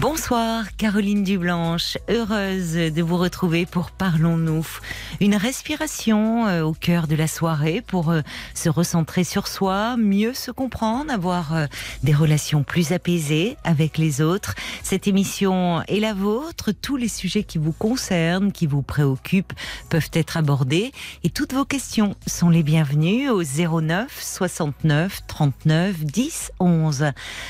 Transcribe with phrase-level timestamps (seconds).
[0.00, 4.66] Bonsoir Caroline Dublanche, heureuse de vous retrouver pour Parlons-nous.
[5.20, 8.22] Une respiration euh, au cœur de la soirée pour euh,
[8.54, 11.66] se recentrer sur soi, mieux se comprendre, avoir euh,
[12.04, 14.54] des relations plus apaisées avec les autres.
[14.82, 19.52] Cette émission est la vôtre, tous les sujets qui vous concernent, qui vous préoccupent
[19.90, 26.52] peuvent être abordés et toutes vos questions sont les bienvenues au 09 69 39 10
[26.60, 27.04] 11.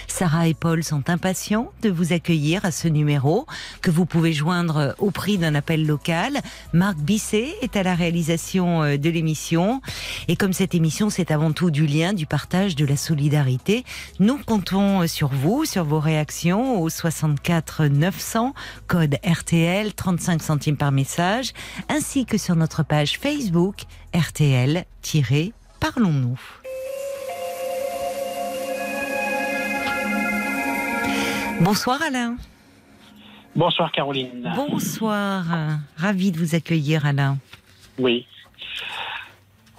[0.08, 2.31] Sarah et Paul sont impatients de vous accueillir
[2.62, 3.46] à ce numéro
[3.82, 6.40] que vous pouvez joindre au prix d'un appel local.
[6.72, 9.82] Marc Bisset est à la réalisation euh, de l'émission.
[10.28, 13.84] Et comme cette émission, c'est avant tout du lien, du partage, de la solidarité,
[14.18, 18.54] nous comptons sur vous, sur vos réactions au 64 900,
[18.86, 21.52] code RTL, 35 centimes par message,
[21.90, 23.82] ainsi que sur notre page Facebook
[24.14, 26.61] RTL-Parlons-nous.
[31.62, 32.36] Bonsoir Alain.
[33.54, 34.52] Bonsoir Caroline.
[34.56, 35.44] Bonsoir.
[35.96, 37.38] Ravi de vous accueillir Alain.
[38.00, 38.26] Oui.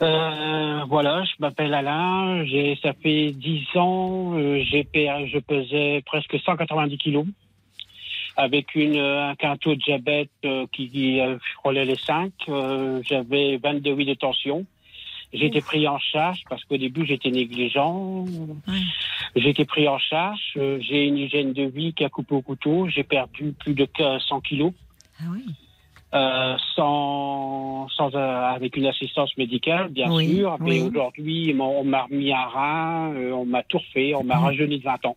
[0.02, 2.46] Euh, voilà, je m'appelle Alain.
[2.46, 4.32] J'ai ça fait 10 ans.
[4.36, 7.26] Euh, j'ai je pesais presque 190 kilos
[8.38, 11.20] avec une un, taux de diabète euh, qui, qui
[11.56, 12.32] frôlait les 5.
[13.04, 14.66] J'avais 22 de tension.
[15.34, 18.26] J'ai été pris en charge parce qu'au début j'étais négligent.
[19.36, 20.54] J'ai été pris en charge.
[20.58, 22.88] Euh, j'ai une hygiène de vie qui a coupé au couteau.
[22.88, 24.74] J'ai perdu plus de 100 kilos.
[25.20, 25.44] Ah oui.
[26.14, 30.58] Euh, sans, sans euh, avec une assistance médicale, bien sûr.
[30.60, 34.78] Mais aujourd'hui, on m'a remis un rein, euh, on m'a tout refait, on m'a rajeuni
[34.78, 35.16] de 20 ans.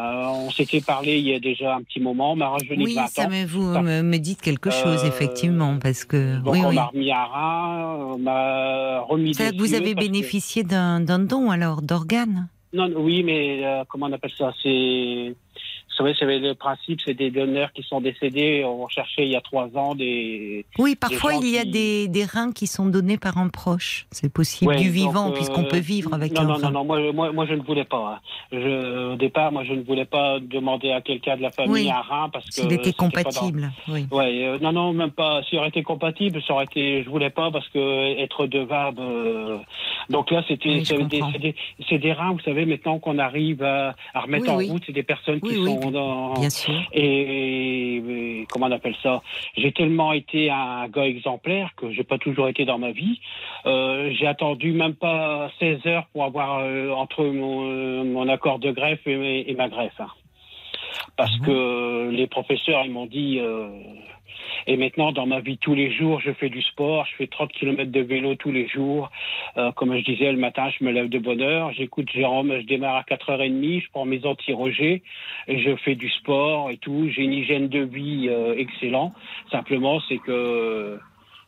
[0.00, 2.90] Euh, on s'était parlé il y a déjà un petit moment, on m'a rajeuni oui,
[2.94, 3.28] de 20 ça ans.
[3.30, 6.38] Mais vous me dites quelque chose, Euh, effectivement, parce que...
[6.40, 6.74] Donc oui, on oui.
[6.76, 11.82] m'a remis un rein, on m'a remis Ça, vous avez que- bénéficié d'un don, alors,
[11.82, 12.48] d'organes?
[12.72, 14.52] Non, oui, mais euh, comment on appelle ça?
[14.62, 15.34] C'est,
[16.00, 18.64] savez, c'est le principe, c'est des donneurs qui sont décédés.
[18.64, 20.64] On cherchait il y a trois ans des.
[20.78, 24.06] Oui, parfois il y a qui- des, des reins qui sont donnés par un proche.
[24.10, 26.60] C'est possible, Ouais, du vivant, euh, puisqu'on peut vivre avec non, un non, rein.
[26.60, 28.14] non, non, moi, moi, moi, je ne voulais pas.
[28.16, 28.20] hein.
[28.52, 31.90] Je, au départ, moi, je ne voulais pas demander à quelqu'un de la famille Oui,
[31.90, 32.52] un rein parce que.
[32.54, 34.06] S'il était dans- compatible, oui.
[34.10, 35.42] Ouais, euh, non, non, même pas.
[35.48, 37.02] S'il aurait été compatible, ça aurait été.
[37.04, 39.00] Je voulais pas parce que être devable.
[39.00, 39.58] euh,
[40.08, 40.68] Donc là, c'était.
[40.70, 44.92] Oui, des, reins, vous savez, maintenant qu'on arrive à, à remettre Oui, en route, c'est
[44.92, 45.64] des personnes qui Oui,
[46.38, 46.74] Bien sûr.
[46.92, 49.22] Et, et comment on appelle ça?
[49.56, 53.20] J'ai tellement été un gars exemplaire que j'ai pas toujours été dans ma vie.
[53.66, 58.58] Euh, j'ai attendu même pas 16 heures pour avoir euh, entre mon, euh, mon accord
[58.58, 59.98] de greffe et, et ma greffe.
[60.00, 60.08] hein.
[61.16, 63.40] Parce Ah que les professeurs ils m'ont dit
[64.66, 67.52] et maintenant dans ma vie tous les jours je fais du sport, je fais 30
[67.52, 69.10] km de vélo tous les jours.
[69.56, 72.66] Euh, comme je disais le matin je me lève de bonne heure, j'écoute Jérôme, je
[72.66, 75.02] démarre à 4h30, je prends mes anti-rogers
[75.48, 77.08] et je fais du sport et tout.
[77.10, 79.12] J'ai une hygiène de vie euh, excellent.
[79.50, 80.98] Simplement, c'est que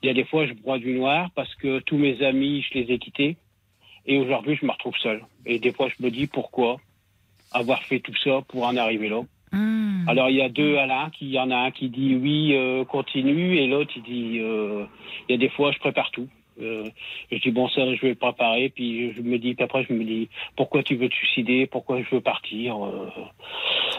[0.02, 2.78] il y a des fois, je bois du noir parce que tous mes amis, je
[2.78, 3.36] les ai quittés.
[4.04, 5.25] Et aujourd'hui, je me retrouve seul.
[5.47, 6.78] Et des fois, je me dis pourquoi
[7.52, 9.20] avoir fait tout ça pour en arriver là.
[9.52, 10.04] Hum.
[10.08, 12.54] Alors, il y a deux Alain, qui il y en a un qui dit oui,
[12.54, 14.84] euh, continue, et l'autre, il dit euh,
[15.28, 16.28] il y a des fois, je prépare tout.
[16.60, 16.84] Euh,
[17.30, 20.04] je dis bon ça je vais le préparer puis je me dis après je me
[20.04, 22.76] dis pourquoi tu veux te suicider pourquoi je veux partir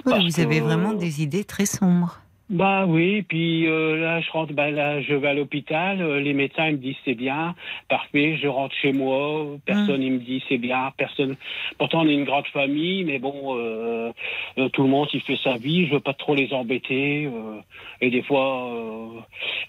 [0.06, 2.20] Oui, vous avez vraiment des idées très sombres.
[2.54, 6.34] Bah oui, puis euh, là je rentre, bah là je vais à l'hôpital, euh, les
[6.34, 7.56] médecins ils me disent c'est bien,
[7.90, 10.02] parfait, je rentre chez moi, personne Hum.
[10.02, 11.36] il me dit c'est bien, personne.
[11.80, 14.12] Pourtant on est une grande famille, mais bon, euh,
[14.60, 17.60] euh, tout le monde il fait sa vie, je veux pas trop les embêter, euh,
[18.02, 19.20] et des fois euh,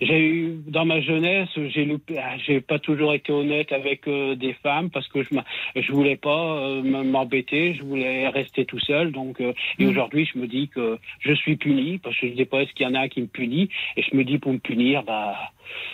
[0.02, 4.34] j'ai eu dans ma jeunesse j'ai loupé, ah, j'ai pas toujours été honnête avec euh,
[4.34, 5.30] des femmes parce que je
[5.76, 9.88] je voulais pas euh, m'embêter, je voulais rester tout seul, donc euh, et Mm.
[9.88, 12.90] aujourd'hui je me dis que je suis puni parce que je sais pas qu'il y
[12.90, 15.36] en a qui me punit et je me dis pour me punir bah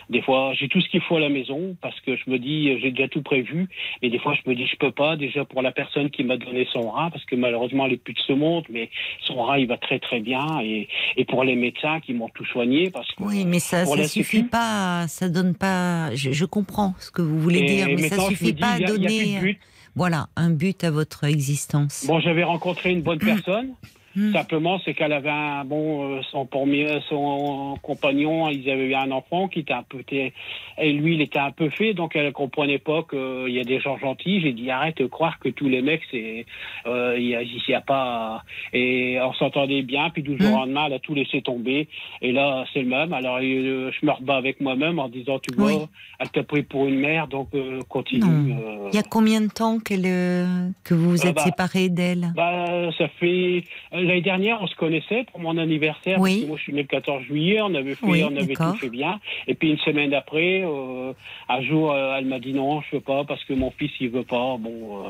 [0.09, 2.77] des fois j'ai tout ce qu'il faut à la maison parce que je me dis
[2.81, 3.69] j'ai déjà tout prévu
[4.03, 6.37] et des fois je me dis je peux pas déjà pour la personne qui m'a
[6.37, 8.91] donné son rein parce que malheureusement elle est plus de ce monde mais
[9.21, 12.45] son rein il va très très bien et, et pour les médecins qui m'ont tout
[12.47, 14.49] soigné parce que Oui, mais ça ça suffit sécu.
[14.49, 16.15] pas, ça donne pas.
[16.15, 18.79] Je, je comprends ce que vous voulez Et dire, mais ça suffit dis, pas à
[18.79, 19.59] y a- y a donner, but.
[19.95, 22.05] voilà, un but à votre existence.
[22.07, 23.75] Bon, j'avais rencontré une bonne personne.
[24.17, 24.33] Hmm.
[24.33, 29.11] Simplement, c'est qu'elle avait un bon, euh, son premier, son compagnon, ils avaient eu un
[29.13, 32.79] enfant qui était un peu, et lui, il était un peu fait, donc elle comprenait
[32.79, 34.41] pas qu'il y a des gens gentils.
[34.41, 36.45] J'ai dit arrête de croire que tous les mecs, c'est,
[36.87, 38.43] euh, il y a, il y a pas,
[38.73, 40.61] et on s'entendait bien, puis du jour au Hmm.
[40.61, 41.89] lendemain, elle a tout laissé tomber,
[42.21, 43.13] et là, c'est le même.
[43.13, 45.87] Alors, euh, je me rebats avec moi-même en disant, tu vois, Oui.
[46.19, 48.55] elle t'a pris pour une mère, donc euh, continue.
[48.55, 48.89] Euh.
[48.93, 52.33] Il y a combien de temps euh, que vous vous Euh, êtes bah, séparés d'elle?
[52.35, 53.63] Bah, ça fait
[53.93, 56.19] euh, l'année dernière, on se connaissait pour mon anniversaire.
[56.21, 56.31] Oui.
[56.33, 57.61] parce que moi, je suis né le 14 juillet.
[57.63, 59.21] On avait fait, Oui, on avait tout fait bien.
[59.47, 61.13] Et puis une semaine après, euh,
[61.49, 64.11] un jour, euh, elle m'a dit non, je veux pas parce que mon fils il
[64.11, 64.57] veut pas.
[64.59, 65.09] Bon, euh,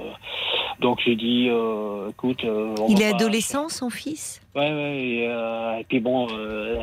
[0.81, 4.41] donc j'ai dit, euh, écoute, euh, on Il est pas- adolescent, son fils?
[4.57, 4.99] Ouais, ouais.
[4.99, 6.77] Et, euh, et puis bon, euh,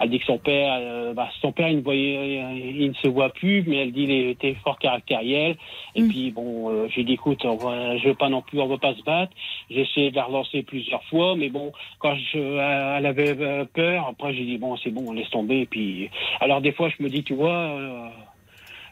[0.00, 2.40] elle dit que son père, euh, bah, son père, il ne voyait,
[2.74, 5.56] il ne se voit plus, mais elle dit qu'il était fort caractériel.
[5.94, 6.08] Et Mm.
[6.08, 8.78] puis bon, euh, j'ai dit écoute, on va, je veux pas non plus, on va
[8.78, 9.32] pas se battre.
[9.70, 14.06] J'ai essayé de la relancer plusieurs fois, mais bon, quand je, elle avait euh, peur,
[14.08, 15.60] après j'ai dit bon, c'est bon, on laisse tomber.
[15.60, 16.08] Et puis,
[16.40, 17.50] alors des fois, je me dis, tu vois.
[17.52, 18.08] euh,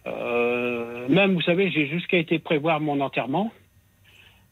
[0.06, 3.50] euh, même, vous savez, j'ai jusqu'à été prévoir mon enterrement.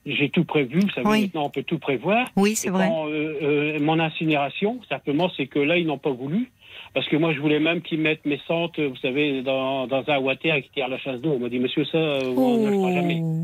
[0.06, 1.22] J'ai tout prévu, vous savez, Oui.
[1.22, 2.28] maintenant on peut tout prévoir.
[2.36, 2.86] Oui, c'est Et vrai.
[2.88, 6.50] quand, euh, euh, mon incinération, simplement, c'est que là, ils n'ont pas voulu.
[6.94, 10.18] Parce que moi, je voulais même qu'ils mettent mes cendres, vous savez, dans, dans un
[10.18, 11.32] water qui tire la chasse d'eau.
[11.32, 13.20] On m'a dit, monsieur, ça, euh, on ne le fera jamais.
[13.22, 13.42] Oh.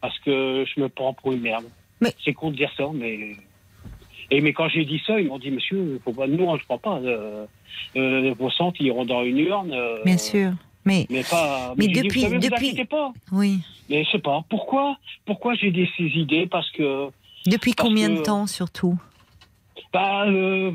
[0.00, 1.64] Parce que je me prends pour une merde.
[2.00, 3.32] Mais- C'est con de dire ça, mais.
[4.30, 6.58] Et mais quand j'ai dit ça, ils m'ont dit, monsieur, faut pas, nous, on ne
[6.58, 6.98] croit pas.
[7.96, 9.76] Euh, vos centres, ils iront dans une urne.
[10.06, 10.52] Bien sûr.
[10.84, 11.74] Mais Mais pas.
[11.76, 13.12] Mais j'ai dit, depuis- vous savez, depuis- pas.
[13.32, 13.58] oui.
[13.88, 14.44] Mais je sais pas.
[14.48, 16.46] Pourquoi Pourquoi j'ai des ces idées?
[16.46, 17.08] Parce que.
[17.46, 18.98] Depuis Parce combien que- de temps, surtout?
[19.92, 20.72] Bah, euh,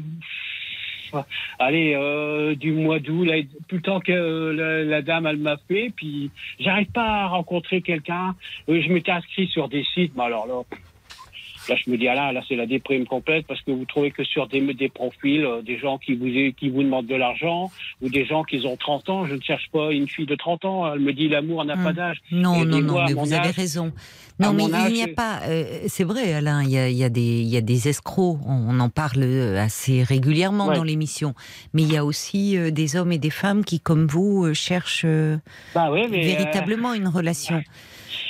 [1.60, 3.28] allez, euh, du mois d'août,
[3.68, 7.28] plus le temps que euh, la, la dame, elle m'a fait, puis j'arrive pas à
[7.28, 8.36] rencontrer quelqu'un.
[8.68, 10.62] Je m'étais inscrit sur des sites, mais alors là,
[11.70, 14.12] là, je me dis, ah là, là, c'est la déprime complète, parce que vous trouvez
[14.12, 17.72] que sur des, des profils, euh, des gens qui vous, qui vous demandent de l'argent,
[18.02, 20.66] ou des gens qui ont 30 ans, je ne cherche pas une fille de 30
[20.66, 21.84] ans, elle me dit, l'amour n'a Hmm.
[21.84, 22.18] pas d'âge.
[22.32, 23.92] Non, non, non, mais vous avez raison.
[24.40, 25.40] Non, mais âge, il n'y a pas.
[25.48, 27.88] euh, c'est vrai, Alain, il y a, il y a des, il y a des
[27.88, 28.38] escrocs.
[28.46, 30.76] On, on en parle euh, assez régulièrement Ouais.
[30.76, 31.34] dans l'émission.
[31.74, 35.06] Mais il y a aussi euh, des hommes et des femmes qui, comme vous, cherchent
[35.74, 36.22] Bah ouais, mais.
[36.24, 37.62] véritablement une relation.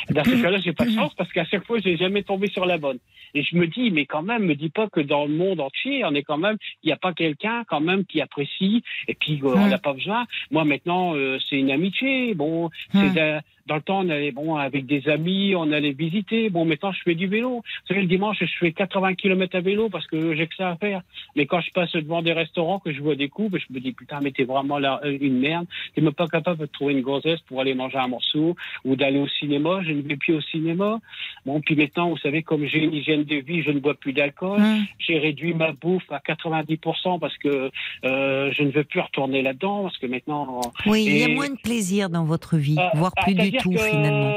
[0.09, 2.65] Dans ce cas-là, j'ai pas de chance parce qu'à chaque fois, j'ai jamais tombé sur
[2.65, 3.00] la bonne.
[3.33, 6.04] Et je me dis, mais quand même, me dis pas que dans le monde entier,
[6.06, 8.83] on est quand même, il n'y a pas quelqu'un quand même qui apprécie.
[9.07, 10.25] Et puis, euh, on n'a pas besoin.
[10.51, 12.33] Moi, maintenant, euh, c'est une amitié.
[12.36, 16.50] Bon, c'est dans le temps, on allait, bon, avec des amis, on allait visiter.
[16.50, 17.58] Bon, maintenant, je fais du vélo.
[17.58, 20.69] Vous savez, le dimanche, je fais 80 km à vélo parce que j'ai que ça
[20.69, 21.02] à faire.
[21.36, 23.92] Mais quand je passe devant des restaurants, que je vois des coupes, je me dis,
[23.92, 25.66] putain, mais t'es vraiment là, euh, une merde.
[25.94, 28.56] T'es même pas capable de trouver une gonzesse pour aller manger un morceau
[28.86, 29.81] ou d'aller au cinéma.
[29.84, 31.00] Je ne vais plus au cinéma.
[31.46, 34.14] Bon, puis maintenant, vous savez, comme j'ai une hygiène de vie, je ne bois plus
[34.14, 34.62] d'alcool.
[34.62, 34.86] Hum.
[35.00, 37.69] J'ai réduit ma bouffe à 90% parce que
[38.06, 40.62] euh, je ne veux plus retourner là-dedans parce que maintenant.
[40.86, 43.56] Oui, il y a moins de plaisir dans votre vie, euh, voire ah, plus du
[43.56, 44.33] c'est-à-dire tout que, finalement.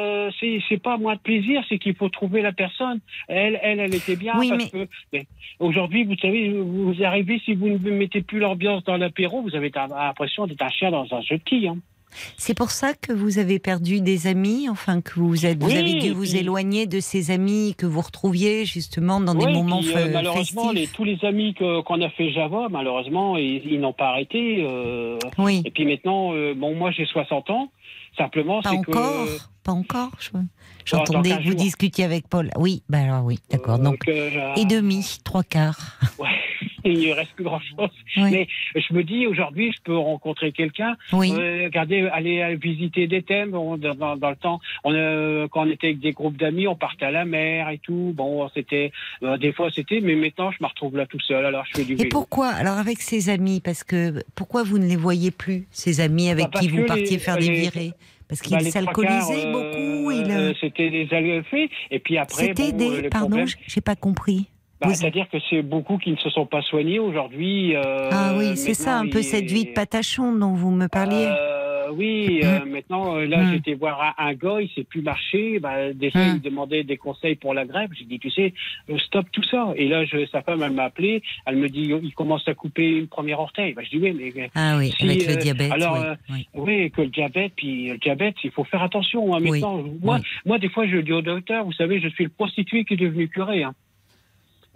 [0.69, 3.01] C'est pas moins de plaisir, c'est qu'il faut trouver la personne.
[3.29, 4.73] Elle, elle, elle était bien Oui, parce
[5.13, 5.27] mais
[5.59, 9.71] aujourd'hui, vous savez, vous arrivez si vous ne mettez plus l'ambiance dans l'apéro, vous avez
[9.75, 11.69] l'impression d'être un chien dans un jeu de quilles.
[11.69, 11.79] hein.
[12.37, 15.77] C'est pour ça que vous avez perdu des amis, enfin que vous, êtes, vous Oui,
[15.77, 19.79] avez dû vous puis- éloigner de ces amis que vous retrouviez justement dans des moments
[19.81, 23.93] puis, euh, malheureusement, les, tous les amis qu'on a fait Java, malheureusement, ils, ils n'ont
[23.93, 24.65] pas arrêté.
[24.67, 27.71] euh, Oui, et puis maintenant, euh, bon, moi j'ai 60 ans.
[28.17, 29.39] Simplement, pas encore, que.
[29.63, 30.11] pas encore.
[30.19, 30.31] je-
[30.85, 31.61] J'entendais que 15 vous jours.
[31.61, 32.51] discutiez avec Paul.
[32.57, 33.77] Oui, bah alors oui, d'accord.
[33.77, 35.79] euh, Donc euh, et demi, trois quarts.
[36.19, 36.29] Ouais,
[36.85, 37.91] il ne reste plus grand-chose.
[38.17, 40.97] Oui, Mais je me dis, aujourd'hui, je peux rencontrer quelqu'un.
[41.13, 41.31] oui.
[41.33, 43.55] Euh, regardez, aller euh, visiter des thèmes.
[43.55, 47.07] On- dans, le temps, on, euh, quand on était avec des groupes d'amis, on partait
[47.07, 48.13] à la mer et tout.
[48.15, 51.45] Bon, c'était euh, des fois c'était, mais maintenant je me retrouve là tout seul.
[51.47, 52.09] Alors je fais du Et vélo.
[52.11, 56.29] pourquoi Alors avec ces amis, parce que pourquoi vous ne les voyez plus, ces amis
[56.31, 57.93] avec Bah, qui vous partiez les- faire des virées?
[58.29, 58.63] Parce qu'ils Bah,
[59.09, 60.11] quarts, beaucoup.
[60.11, 61.69] euh, il, C'était des alphées.
[61.91, 63.09] Et puis après, C'était bon, des.
[63.09, 64.47] Pardon, problème, j- j'ai pas compris.
[64.81, 67.75] Bah, vous- c'est-à-dire que c'est beaucoup qui ne se sont pas soignés aujourd'hui.
[67.77, 71.27] euh, ah oui, c'est ça, un peu cette vie de patachon dont vous me parliez.
[71.29, 73.53] Euh, oui, euh, maintenant, euh, là, Mm.
[73.53, 75.59] j'étais voir un, un gars, il sait plus marcher.
[75.59, 76.29] Bah, déjà, Mm.
[76.29, 77.91] il me demandait des conseils pour la grève.
[77.99, 78.55] J'ai dit, tu sais,
[78.89, 79.73] euh, stop tout ça.
[79.77, 81.21] Et là, je, sa femme, elle m'a appelé.
[81.47, 83.73] Elle me dit, il commence à couper une première orteil.
[83.75, 85.73] Bah, je dis, oui, mais ah oui, si, avec le euh, diabète.
[85.73, 86.49] alors, oui, euh, oui.
[86.55, 89.35] oui, que le diabète, puis le diabète, il faut faire attention.
[89.35, 92.25] Hein, Oui, maintenant, moi, moi, des fois, je dis au docteur, vous savez, je suis
[92.25, 93.65] le prostitué qui est devenu curé.
[93.65, 93.75] Hein.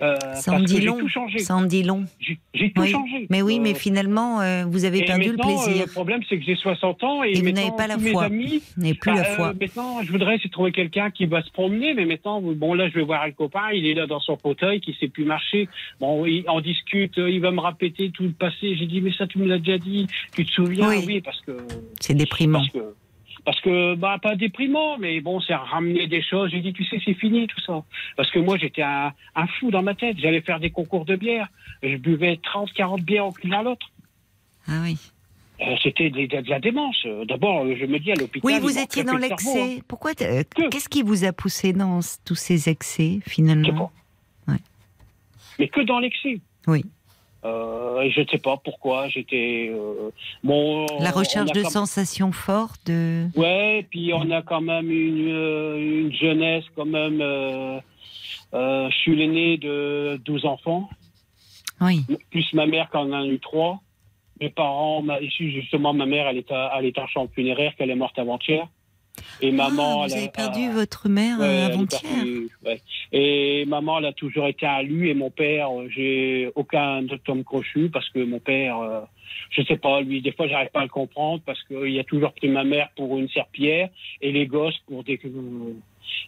[0.03, 0.99] Euh, Ça en dit long.
[0.99, 1.39] tout changé.
[1.39, 2.05] Ça en dit long.
[2.19, 2.91] J'ai tout Oui.
[2.91, 3.27] changé.
[3.31, 5.85] Mais oui, Euh, mais finalement, euh, vous avez et perdu le maintenant, euh, plaisir.
[5.87, 8.25] le problème, c'est que j'ai 60 ans et, Et vous n'avez pas la foi.
[8.25, 9.53] amis, Vous plus bah, la euh, foi.
[9.59, 12.95] maintenant, je voudrais c'est trouver quelqu'un qui va se promener, mais maintenant, bon, là, je
[12.95, 15.69] vais voir un copain, il est là dans son fauteuil, qui sait plus marcher.
[16.01, 18.75] Bon, il- on discute, euh, il va me répéter tout le passé.
[18.77, 20.09] J'ai dit, mais ça, tu me l'as déjà dit.
[20.35, 20.89] Tu te souviens?
[20.89, 21.21] Oui.
[21.21, 21.57] parce que
[22.01, 22.59] C'est déprimant.
[22.59, 22.95] parce que,
[23.45, 26.51] parce que, bah, pas déprimant, mais bon, c'est ramener des choses.
[26.51, 27.83] J'ai dit, tu sais, c'est fini tout ça.
[28.17, 30.17] Parce que moi, j'étais un, un fou dans ma tête.
[30.19, 31.49] J'allais faire des concours de bière.
[31.83, 33.87] Je buvais 30, 40 bières au à l'autre.
[34.67, 34.97] Ah oui.
[35.61, 37.07] Euh, C'était de, de- de la démence.
[37.29, 38.41] D'abord, euh, je me dis à l'hôpital.
[38.51, 39.83] Oui, vous étiez dans le l'excès.
[39.87, 43.23] Pourquoi euh, Que Qu'est-ce qui vous a poussé dans tous ces excès hein.
[43.27, 43.93] Finalement.
[44.49, 44.57] Ouais.
[45.59, 46.41] Mais que dans l'excès.
[46.67, 46.85] Oui.
[47.45, 49.09] Euh, je ne sais pas pourquoi.
[49.09, 49.71] J'étais.
[49.73, 50.11] euh,
[50.43, 50.87] bon.
[51.01, 52.87] La recherche de sensations fortes.
[52.87, 53.27] De...
[53.37, 57.21] Ouais, puis on a quand même une, euh, une jeunesse, quand même.
[57.21, 57.81] euh,
[58.55, 60.89] je suis l'aîné de 12 enfants,
[61.81, 62.05] Oui.
[62.31, 63.81] plus ma mère qui en a eu trois.
[64.41, 68.19] Mes parents, ma, justement, ma mère, elle est, à, en chambre funéraire, qu'elle est morte
[68.19, 68.67] avant-hier.
[69.41, 72.25] Et maman, Ah, elle vous a- avez perdu a- votre mère euh, elle avant-hier.
[72.65, 72.81] ouais.
[73.13, 77.45] Et maman, elle a toujours été un lui, et mon père, euh, j'ai aucun tome
[77.45, 79.01] crochu parce que mon père, euh,
[79.51, 82.33] je sais pas, lui, des fois, j'arrive pas à le comprendre parce qu'il a toujours
[82.33, 83.89] pris ma mère pour une serpillère
[84.21, 85.21] et les gosses pour des.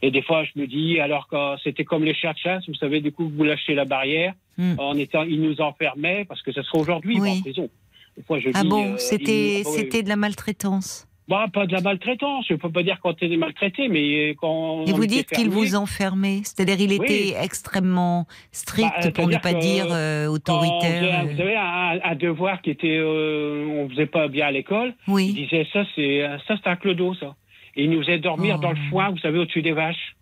[0.03, 2.75] Et des fois, je me dis, alors que c'était comme les chats de chasse, vous
[2.75, 4.75] savez, du coup, vous lâchez la barrière, Hmm.
[4.79, 7.29] en étant, ils nous enfermaient parce que ce serait aujourd'hui, Oui.
[7.31, 7.69] en prison.
[8.17, 9.77] Des fois, je Ah dis, bon, euh, c'était ils nous- ah oui.
[9.77, 11.07] c'était de la maltraitance.
[11.29, 14.85] Bah, pas de la maltraitance, je peux pas dire quand t'es maltraité, mais quand.
[14.87, 17.05] Et on vous dites qu'il vous enfermait, c'est-à-dire il Oui.
[17.05, 21.25] était extrêmement strict, Bah, pour ne pas dire euh, autoritaire.
[21.25, 24.95] euh, vous savez, un, un devoir qui était, euh, on faisait pas bien à l'école.
[25.09, 27.35] Il Oui, disait ça, c'est ça, c'est un clodo, ça.
[27.75, 28.63] Et il nous faisait dormir Oh.
[28.63, 30.15] dans le foin, vous savez, au-dessus des vaches.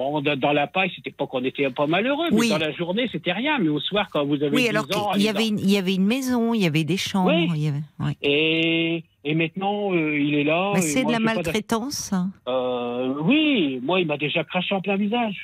[0.00, 2.48] Bon, dans, la paille, c'était pas qu'on était pas malheureux, mais Oui.
[2.48, 3.58] dans la journée, c'était rien.
[3.58, 5.70] Mais au soir, quand vous avez Oui, 10 alors ans, qu'il y avait, une, il
[5.70, 7.30] y avait une maison, il y avait des chambres.
[7.30, 7.50] Oui.
[7.54, 8.16] il y avait- ouais.
[8.22, 10.72] Et, et maintenant, euh, il est là.
[10.76, 12.14] Et c'est de la maltraitance.
[12.48, 15.36] Euh, oui, moi, il m'a déjà craché en plein visage.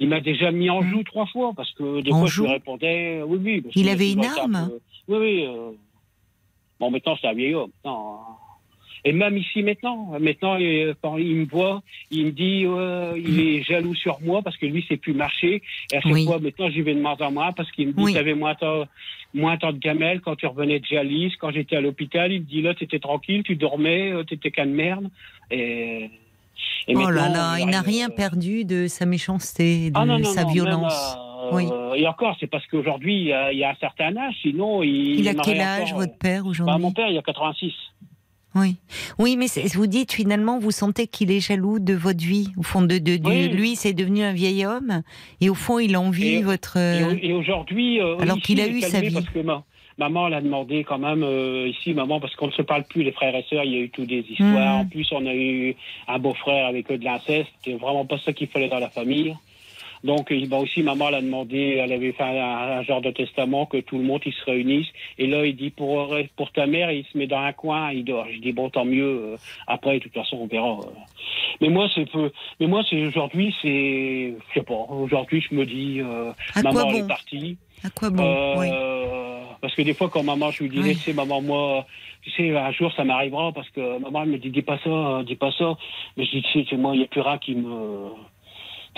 [0.00, 2.48] Il m'a déjà mis en joue trois fois parce que des En fois, joue je
[2.48, 3.60] lui répondais, euh, oui, oui.
[3.62, 4.68] parce Il avait une arme
[5.06, 5.46] peu- Oui, oui.
[5.46, 5.70] euh,
[6.78, 7.70] Bon, maintenant, c'est un vieil homme.
[7.86, 8.18] Non.
[9.08, 13.38] Et même ici, maintenant, maintenant, euh, quand il me voit, il me dit, euh, il
[13.38, 15.62] est jaloux sur moi parce que lui, c'est plus marcher.
[15.92, 16.24] Et à chaque Oui.
[16.26, 18.34] fois, maintenant, j'y vais de moins en moins parce qu'il me dit, Oui.
[18.34, 18.84] moins tant,
[19.32, 21.32] moins tant de gamelles quand tu revenais de dialyse.
[21.36, 24.50] Quand j'étais à l'hôpital, il me dit, là, tu étais tranquille, tu dormais, tu étais
[24.50, 25.06] qu'un de merde.
[25.52, 26.10] Et,
[26.88, 30.24] Oh là là, il n'a rien euh, perdu de sa méchanceté, de ah non, non,
[30.24, 31.16] sa non, violence.
[31.16, 31.64] euh, Oui.
[32.00, 33.32] Et encore, c'est parce qu'aujourd'hui, il y,
[33.64, 35.20] a- un certain âge, sinon il.
[35.20, 36.82] Il a quel âge, encore, votre père, euh, bah, aujourd'hui?
[36.82, 37.72] Mon père, il a 86.
[38.56, 38.76] Oui,
[39.18, 42.48] oui, mais c'est- vous dites finalement, vous sentez qu'il est jaloux de votre vie.
[42.56, 43.48] Au fond, de, de, Oui.
[43.48, 45.02] lui, c'est devenu un vieil homme,
[45.40, 46.76] et au fond, il envie Et- votre.
[46.78, 48.00] Et, euh, et aujourd'hui.
[48.00, 49.12] euh, alors qu'il a eu sa vie.
[49.12, 49.62] Parce que ma-
[49.98, 53.12] maman l'a demandé quand même, euh, ici, maman, parce qu'on ne se parle plus, les
[53.12, 54.74] frères et sœurs, il y a eu toutes des histoires.
[54.76, 54.80] Mhm.
[54.80, 55.74] En plus, on a eu
[56.08, 57.48] un beau-frère avec eux de l'inceste.
[57.62, 59.34] C'était vraiment pas ça qu'il fallait dans la famille.
[60.04, 63.66] Donc, il bah aussi, maman l'a demandé, elle avait fait un, un genre de testament
[63.66, 64.92] que tout le monde, ils se réunissent.
[65.18, 68.04] Et là, il dit, pour, pour ta mère, il se met dans un coin, il
[68.04, 68.26] dort.
[68.32, 69.04] Je dis, bon, tant mieux.
[69.32, 69.36] euh,
[69.66, 70.78] Après, de toute façon, on verra.
[70.80, 70.90] euh.
[71.60, 72.30] Mais moi, c'est peu.
[72.60, 74.74] Mais moi, c'est aujourd'hui, c'est, je sais pas.
[74.74, 77.56] Aujourd'hui, je me dis, euh, maman, elle est partie.
[77.84, 78.70] À quoi bon Euh, oui.
[79.62, 80.96] Parce que des fois, quand maman, je lui disais, Oui.
[80.96, 81.86] tu sais, maman, moi,
[82.22, 84.90] tu sais, un jour, ça m'arrivera parce que maman, elle me dit, dis pas ça,
[84.90, 85.76] hein, dis pas ça.
[86.16, 88.10] Mais je dis, tu sais, c'est moi, il n'y a plus rien qui me.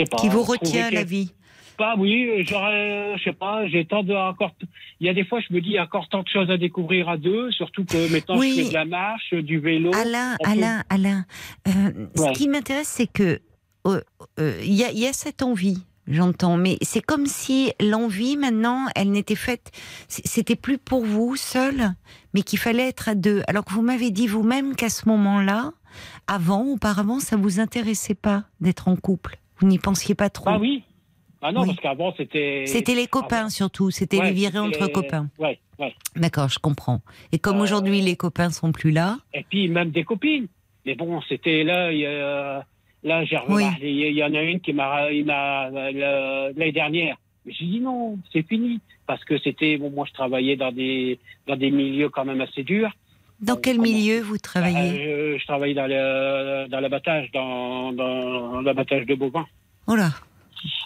[0.06, 1.32] Pas, Qui vous trouver retient la vie
[1.76, 4.52] Pas, oui, j'aurais, je sais pas, j'ai tant de encore.
[5.00, 6.50] Il y a des fois, je me dis, il y a encore tant de choses
[6.50, 8.54] à découvrir à deux, surtout que maintenant, Oui.
[8.56, 9.90] je fais de la marche, du vélo.
[9.94, 11.24] Alain, peut- Alain, Alain,
[11.68, 11.70] euh,
[12.16, 13.40] ce qui m'intéresse, c'est que
[13.86, 14.00] euh,
[14.40, 15.78] euh, il y, a, y a cette envie,
[16.08, 19.70] j'entends, mais c'est comme si l'envie, maintenant, elle n'était faite,
[20.08, 21.92] c'était plus pour vous seul,
[22.34, 23.42] mais qu'il fallait être à deux.
[23.46, 25.70] Alors que vous m'avez dit vous-même qu'à ce moment-là,
[26.26, 29.38] avant, auparavant, ça vous intéressait pas d'être en couple.
[29.60, 30.48] Vous n'y pensiez pas trop.
[30.50, 30.82] Ah oui.
[31.40, 31.68] Ah non, Oui.
[31.68, 32.64] parce qu'avant, c'était.
[32.66, 35.28] C'était les copains surtout, c'était Ouais, les virées entre copains.
[35.38, 35.94] Ouais, ouais.
[36.16, 37.00] D'accord, je comprends.
[37.30, 40.48] Et comme Euh, aujourd'hui les copains sont plus là, Et puis même des copines.
[40.84, 42.64] Mais bon, c'était là, il y a-
[43.04, 43.62] là, j'ai Oui.
[43.82, 47.16] il y en a une qui m'a, l'année dernière.
[47.46, 51.56] J'ai dit non, c'est fini, parce que c'était, bon, moi je travaillais dans des dans
[51.56, 52.90] des milieux quand même assez durs.
[53.40, 54.76] Dans quel milieu vous travaillez
[55.06, 59.46] Euh, je, je travaillais dans l'abattage, dans dans l'abattage de bovins.
[59.86, 60.10] Oh là,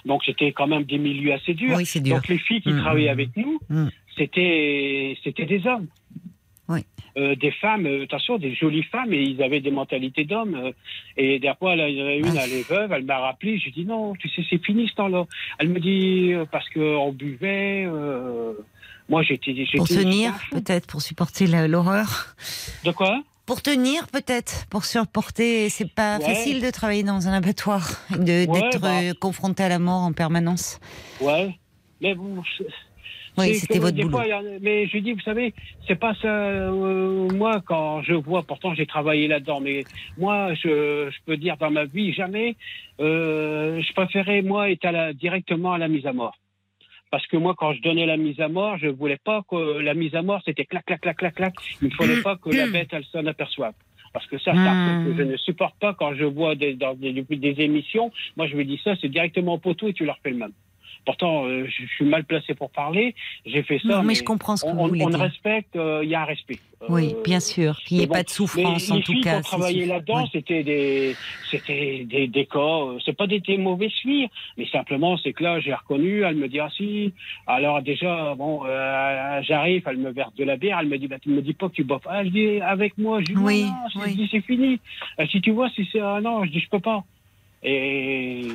[0.04, 1.76] Donc c'était quand même des milieux assez durs.
[1.76, 2.16] oui c'est dur.
[2.16, 3.88] Donc les filles qui Mm, travaillaient mm, avec nous, mm.
[4.16, 5.86] c'était c'était des hommes.
[6.68, 6.80] Oui.
[7.18, 10.54] euh, des femmes, euh, attention, des jolies femmes, et ils avaient des mentalités d'hommes.
[10.54, 10.72] euh,
[11.18, 13.70] et fois, là, il y en a une, elle est veuve, elle m'a rappelé, j'ai
[13.70, 15.26] dit non, tu sais, c'est fini ce temps-là.
[15.58, 17.84] Elle me dit, parce qu'on buvait,
[19.08, 19.54] moi j'étais.
[19.76, 22.34] Pour tenir, peut-être, pour supporter l'horreur.
[22.84, 23.22] De quoi?
[23.44, 25.68] Pour tenir, peut-être, pour supporter.
[25.68, 26.24] C'est pas Ouais.
[26.24, 29.00] facile de travailler dans un abattoir, Ouais, d'être bah.
[29.02, 30.78] euh, confronté à la mort en permanence.
[31.20, 31.54] Ouais.
[32.00, 32.42] Mais bon,
[33.38, 34.10] Oui, c'était votre boulot.
[34.10, 34.26] fois,
[34.60, 35.54] mais je dis, vous savez,
[35.88, 36.28] c'est pas ça.
[36.28, 39.86] euh, moi, quand je vois, pourtant j'ai travaillé là-dedans, mais
[40.18, 42.56] moi, je, je peux dire dans ma vie, jamais,
[43.00, 46.36] euh, je préférais moi être à la- directement à la mise à mort.
[47.12, 49.92] Parce que moi, quand je donnais la mise à mort, je voulais pas que la
[49.92, 51.54] mise à mort, c'était clac, clac, clac, clac, clac.
[51.82, 53.74] Il ne fallait pas que la bête, elle s'en aperçoive.
[54.14, 57.54] Parce que ça, que je ne supporte pas quand je vois des, dans des, des
[57.58, 58.10] émissions.
[58.38, 60.52] Moi, je me dis ça, c'est directement au poteau et tu leur fais le même.
[61.04, 63.14] Pourtant, euh, je, suis mal placé pour parler.
[63.44, 63.88] J'ai fait ça.
[63.88, 65.18] Non, mais je comprends ce que on, vous on- voulez on dire.
[65.20, 66.58] respecte, euh, il y a un respect.
[66.88, 69.20] Oui, Euh, bien sûr, qu'il n'y ait bon, pas de souffrance en les tout filles
[69.20, 69.32] cas.
[69.32, 70.28] qui ont travaillé là-dedans, Oui.
[70.32, 71.14] c'était des,
[71.50, 72.80] c'était des, des cas.
[73.04, 76.22] C'est pas des, des mauvais filles, mais simplement c'est que là j'ai reconnu.
[76.22, 77.12] Elle me dit ah si.
[77.46, 80.78] Alors déjà bon, euh, j'arrive, elle me verse de la bière.
[80.80, 82.00] Elle me dit bah tu me dis pas que tu bois.
[82.00, 82.10] pas.
[82.14, 83.20] Ah, je dis avec moi.
[83.20, 84.14] Je dis Oui, non, je oui.
[84.16, 84.80] dis c'est fini.
[85.30, 87.04] Si tu vois si c'est ah non, je dis je peux pas.
[87.64, 88.48] Et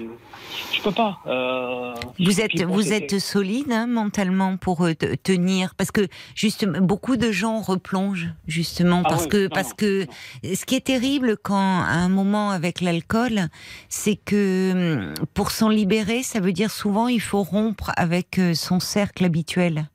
[0.73, 1.19] je peux pas.
[1.27, 6.07] Euh, Vous êtes, bon, vous êtes solide hein, mentalement pour euh, te- tenir, parce que
[6.35, 10.55] justement beaucoup de gens replongent justement Ah parce oui, que non, parce non, que non.
[10.55, 13.47] ce qui est terrible quand à un moment avec l'alcool,
[13.87, 18.53] c'est que hum, pour s'en libérer, ça veut dire souvent il faut rompre avec euh,
[18.55, 19.85] son cercle habituel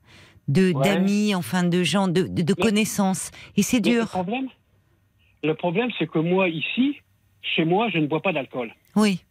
[0.47, 0.83] de Ouais.
[0.83, 4.07] d'amis, enfin de gens, de, de, de Mais- connaissances, et c'est Le dur.
[4.07, 4.47] problème,
[5.43, 6.97] le problème, c'est que moi ici,
[7.43, 8.73] chez moi, je ne bois pas d'alcool.
[8.95, 9.21] Oui.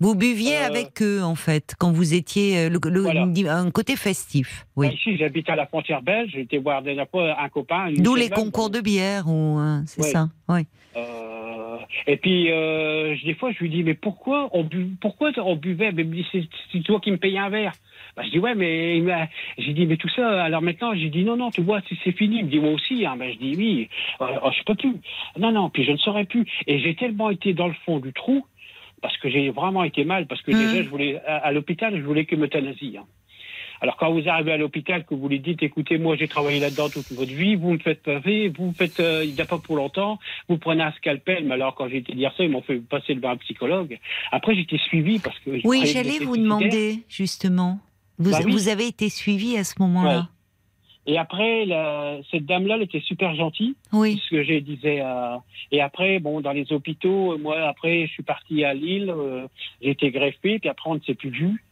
[0.00, 3.22] Vous buviez Euh, avec eux en fait quand vous étiez euh, le, le- Voilà.
[3.56, 4.66] un côté festif.
[4.74, 4.86] Oui.
[4.86, 6.32] Moi, ici, j'habite à la frontière belge.
[6.34, 7.92] J'étais voir déjà pas un copain.
[7.96, 10.08] D'où les concours de bière, ou euh, c'est Ouais.
[10.08, 10.28] ça.
[10.48, 10.62] Oui.
[10.96, 11.76] euh,
[12.08, 15.92] et puis, euh, des fois, je lui dis, mais pourquoi on, bu, pourquoi on buvait?
[15.92, 17.72] Mais c'est toi qui me payais un verre.
[18.16, 19.00] Bah, je dis, ouais, mais
[19.58, 22.38] j'ai dit, mais tout ça, alors maintenant, j'ai dit, non, non, tu vois, c'est fini.
[22.40, 23.06] Il me dit, moi aussi.
[23.06, 23.14] Hein.
[23.18, 24.26] Ben, je dis, oui, oh,
[24.58, 24.96] je peux plus.
[25.38, 26.44] Non, non, puis je ne saurais plus.
[26.66, 28.44] Et j'ai tellement été dans le fond du trou,
[29.02, 32.02] parce que j'ai vraiment été mal, parce que déjà, je voulais, à, à l'hôpital, je
[32.02, 32.96] voulais que m'euthanasie.
[32.98, 33.04] Hein.
[33.82, 36.88] Alors quand vous arrivez à l'hôpital, que vous lui dites, écoutez, moi j'ai travaillé là-dedans
[36.88, 39.58] toute votre vie, vous me faites paver, vous me faites, euh, il n'y a pas
[39.58, 42.62] pour longtemps, vous prenez un scalpel, mais alors quand j'ai été dire ça, ils m'ont
[42.62, 43.98] fait passer devant un psychologue.
[44.30, 45.50] Après j'étais suivi parce que...
[45.66, 47.80] Oui, j'allais vous demander justement.
[48.18, 48.52] Vous, Bah oui.
[48.52, 50.28] vous avez été suivi à ce moment-là.
[51.06, 54.20] Et après, la- cette dame-là, elle était super gentille, Oui.
[54.24, 55.00] ce que je disais.
[55.02, 55.36] euh,
[55.72, 59.46] et après, bon, dans les hôpitaux, moi, après, je suis parti à Lille, euh,
[59.82, 61.64] j'ai été greffé, puis après, on ne s'est plus vu.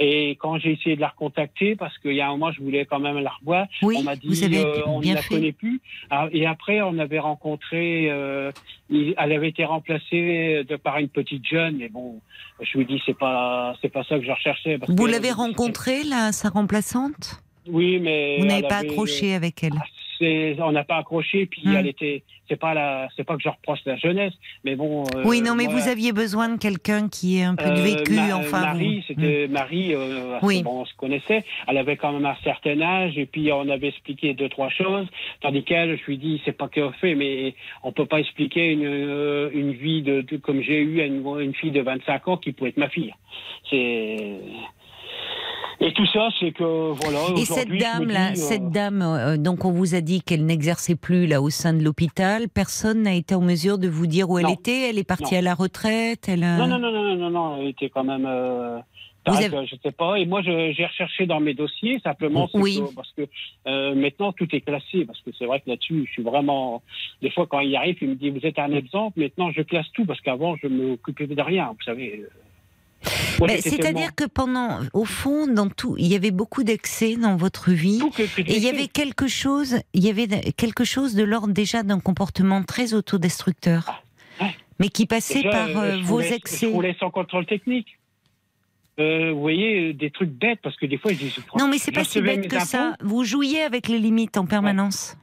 [0.00, 2.86] Et quand j'ai essayé de la recontacter, parce qu'il y a un moment, je voulais
[2.86, 5.28] quand même la revoir, Oui, on m'a dit, euh, on ne la fait.
[5.34, 5.80] connaît plus.
[6.08, 8.52] Ah, Et après, on avait rencontré, euh,
[8.90, 12.20] elle avait été remplacée de par une petite jeune, mais bon,
[12.60, 14.78] je lui dis, c'est pas, c'est pas ça que je recherchais.
[14.78, 17.42] parce Vous l'avez rencontrée, là, sa remplaçante?
[17.70, 18.36] Oui, mais.
[18.38, 19.72] Vous n'avez pas avait- accroché avec elle
[20.20, 21.76] on n'a pas accroché, puis Hmm.
[21.76, 22.24] elle était.
[22.48, 24.32] C'est pas la, c'est pas que je reproche la jeunesse,
[24.64, 25.04] mais bon.
[25.14, 27.82] euh, Oui, non, mais vous aviez besoin de quelqu'un qui ait un peu de euh,
[27.82, 28.62] vécu, Ma- enfin.
[28.62, 29.94] Marie, vous- c'était Marie.
[29.94, 30.64] euh, Oui.
[30.64, 31.44] bon, on se connaissait.
[31.68, 35.06] Elle avait quand même un certain âge, et puis on avait expliqué deux trois choses.
[35.40, 37.54] Tandis qu'elle, je lui dis, c'est pas qu'elle fait, mais
[37.84, 41.22] on peut pas expliquer une, euh, une vie de, de- comme j'ai eu à une,
[41.40, 43.14] une fille de 25 ans qui pouvait être ma fille.
[43.70, 44.34] C'est
[45.80, 46.64] et tout ça, c'est que
[47.02, 47.20] voilà.
[47.40, 50.44] Et cette dame là, dis, euh, cette dame, euh, donc on vous a dit qu'elle
[50.44, 52.48] n'exerçait plus là au sein de l'hôpital.
[52.48, 54.54] Personne n'a été en mesure de vous dire où elle Non.
[54.54, 54.90] était.
[54.90, 55.38] Elle est partie Non.
[55.40, 56.28] à la retraite.
[56.28, 56.42] Elle.
[56.44, 58.26] a- Non, non, non, non, non, non, elle était quand même.
[58.26, 58.78] Euh,
[59.24, 60.16] tarée, avez- Je sais pas.
[60.18, 62.80] Et moi, j'ai recherché dans mes dossiers, simplement, Oui.
[62.80, 63.22] que- parce que
[63.66, 65.04] euh, maintenant, tout est classé.
[65.04, 66.82] Parce que c'est vrai que là-dessus, je suis vraiment.
[67.22, 69.20] Des fois, quand il arrive, il me dit Vous êtes un exemple.
[69.20, 72.24] Maintenant, je classe tout, parce qu'avant, je m'occupais de rien, vous savez.
[73.38, 77.16] Moi, Mais j'étais C'est-à-dire que pendant, au fond, dans tout, il y avait beaucoup d'excès
[77.16, 78.00] dans votre vie.
[78.38, 82.00] Et il y avait quelque chose, il y avait quelque chose de l'ordre déjà d'un
[82.00, 84.54] comportement très autodestructeur, Ah, ouais.
[84.80, 86.66] mais qui passait Déjà, par euh, euh, vos excès.
[86.66, 87.98] Je roulais sans contrôle technique.
[88.98, 91.92] Euh, vous voyez, des trucs bêtes, parce que des fois, je dis Non, mais c'est
[91.92, 92.94] pas si bête que ça.
[93.00, 95.16] Vous jouiez avec les limites en permanence.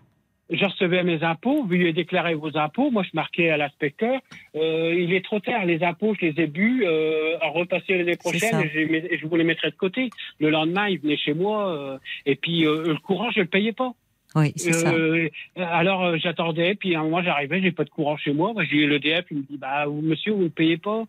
[0.49, 2.91] Je recevais mes impôts, vous lui déclaré vos impôts.
[2.91, 4.19] Moi, je marquais à l'inspecteur,
[4.55, 8.15] euh, il est trop tard, les impôts, je les ai bu, euh, à repasser l'année
[8.15, 10.09] prochaine, je, vous les mettrais de côté.
[10.39, 13.73] Le lendemain, il venait chez moi, euh, et puis euh, le courant, je le payais
[13.73, 13.93] pas.
[14.35, 14.93] Oui, c'est ça.
[15.55, 18.53] Alors j'attendais, puis à un moment j'arrivais, j'ai pas de courant chez moi.
[18.69, 21.05] J'ai eu l'EDF, il me dit bah monsieur vous ne payez pas.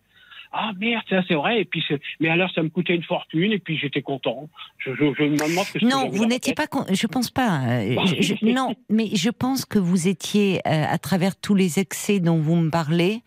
[0.52, 1.60] Ah merde, ça c'est vrai.
[1.60, 1.84] Et puis,
[2.20, 4.48] mais alors ça me coûtait une fortune et puis j'étais content.
[4.78, 6.66] Je, je, je me demande que non, vous n'étiez pas.
[6.66, 6.84] Con...
[6.90, 7.60] Je pense pas.
[7.66, 7.96] Euh,
[8.42, 12.56] non, mais je pense que vous étiez euh, à travers tous les excès dont vous
[12.56, 13.22] me parlez,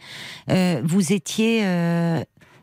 [0.49, 1.63] euh, vous étiez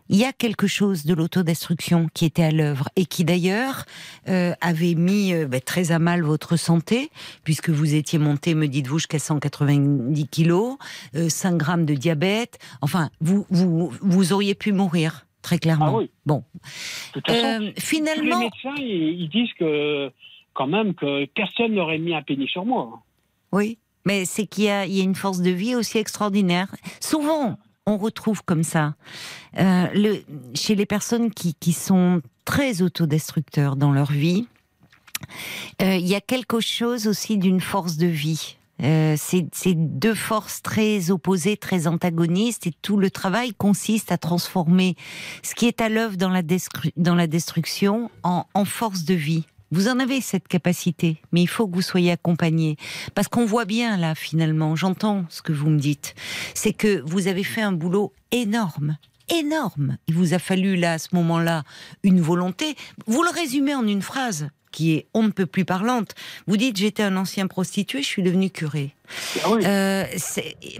[0.08, 3.84] il y a quelque chose de l'autodestruction qui était à l'œuvre et qui d'ailleurs
[4.28, 7.10] euh, avait mis euh, bah, très à mal votre santé,
[7.44, 10.76] puisque vous étiez monté, me dites-vous, jusqu'à 190 kilos,
[11.12, 12.58] 5 euh, grammes de diabète.
[12.82, 15.86] Enfin, vous, vous, vous auriez pu mourir, très clairement.
[15.86, 16.10] Ah oui.
[16.24, 16.44] Bon.
[17.78, 18.38] finalement.
[18.38, 20.10] Les médecins, ils disent que,
[20.54, 23.02] quand même, que personne n'aurait mis un pénis sur moi.
[23.52, 23.78] Oui.
[24.04, 26.68] Mais c'est qu'il y, y a une force de vie aussi extraordinaire.
[27.00, 28.94] Souvent, on retrouve comme ça
[29.58, 30.18] euh,
[30.54, 34.48] chez les personnes qui, qui sont très autodestructeurs dans leur vie.
[35.82, 38.56] Euh, il y a quelque chose aussi d'une force de vie.
[38.82, 44.96] Euh, c'est deux forces très opposées, très antagonistes, et tout le travail consiste à transformer
[45.42, 49.46] ce qui est à l'œuvre dans, la destruction en force de vie.
[49.72, 52.76] Vous en avez cette capacité, mais il faut que vous soyez accompagné.
[53.14, 56.14] Parce qu'on voit bien là, finalement, j'entends ce que vous me dites,
[56.54, 58.96] c'est que vous avez fait un boulot énorme,
[59.28, 59.98] énorme.
[60.06, 61.64] Il vous a fallu là, à ce moment-là,
[62.04, 62.76] une volonté.
[63.06, 66.14] Vous le résumez en une phrase qui est on ne peut plus parlante.
[66.46, 68.94] Vous dites j'étais un ancien prostitué, je suis devenu curé.
[69.44, 70.04] Ah euh,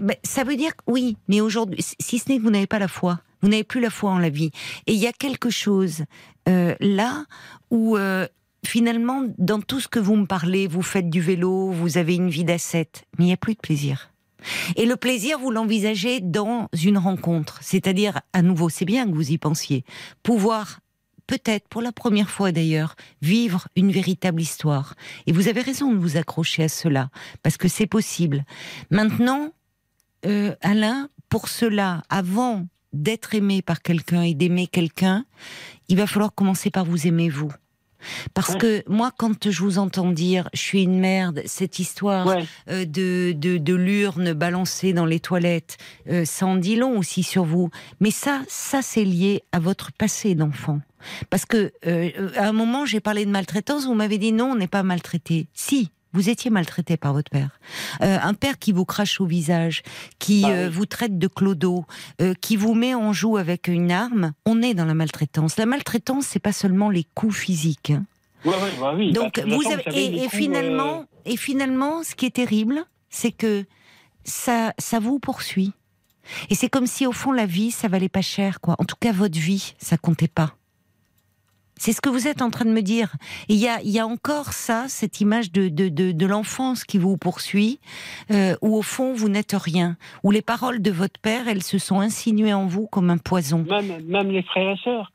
[0.01, 2.87] ben, ça veut dire oui, mais aujourd'hui, si ce n'est que vous n'avez pas la
[2.87, 4.51] foi, vous n'avez plus la foi en la vie.
[4.85, 6.05] Et il y a quelque chose
[6.47, 7.25] euh, là
[7.71, 8.27] où euh,
[8.67, 12.29] finalement, dans tout ce que vous me parlez, vous faites du vélo, vous avez une
[12.29, 14.11] vie d'ascète, mais il n'y a plus de plaisir.
[14.75, 17.59] Et le plaisir, vous l'envisagez dans une rencontre.
[17.61, 19.83] C'est-à-dire, à nouveau, c'est bien que vous y pensiez,
[20.21, 20.79] pouvoir
[21.25, 24.95] peut-être pour la première fois d'ailleurs, vivre une véritable histoire.
[25.25, 27.09] Et vous avez raison de vous accrocher à cela,
[27.43, 28.45] parce que c'est possible.
[28.91, 29.51] Maintenant,
[30.25, 35.25] euh, Alain, pour cela, avant d'être aimé par quelqu'un et d'aimer quelqu'un,
[35.89, 37.51] il va falloir commencer par vous aimer vous.
[38.33, 42.27] Parce que moi, quand je vous entends dire, je suis une merde, cette histoire
[42.69, 45.77] euh, de, de, l'urne balancée dans les toilettes,
[46.09, 47.69] euh, ça en dit long aussi sur vous.
[47.99, 50.79] Mais ça, ça c'est lié à votre passé d'enfant.
[51.29, 54.55] Parce que euh, à un moment, j'ai parlé de maltraitance, vous m'avez dit non, on
[54.55, 55.47] n'est pas maltraité.
[55.53, 57.59] Si, vous étiez maltraité par votre père.
[58.01, 59.83] Euh, un père qui vous crache au visage,
[60.19, 61.85] qui ah euh, vous traite de clodo,
[62.21, 65.57] euh, qui vous met en joue avec une arme, on est dans la maltraitance.
[65.57, 67.91] La maltraitance, c'est pas seulement les coups physiques.
[67.91, 68.05] Hein.
[68.45, 69.11] bah oui.
[69.11, 69.61] Donc vous
[69.93, 73.65] et, finalement, et finalement, ce qui est terrible, c'est que
[74.23, 75.73] ça, ça vous poursuit.
[76.49, 78.75] Et c'est comme si au fond la vie, ça valait pas cher, quoi.
[78.79, 80.55] En tout cas, votre vie, ça comptait pas.
[81.77, 83.13] C'est ce que vous êtes en train de me dire.
[83.49, 87.17] Il y a, y a encore ça, cette image de, de, de, l'enfance qui vous
[87.17, 87.79] poursuit,
[88.31, 91.77] euh, où au fond vous n'êtes rien, où les paroles de votre père, elles se
[91.77, 93.63] sont insinuées en vous comme un poison.
[93.69, 95.11] Même, même les frères et sœurs.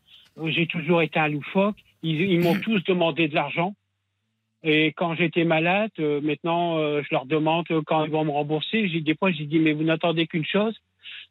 [0.46, 1.76] J'ai toujours été un loufoque.
[2.02, 3.74] Ils, m'ont tous demandé de l'argent.
[4.64, 8.88] Et quand j'étais malade, euh, maintenant, euh, je leur demande quand ils vont me rembourser.
[8.88, 10.74] J'ai des fois, j'ai dit mais vous n'attendez qu'une chose.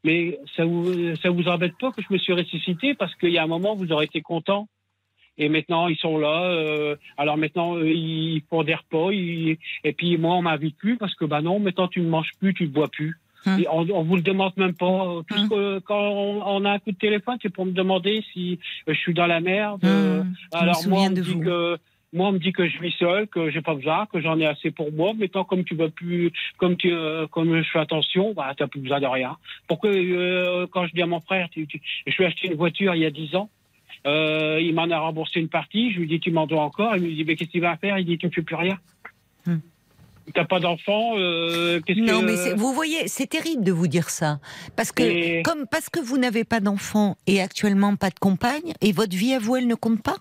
[0.03, 2.93] Mais ça vous ça vous embête pas que je me suis ressuscité?
[2.93, 4.67] Parce qu'il y a un moment vous aurez été content
[5.41, 6.43] et maintenant, ils sont là.
[6.51, 9.11] Euh, alors maintenant, euh, ils font des repas.
[9.11, 9.57] et
[9.97, 12.63] puis moi, on m'invite plus parce que bah non, maintenant tu ne manges plus, tu
[12.63, 13.17] ne bois plus.
[13.47, 13.65] Hum.
[13.71, 14.85] on, on vous le demande même pas.
[14.85, 15.81] Hum.
[15.83, 19.15] quand on, a un coup de téléphone, c'est pour me demander si euh, je suis
[19.15, 19.83] dans la merde.
[19.83, 20.31] Hum.
[20.51, 21.77] alors moi, on me dit que
[22.13, 24.45] moi, on me dit que je vis seul, que j'ai pas besoin, que j'en ai
[24.45, 25.13] assez pour moi.
[25.17, 26.93] Maintenant, comme tu vas plus, comme tu,
[27.31, 29.37] comme je fais attention, bah, t'as plus besoin de rien.
[29.67, 29.89] Pourquoi,
[30.71, 31.67] quand je dis à mon frère, tu,
[32.05, 33.49] je vais acheter une voiture il y a 10 ans,
[34.07, 35.91] euh, il m'en a remboursé une partie.
[35.93, 36.95] Je lui dis, tu m'en dois encore.
[36.95, 37.97] Il me dit, mais qu'est-ce qu'il va faire?
[37.97, 38.77] Il dit, tu ne fais plus rien.
[39.45, 39.57] Hmm.
[40.33, 44.39] T'as pas d'enfant euh, Non, mais vous voyez, c'est terrible de vous dire ça,
[44.75, 48.91] parce que comme parce que vous n'avez pas d'enfant et actuellement pas de compagne, et
[48.91, 50.17] votre vie à vous, elle ne compte pas?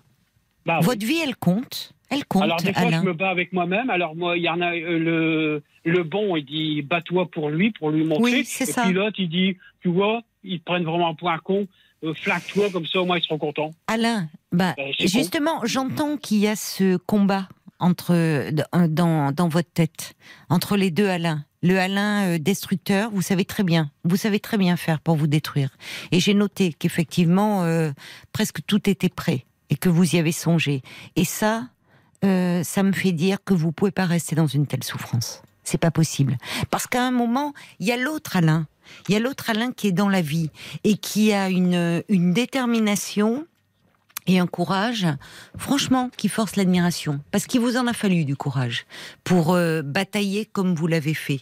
[0.66, 1.92] Bah votre vie, elle compte.
[2.10, 2.42] Elle compte.
[2.42, 3.88] Alors des fois, je me bats avec moi-même.
[3.88, 7.70] Alors moi, il y en a euh, le le bon, il dit bats-toi pour lui,
[7.70, 8.22] pour lui montrer.
[8.22, 8.82] Oui, c'est ça.
[8.82, 11.68] Puis l'autre, il dit, tu vois, ils prennent vraiment pour un con.
[12.02, 13.72] Euh, flaque-toi comme ça, au moins ils seront contents.
[13.86, 18.50] Alain, bah, ben, justement, j'entends qu'il y a ce combat entre
[18.88, 20.14] dans, dans votre tête
[20.48, 21.44] entre les deux Alain.
[21.62, 25.26] Le Alain euh, destructeur, vous savez très bien, vous savez très bien faire pour vous
[25.26, 25.70] détruire.
[26.10, 27.92] Et j'ai noté qu'effectivement, euh,
[28.32, 30.82] presque tout était prêt et que vous y avez songé.
[31.16, 31.68] Et ça,
[32.22, 35.42] ça me fait dire que vous pouvez pas rester dans une telle souffrance.
[35.64, 36.36] C'est pas possible.
[36.70, 38.66] Parce qu'à un moment, il y a l'autre Alain
[39.08, 40.50] il y a l'autre Alain qui est dans la vie
[40.84, 43.46] et qui a une, une détermination
[44.26, 45.06] et un courage,
[45.56, 47.20] franchement, qui force l'admiration.
[47.30, 48.86] Parce qu'il vous en a fallu du courage
[49.24, 51.40] pour euh, batailler comme vous l'avez fait.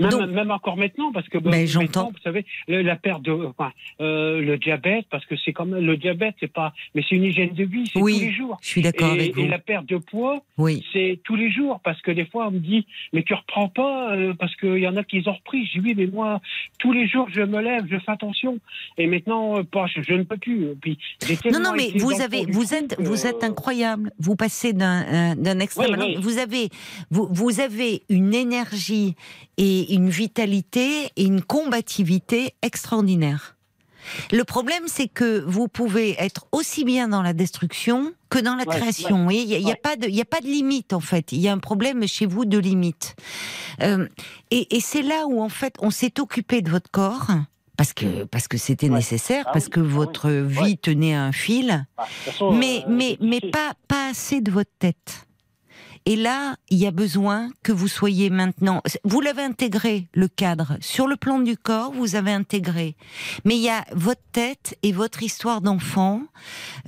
[0.00, 2.10] Même, Donc- même encore maintenant, parce que Mais maintenant, j'entends.
[2.10, 5.96] vous savez, la perte de, enfin, euh, le diabète, parce que c'est quand même le
[5.96, 8.58] diabète, c'est pas, mais c'est une hygiène de vie, c'est Oui, tous les jours.
[8.62, 9.48] Je suis d'accord et, avec et vous.
[9.48, 10.84] la perte de poids, Oui.
[10.92, 14.14] c'est tous les jours, parce que des fois on me dit, mais tu reprends pas,
[14.14, 15.66] euh, parce qu'il y en a qui ont repris.
[15.66, 16.40] Je dis oui, mais moi,
[16.78, 18.58] tous les jours je me lève, je fais attention,
[18.98, 19.62] et maintenant, euh,
[19.94, 20.64] je, je ne peux plus.
[20.64, 20.98] Et Puis,
[21.52, 24.10] Non, non, mais vous avez, êtes, vous euh, êtes incroyable.
[24.18, 26.16] Vous passez d'un, euh, d'un extrême oui.
[26.20, 26.68] Vous avez,
[27.10, 29.14] vous, vous avez une énergie
[29.56, 33.56] et une vitalité et une combativité extraordinaire.
[34.32, 38.64] Le problème, c'est que vous pouvez être aussi bien dans la destruction que dans la
[38.64, 39.30] Ouais, création.
[39.30, 41.32] Il n'y a, pas de, il y a pas de limite en fait.
[41.32, 43.16] Il y a un problème chez vous de limite.
[43.80, 44.06] Euh,
[44.50, 47.28] et et c'est là où en fait on s'est occupé de votre corps
[47.78, 48.96] parce que parce que c'était Ouais.
[48.96, 49.88] nécessaire, Ah parce oui, que ah oui.
[49.88, 54.42] votre vie tenait à un fil, ah, façon, mais euh, mais mais pas pas assez
[54.42, 55.26] de votre tête.
[56.06, 58.82] Et là, il y a besoin que vous soyez maintenant.
[59.04, 62.94] Vous l'avez intégré le cadre sur le plan du corps, vous avez intégré.
[63.44, 66.22] Mais il y a votre tête et votre histoire d'enfant,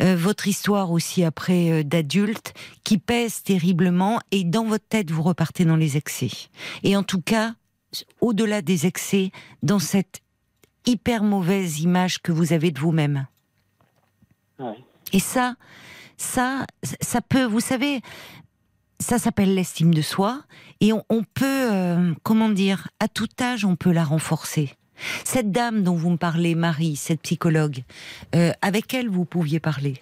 [0.02, 2.52] euh, votre histoire aussi après euh, d'adulte,
[2.84, 4.20] qui pèse terriblement.
[4.32, 6.30] Et dans votre tête, vous repartez dans les excès.
[6.82, 7.54] Et en tout cas,
[8.20, 9.30] au-delà des excès,
[9.62, 10.20] dans cette
[10.84, 13.26] hyper mauvaise image que vous avez de vous-même.
[14.58, 14.76] ouais.
[15.12, 15.54] Et ça,
[16.16, 16.66] ça,
[17.00, 18.00] ça peut, vous savez,
[18.98, 20.42] ça s'appelle l'estime de soi,
[20.80, 24.74] et on, peut, euh, comment dire, à tout âge, on peut la renforcer.
[25.24, 27.82] Cette dame dont vous me parlez, Marie, cette psychologue,
[28.34, 29.94] euh, avec elle vous pouviez parler.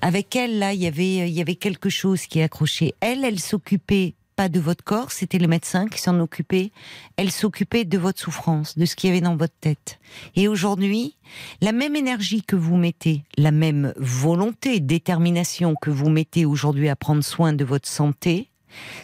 [0.00, 2.94] Avec elle, là, il y avait, il y avait quelque chose qui accrochait.
[3.00, 6.72] Elle, elle s'occupait pas de votre corps, c'était le médecin qui s'en occupait.
[7.16, 9.98] Elle s'occupait de votre souffrance, de ce qu'il y avait dans votre tête.
[10.36, 11.16] Et aujourd'hui,
[11.60, 16.96] la même énergie que vous mettez, la même volonté, détermination que vous mettez aujourd'hui à
[16.96, 18.50] prendre soin de votre santé,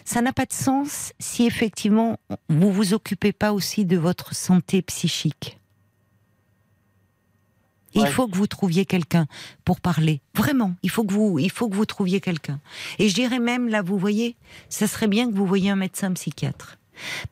[0.05, 4.83] ça n'a pas de sens si effectivement vous vous occupez pas aussi de votre santé
[4.83, 5.58] psychique.
[7.99, 8.11] Il Ouais.
[8.11, 9.27] faut que vous trouviez quelqu'un
[9.65, 10.21] pour parler.
[10.35, 12.61] Vraiment, il faut que vous, il faut que vous trouviez quelqu'un.
[12.99, 14.37] Et je dirais même là, vous voyez,
[14.69, 16.79] ça serait bien que vous voyiez un médecin psychiatre,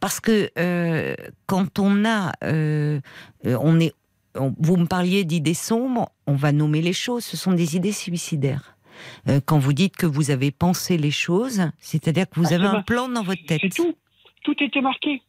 [0.00, 1.14] parce que euh,
[1.46, 3.00] quand on a, euh,
[3.46, 3.94] euh, on est,
[4.34, 7.24] on- vous me parliez d'idées sombres, on va nommer les choses.
[7.24, 8.76] Ce sont des idées suicidaires.
[9.28, 12.64] Euh, quand vous dites que vous avez pensé les choses, c'est-à-dire que vous Ah, avez
[12.68, 13.60] c'est un plan dans votre tête.
[13.62, 13.94] C'est tout.
[14.42, 15.22] Tout était marqué.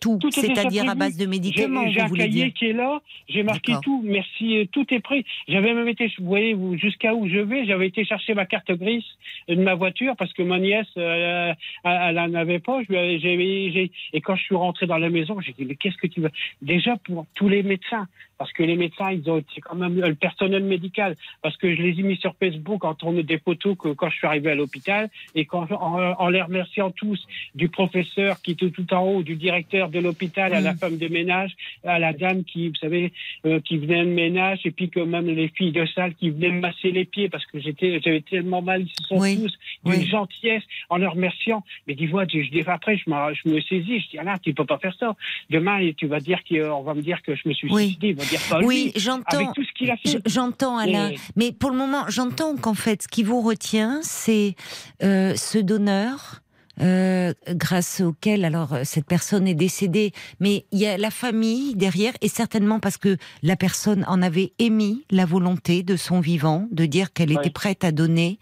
[0.00, 2.52] Tout, c'est-à-dire à base de médicaments, j'ai un voulez cahier dire.
[2.54, 5.24] qui est là, j'ai marqué tout, merci, euh, tout est prêt.
[5.48, 9.04] J'avais même été, vous voyez, jusqu'à où je vais, j'avais été chercher ma carte grise
[9.48, 11.52] de ma voiture parce que ma nièce, euh,
[11.84, 12.82] elle, elle en avait pas.
[12.82, 15.64] Je lui avais- j'ai- j'ai- et quand je suis rentré dans la maison, j'ai dit,
[15.64, 16.30] mais qu'est-ce que tu veux?
[16.60, 18.06] Déjà pour tous les médecins,
[18.38, 21.80] parce que les médecins, ils ont été quand même, le personnel médical, parce que je
[21.82, 24.54] les ai mis sur Facebook en tournant des photos que quand je suis arrivé à
[24.54, 27.20] l'hôpital et quand, en, en les remerciant tous,
[27.54, 30.78] du professeur qui était tout en haut, du directeur de l'hôpital, à la Mm.
[30.78, 31.52] femme de ménage,
[31.84, 33.12] à la dame qui, vous savez,
[33.46, 36.50] euh, qui venait de ménage, et puis que même les filles de salle qui venaient
[36.50, 39.52] me masser les pieds parce que j'étais, j'avais tellement mal, ils se sont Oui, tous
[39.84, 40.06] d'une oui.
[40.06, 41.62] gentillesse en leur remerciant.
[41.86, 44.38] Mais dis moi, je, je dis après, je, je me saisis, je dis ah là,
[44.42, 45.14] tu peux pas faire ça.
[45.50, 47.84] Demain, tu vas dire qu'on va me dire que je me suis Oui.
[47.86, 49.36] suicidé, dire Oui, lui, j'entends.
[49.36, 50.08] avec tout ce qu'il a fait.
[50.10, 54.00] Je- J'entends Alain, Et- mais pour le moment, j'entends qu'en fait, ce qui vous retient,
[54.02, 54.54] c'est
[55.02, 56.40] euh, ce donneur.
[56.80, 61.74] Euh, grâce auquel alors euh, cette personne est décédée, mais il y a la famille
[61.74, 66.66] derrière et certainement parce que la personne en avait émis la volonté de son vivant,
[66.72, 68.38] de dire qu'elle était prête à donner.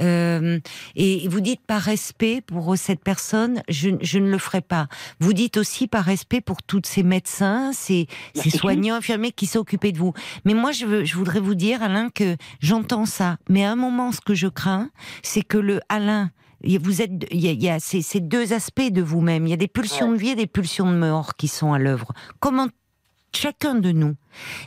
[0.00, 0.58] Euh,
[0.96, 4.88] et vous dites par respect pour cette personne, je, je ne le ferai pas.
[5.20, 8.06] Vous dites aussi par respect pour tous ces médecins, ces,
[8.50, 10.12] soignants, infirmiers qui s'occupaient de vous.
[10.44, 13.36] Mais moi, je, veux, je voudrais vous dire, Alain, que j'entends ça.
[13.48, 14.90] Mais à un moment, ce que je crains,
[15.22, 16.30] c'est que le Alain,
[16.78, 19.46] vous êtes, il y a, il y a ces, ces deux aspects de vous-même.
[19.46, 21.78] Il y a des pulsions de vie et des pulsions de mort qui sont à
[21.78, 22.12] l'œuvre.
[22.40, 22.68] Comment
[23.36, 24.14] chacun de nous.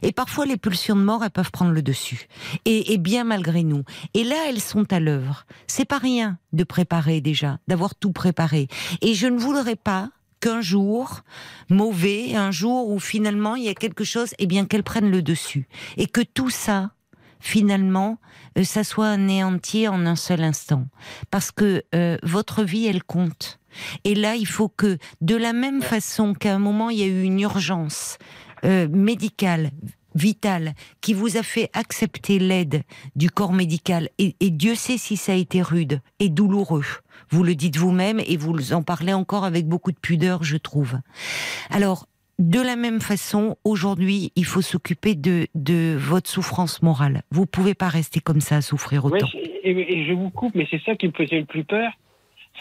[0.01, 2.27] Et parfois, les pulsions de mort, elles peuvent prendre le dessus.
[2.65, 3.83] Et, et bien malgré nous.
[4.13, 5.45] Et là, elles sont à l'œuvre.
[5.67, 8.67] C'est pas rien de préparer déjà, d'avoir tout préparé.
[9.01, 11.21] Et je ne voudrais pas qu'un jour
[11.69, 15.21] mauvais, un jour où finalement il y a quelque chose, eh bien qu'elle prenne le
[15.21, 15.67] dessus.
[15.97, 16.91] Et que tout ça,
[17.39, 18.19] finalement,
[18.57, 20.87] euh, ça soit anéanti en un seul instant.
[21.31, 23.59] Parce que euh, votre vie, elle compte.
[24.03, 27.07] Et là, il faut que, de la même façon qu'à un moment, il y a
[27.07, 28.17] eu une urgence
[28.65, 29.71] euh, médicale,
[30.15, 32.81] vitale, qui vous a fait accepter l'aide
[33.15, 36.85] du corps médical, et, et Dieu sait si ça a été rude et douloureux.
[37.29, 40.97] Vous le dites vous-même et vous en parlez encore avec beaucoup de pudeur, je trouve.
[41.69, 42.07] Alors,
[42.39, 47.23] de la même façon, aujourd'hui, il faut s'occuper de, de votre souffrance morale.
[47.31, 49.27] Vous pouvez pas rester comme ça à souffrir autant.
[49.35, 51.91] et, et je vous coupe, mais c'est ça qui me faisait le plus peur,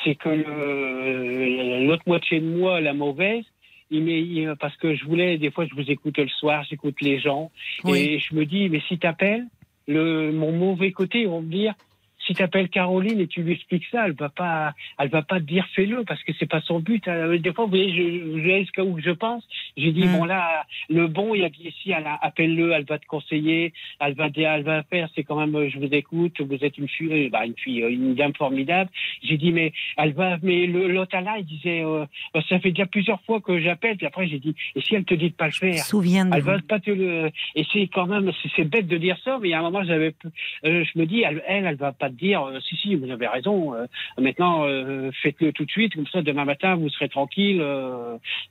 [0.05, 3.45] c'est que le- l'autre moitié de moi, la mauvaise,
[3.91, 7.51] il parce que je voulais, des fois, je vous écoute le soir, j'écoute les gens,
[7.85, 7.99] Oui.
[8.01, 9.47] et je me dis, mais si t'appelles,
[9.87, 11.75] le, mon mauvais côté, ils vont me dire,
[12.27, 15.45] si t'appelles Caroline et tu lui expliques ça, elle va pas, elle va pas te
[15.45, 17.07] dire fais-le parce que c'est pas son but.
[17.09, 19.47] Euh, Des fois, vous voyez, je, où je pense.
[19.77, 20.13] J'ai dit Mm.
[20.13, 24.29] bon là, le bon, il a dit ici, appelle-le, elle va te conseiller, elle va
[24.29, 25.09] dire, elle va faire.
[25.15, 27.83] C'est quand même, euh, je vous écoute, vous êtes une fille, euh, bah, une fille,
[27.83, 28.91] euh, une dame formidable.
[29.23, 32.05] J'ai dit mais elle va, mais l'autre là, il disait, euh,
[32.49, 33.97] ça fait déjà plusieurs fois que j'appelle.
[33.97, 35.85] Puis après, j'ai dit et si elle te dit de pas le Je faire?
[35.85, 37.31] souviens Elle va pas te le.
[37.55, 39.85] Et c'est quand même, c'est- bête de dire ça, mais il y a un moment,
[39.85, 40.13] j'avais,
[40.65, 43.11] euh, je me dis, elle, elle, elle va pas te dire, euh, si, si, vous
[43.11, 43.75] avez raison.
[43.75, 43.87] euh,
[44.19, 47.63] maintenant, euh, faites-le tout de suite, comme ça, demain matin, vous serez tranquille,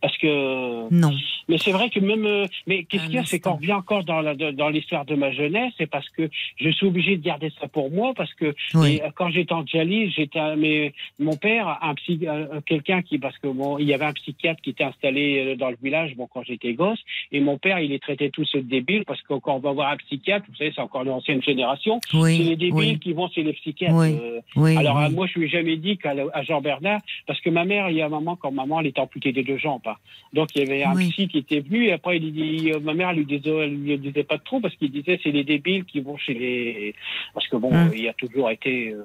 [0.02, 0.94] parce que.
[0.94, 1.12] Non.
[1.48, 4.22] Mais c'est vrai que même, mais qu'est-ce qu'il y a, c'est qu'on revient encore dans
[4.22, 7.68] la, dans l'histoire de ma jeunesse, c'est parce que je suis obligé de garder ça
[7.68, 9.00] pour moi, parce que Oui.
[9.16, 12.26] quand j'étais en dialyse, j'étais, mais mon père, un psy,
[12.66, 15.78] quelqu'un qui, parce que bon, il y avait un psychiatre qui était installé dans le
[15.82, 17.00] village, bon, quand j'étais gosse,
[17.32, 19.92] et mon père, il les traitait tous de débiles, parce que quand on va voir
[19.92, 22.58] un psychiatre, vous savez, c'est encore l'ancienne génération, c'est les Oui.
[22.58, 23.00] débiles Oui.
[23.00, 23.54] qui vont chez les
[23.94, 24.16] Oui.
[24.22, 24.78] euh, Oui.
[24.78, 25.14] alors, oui.
[25.14, 27.98] moi, je lui ai jamais dit qu'à à Jean Bernard, parce que ma mère, il
[27.98, 29.82] y a un moment, quand maman, elle était amputée des deux jambes.
[29.86, 29.96] hein.
[30.34, 32.94] Donc, il y avait un psy qui était venu, et après, il dit, euh, ma
[32.94, 35.86] mère, elle lui disait, elle lui disait pas trop, parce qu'il disait, c'est les débiles
[35.86, 36.96] qui vont chez les.
[37.34, 37.92] Parce que bon, Hum.
[37.94, 38.90] il y a toujours été.
[38.90, 39.04] euh,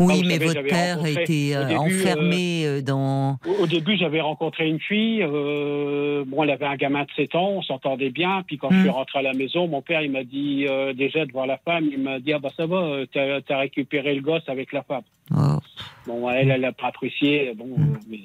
[0.00, 3.38] Oui, mais savez, votre père était euh, début, enfermé euh, dans.
[3.46, 5.22] Au au début, j'avais rencontré une fille.
[5.22, 8.42] euh, bon, elle avait un gamin de 7 ans, on s'entendait bien.
[8.46, 8.80] Puis quand je Mm.
[8.80, 11.88] suis rentré à la maison, mon père, il m'a dit euh, déjà devant la femme,
[11.90, 14.82] il m'a dit ah bah ça va, euh, t'as as récupéré le gosse avec la
[14.82, 15.02] femme.
[15.34, 15.58] Oh.
[16.06, 17.52] Bon, elle, elle a pas apprécié.
[17.56, 17.82] Bon, Mm.
[17.94, 18.18] euh, mais...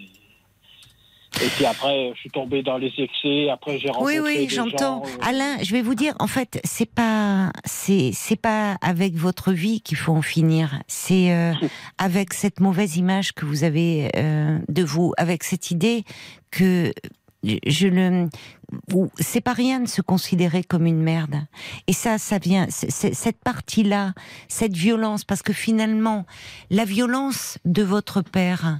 [1.41, 3.49] Et puis après, je suis tombé dans les excès.
[3.49, 5.03] Après, j'ai rencontré Oui, oui, j'entends.
[5.03, 9.15] gens, euh, Alain, je vais vous dire, en fait, c'est pas, c'est, c'est pas avec
[9.15, 10.79] votre vie qu'il faut en finir.
[10.87, 11.53] C'est euh,
[11.97, 16.03] avec cette mauvaise image que vous avez euh, de vous, avec cette idée
[16.51, 16.93] que
[17.43, 18.29] je le,
[19.19, 21.35] c'est pas rien de se considérer comme une merde.
[21.87, 24.13] Et ça, ça vient, c'est- c'est- cette partie-là,
[24.47, 26.25] cette violence, parce que finalement,
[26.69, 28.79] la violence de votre père,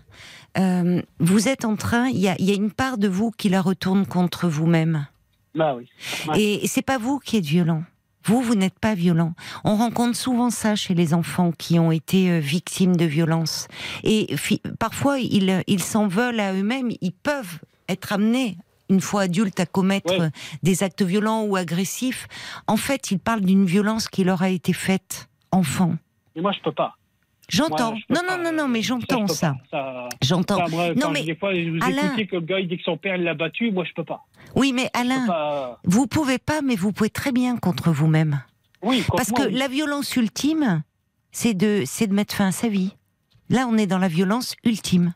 [0.57, 3.31] euh, vous êtes en train, il y a, il y a une part de vous
[3.31, 5.07] qui la retourne contre vous-même.
[5.55, 5.87] Bah oui.
[6.27, 6.41] Ouais.
[6.41, 7.83] Et c'est pas vous qui êtes violent.
[8.25, 9.33] Vous, vous n'êtes pas violent.
[9.65, 13.67] On rencontre souvent ça chez les enfants qui ont été euh, victimes de violences.
[14.03, 14.33] Et
[14.79, 16.89] parfois, ils, ils s'en veulent à eux-mêmes.
[17.01, 18.57] Ils peuvent être amenés,
[18.89, 20.21] une fois adultes, à commettre Ouais.
[20.21, 20.29] euh,
[20.63, 22.27] des actes violents ou agressifs.
[22.67, 25.95] En fait, ils parlent d'une violence qui leur a été faite enfant.
[26.35, 26.95] Mais moi, je peux pas.
[27.49, 27.95] J'entends.
[27.95, 29.55] Je Non, non, non, non, mais je j'entends ça.
[30.21, 30.67] J'entends.
[30.95, 32.97] Non, mais des fois, je vous Alain- écoutez que le gars il dit que son
[32.97, 34.25] père l'a battu, moi, je peux pas.
[34.55, 35.79] Oui, mais Alain, pas...
[35.83, 38.41] vous pouvez pas, mais vous pouvez très bien contre vous-même.
[38.81, 39.53] Oui, contre Parce moi, que oui.
[39.53, 40.83] la violence ultime,
[41.31, 42.95] c'est de, c'est de mettre fin à sa vie.
[43.49, 45.13] Là, on est dans la violence ultime.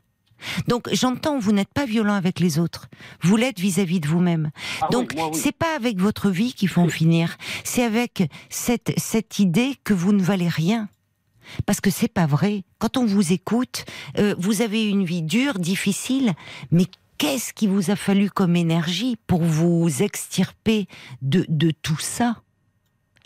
[0.68, 2.88] Donc, j'entends, vous n'êtes pas violent avec les autres.
[3.22, 4.52] Vous l'êtes vis-à-vis de vous-même.
[4.82, 5.40] Ah oui, Donc, moi, oui.
[5.40, 7.38] c'est pas avec votre vie qu'il faut en finir.
[7.64, 10.90] C'est avec cette, cette idée que vous ne valez rien.
[11.66, 12.64] Parce que c'est pas vrai.
[12.80, 13.86] Quand on vous écoute,
[14.18, 16.34] euh, vous avez une vie dure, difficile,
[16.72, 16.86] mais
[17.18, 20.88] qu'est-ce qui vous a fallu comme énergie pour vous extirper
[21.22, 22.42] de, de tout ça?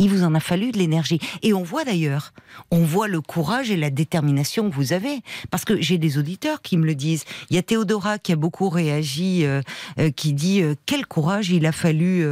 [0.01, 1.19] Il vous en a fallu de l'énergie.
[1.43, 2.33] Et on voit d'ailleurs,
[2.71, 5.21] on voit le courage et la détermination que vous avez.
[5.51, 7.23] Parce que j'ai des auditeurs qui me le disent.
[7.51, 9.61] Il y a Théodora qui a beaucoup réagi, euh,
[9.99, 12.25] euh, qui dit euh, quel courage il a fallu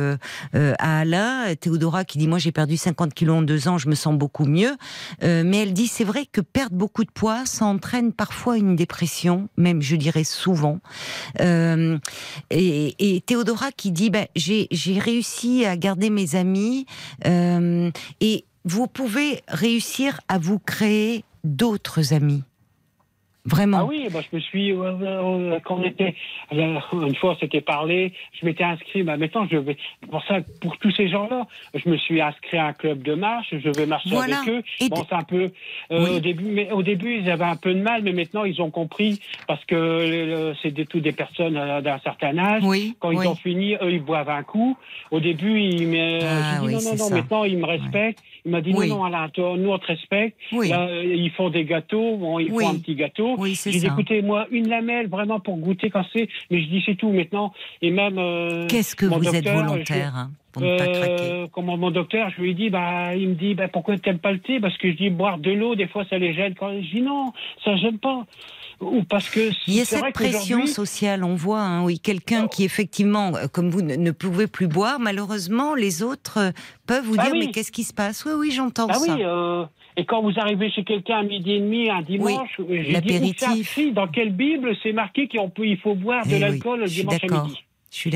[0.53, 1.53] à Alain.
[1.55, 4.45] Théodora qui dit moi j'ai perdu 50 kilos en deux ans, je me sens beaucoup
[4.45, 4.75] mieux.
[5.21, 9.47] Mais elle dit c'est vrai que perdre beaucoup de poids, ça entraîne parfois une dépression,
[9.57, 10.79] même je dirais souvent.
[11.39, 16.87] Et, Théodora qui dit ben, j'ai réussi à garder mes amis.
[18.19, 22.43] Et vous pouvez réussir à vous créer d'autres amis.
[23.45, 23.77] Vraiment.
[23.79, 26.13] Ah oui, bah, je me suis, euh, euh, quand on était,
[26.53, 29.77] euh, une fois on s'était parlé, je m'étais inscrit, bah, maintenant je vais,
[30.11, 33.47] pour ça, pour tous ces gens-là, je me suis inscrit à un club de marche,
[33.51, 34.41] je vais marcher Voilà.
[34.41, 34.61] avec eux.
[34.81, 35.51] Et bon, c'est un peu,
[35.91, 36.09] euh, Oui.
[36.17, 38.71] au début, mais au début ils avaient un peu de mal, mais maintenant ils ont
[38.71, 42.63] compris parce que euh, c'est des, tout des personnes euh, d'un certain âge.
[42.65, 43.19] Oui, Quand oui.
[43.23, 44.77] ils ont fini, eux, ils boivent un coup.
[45.11, 47.15] Au début, il m'a Ah non, non, non, ça.
[47.15, 48.21] maintenant, ils me respectent.
[48.49, 48.89] Il m'a dit Oui.
[48.89, 50.35] non, non, Alain, toi, nous, on te respecte.
[50.51, 50.69] Oui.
[50.69, 52.63] Là, euh, ils font des gâteaux, bon, ils Oui.
[52.63, 53.35] font un petit gâteau.
[53.73, 56.27] J'ai dit, écoutez, moi, une lamelle, vraiment, pour goûter quand c'est.
[56.49, 57.53] Mais je dis, c'est tout maintenant.
[57.83, 58.17] Et même.
[58.17, 62.31] euh, Qu'est-ce que vous êtes volontaire hein, pour ne pas craquer euh, comment mon docteur,
[62.35, 64.59] je lui ai dit, bah, il me dit, bah, pourquoi t'aimes pas le thé?
[64.59, 66.55] Parce que je dis, boire de l'eau, des fois, ça les gêne.
[66.55, 67.31] Quand je dis, non,
[67.63, 68.25] ça gêne pas.
[68.81, 72.63] Ou parce que Il y a cette pression sociale, on voit, hein, oui, quelqu'un qui
[72.63, 74.99] effectivement, euh, comme vous, ne, pouvez plus boire.
[74.99, 76.51] Malheureusement, les autres euh,
[76.87, 77.39] peuvent vous Ah dire oui.
[77.47, 78.23] mais qu'est-ce qui se passe?
[78.25, 79.13] Oui, oui, j'entends Ah ça.
[79.15, 79.65] oui, euh,
[79.97, 83.77] Et quand vous arrivez chez quelqu'un à midi et demi, un dimanche, j'ai dit, l'apéritif.
[83.77, 86.85] où ça, dans quelle Bible c'est marqué qu'il faut boire de Eh oui, l'alcool le
[86.87, 87.59] dimanche à midi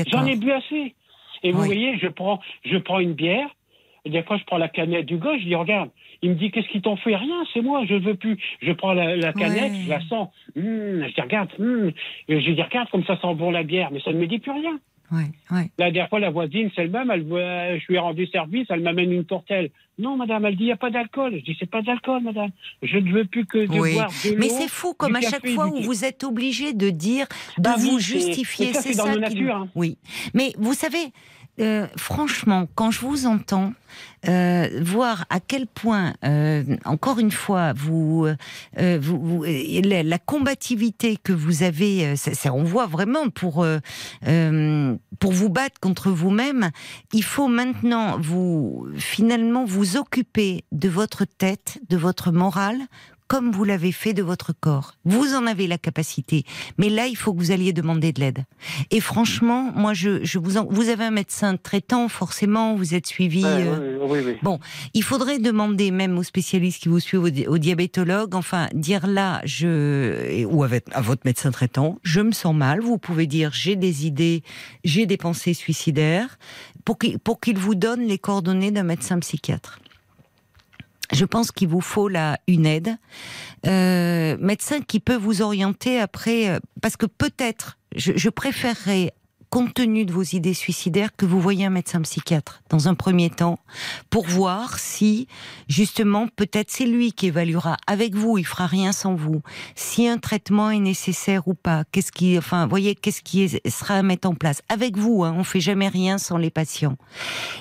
[0.06, 0.94] J'en ai bu assez.
[1.42, 1.66] Et vous Oui.
[1.66, 3.48] voyez, je prends, je prends une bière.
[4.04, 5.90] Et des fois, je prends la canette du gars, je dis, regarde.
[6.22, 7.16] Il me dit, qu'est-ce qui t'en fait?
[7.16, 8.36] Rien, c'est moi, je veux plus.
[8.62, 9.80] Je prends la, la canette, Ouais.
[9.84, 10.28] je la sens.
[10.56, 11.48] Hum, je dis, regarde.
[12.28, 13.90] Et je dis, regarde, comme ça sent bon la bière.
[13.92, 14.78] Mais ça ne me dit plus rien.
[15.12, 15.70] Ouais, ouais.
[15.78, 18.80] La dernière fois, la voisine, c'est elle-même, elle, voit- je lui ai rendu service, elle
[18.80, 19.70] m'amène une tortelle.
[19.98, 21.36] Non, madame, elle dit, il n'y a pas d'alcool.
[21.38, 22.50] Je dis, c'est pas d'alcool, madame.
[22.82, 23.92] Je ne veux plus que de Oui.
[23.94, 24.36] boire de.
[24.36, 27.26] Mais c'est fou, comme à chaque fois où vous êtes obligé de dire,
[27.58, 28.66] de Bah oui, vous c'est- justifier.
[28.68, 29.68] mais ça, c'est dans nos qui- natures, hein.
[29.74, 29.98] Oui.
[30.32, 31.12] Mais vous savez,
[31.60, 33.72] euh, franchement, quand je vous entends,
[34.28, 38.26] euh, voir à quel point, euh, encore une fois, vous,
[38.76, 43.64] la, combativité que vous avez, ça, on voit vraiment pour
[45.20, 46.70] pour vous battre contre vous-même,
[47.12, 52.80] il faut maintenant vous finalement vous occuper de votre tête, de votre morale,
[53.26, 54.94] comme vous l'avez fait de votre corps.
[55.04, 56.44] Vous en avez la capacité,
[56.78, 58.44] mais là il faut que vous alliez demander de l'aide.
[58.90, 63.06] Et franchement, moi je, je vous en, vous avez un médecin traitant forcément, vous êtes
[63.06, 63.42] suivi.
[63.44, 64.56] Ouais, euh, oui, oui, oui.
[64.92, 69.06] il faudrait demander même aux spécialistes qui vous suivent, au, di- au diabétologue, enfin dire
[69.06, 72.80] là, je ou avec à votre médecin traitant, je me sens mal.
[72.80, 74.42] Vous pouvez dire j'ai des idées,
[74.84, 76.38] j'ai des pensées suicidaires,
[76.84, 79.78] pour qu'il pour qu'il vous donne les coordonnées d'un médecin psychiatre.
[81.14, 82.96] Je pense qu'il vous faut là une aide,
[83.66, 89.12] euh, médecin qui peut vous orienter après, euh, parce que peut-être, je, je préférerais
[89.54, 93.30] compte tenu de vos idées suicidaires, que vous voyez un médecin psychiatre dans un premier
[93.30, 93.60] temps
[94.10, 95.28] pour voir si,
[95.68, 99.42] justement, peut-être c'est lui qui évaluera avec vous, il fera rien sans vous,
[99.76, 104.02] si un traitement est nécessaire ou pas, qu'est-ce qui, enfin, voyez, qu'est-ce qui sera à
[104.02, 105.22] mettre en place avec vous.
[105.22, 106.96] Hein, on fait jamais rien sans les patients.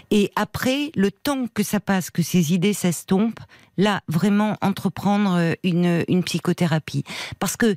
[0.09, 3.39] Et après, le temps que ça passe, que ces idées s'estompent,
[3.77, 7.03] là, vraiment entreprendre euh, une, une psychothérapie,
[7.37, 7.75] parce que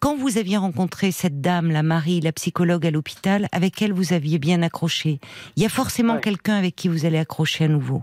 [0.00, 4.12] quand vous aviez rencontré cette dame, la Marie, la psychologue à l'hôpital, avec elle vous
[4.12, 5.18] aviez bien accroché,
[5.56, 6.20] il y a forcément Ouais.
[6.20, 8.02] quelqu'un avec qui vous allez accrocher à nouveau.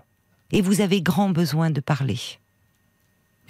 [0.51, 2.19] Et vous avez grand besoin de parler.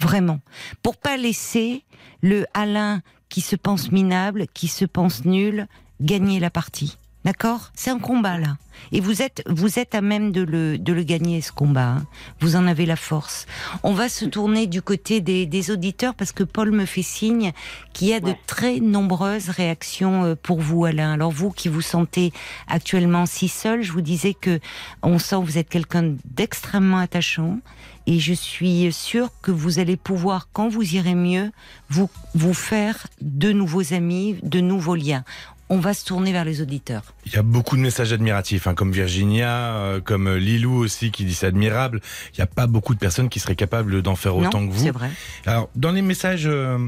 [0.00, 0.40] Vraiment.
[0.82, 1.84] Pour pas laisser
[2.22, 5.66] le Alain qui se pense minable, qui se pense nul,
[6.00, 6.96] gagner la partie.
[7.26, 7.72] D'accord?
[7.74, 8.56] C'est un combat là.
[8.92, 11.96] Et vous êtes, vous êtes à même de le, de le gagner ce combat.
[11.96, 12.06] hein.
[12.38, 13.46] Vous en avez la force.
[13.82, 17.50] On va se tourner du côté des, des auditeurs parce que Paul me fait signe
[17.92, 21.14] qu'il y a de très nombreuses réactions euh, pour vous, Alain.
[21.14, 22.32] Alors vous qui vous sentez
[22.68, 24.60] actuellement si seul, je vous disais que
[25.02, 27.58] on sent que vous êtes quelqu'un d'extrêmement attachant.
[28.06, 31.50] Et je suis sûre que vous allez pouvoir, quand vous irez mieux,
[31.88, 35.24] vous, vous faire de nouveaux amis, de nouveaux liens.
[35.68, 37.02] On va se tourner vers les auditeurs.
[37.26, 41.10] Il y a beaucoup de messages admiratifs, hein, comme Virginia, euh, comme euh, Lilou aussi
[41.10, 42.00] qui dit c'est admirable.
[42.32, 44.72] Il n'y a pas beaucoup de personnes qui seraient capables d'en faire autant non, que
[44.72, 44.84] vous.
[44.84, 45.10] c'est vrai.
[45.44, 46.78] Alors, dans les messages, euh,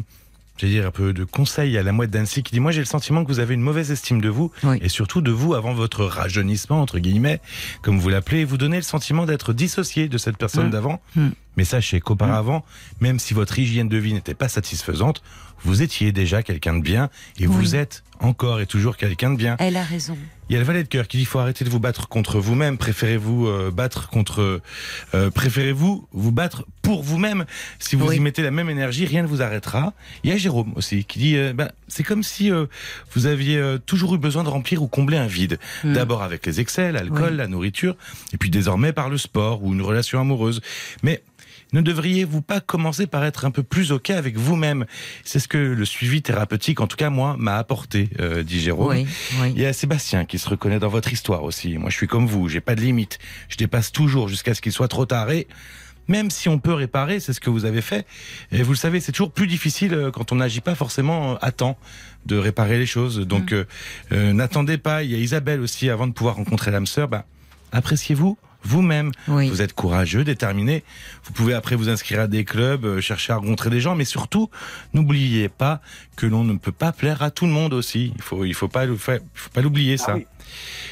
[0.58, 2.84] j'allais dire un peu de conseils à la mouette d'Annecy qui dit Moi, j'ai le
[2.86, 4.78] sentiment que vous avez une mauvaise estime de vous Oui.
[4.80, 7.40] et surtout de vous avant votre rajeunissement, entre guillemets,
[7.82, 8.44] comme vous l'appelez.
[8.44, 10.70] Vous donnez le sentiment d'être dissocié de cette personne Mm.
[10.70, 11.00] d'avant.
[11.16, 11.28] Mm.
[11.58, 12.64] Mais sachez qu'auparavant,
[13.00, 15.24] même si votre hygiène de vie n'était pas satisfaisante,
[15.64, 17.52] vous étiez déjà quelqu'un de bien et Oui.
[17.56, 19.56] vous êtes encore et toujours quelqu'un de bien.
[19.58, 20.16] Elle a raison.
[20.48, 22.38] Il y a le valet de cœur qui dit faut arrêter de vous battre contre
[22.38, 22.78] vous-même.
[22.78, 24.60] Préférez-vous euh, battre contre,
[25.14, 27.44] euh, préférez-vous vous battre pour vous-même?
[27.80, 28.16] Si vous Oui.
[28.16, 29.94] y mettez la même énergie, rien ne vous arrêtera.
[30.22, 32.66] Il y a Jérôme aussi qui dit euh, ben, c'est comme si euh,
[33.14, 35.58] vous aviez euh, toujours eu besoin de remplir ou combler un vide.
[35.82, 35.92] Hmm.
[35.92, 37.36] D'abord avec les excès, l'alcool, Oui.
[37.36, 37.96] la nourriture,
[38.32, 40.60] et puis désormais par le sport ou une relation amoureuse.
[41.02, 41.22] Mais
[41.72, 44.86] ne devriez-vous pas commencer par être un peu plus ok avec vous-même?
[45.24, 48.88] C'est ce que le suivi thérapeutique, en tout cas moi, m'a apporté, euh, dit Jérôme.
[48.88, 49.06] Oui,
[49.40, 49.52] oui.
[49.54, 51.78] Il y a Sébastien qui se reconnaît dans votre histoire aussi.
[51.78, 53.18] Moi, je suis comme vous, j'ai pas de limite.
[53.48, 55.30] Je dépasse toujours jusqu'à ce qu'il soit trop tard.
[55.30, 55.46] Et
[56.08, 58.06] même si on peut réparer, c'est ce que vous avez fait.
[58.50, 61.36] Et vous le savez, c'est toujours plus difficile euh, quand on n'agit pas forcément euh,
[61.42, 61.78] à temps
[62.26, 63.20] de réparer les choses.
[63.20, 63.66] Donc, euh,
[64.12, 65.02] euh, n'attendez pas.
[65.02, 67.08] Il y a Isabelle aussi, avant de pouvoir rencontrer l'âme sœur.
[67.08, 67.26] Bah,
[67.72, 69.12] appréciez-vous vous-même.
[69.28, 69.48] Oui.
[69.48, 70.84] Vous êtes courageux, déterminé.
[71.24, 74.04] Vous pouvez après vous inscrire à des clubs, euh, chercher à rencontrer des gens, mais
[74.04, 74.50] surtout,
[74.94, 75.80] n'oubliez pas
[76.16, 78.12] que l'on ne peut pas plaire à tout le monde aussi.
[78.16, 80.12] Il faut, il faut pas, le faire- il faut pas l'oublier ça.
[80.12, 80.26] Ah oui.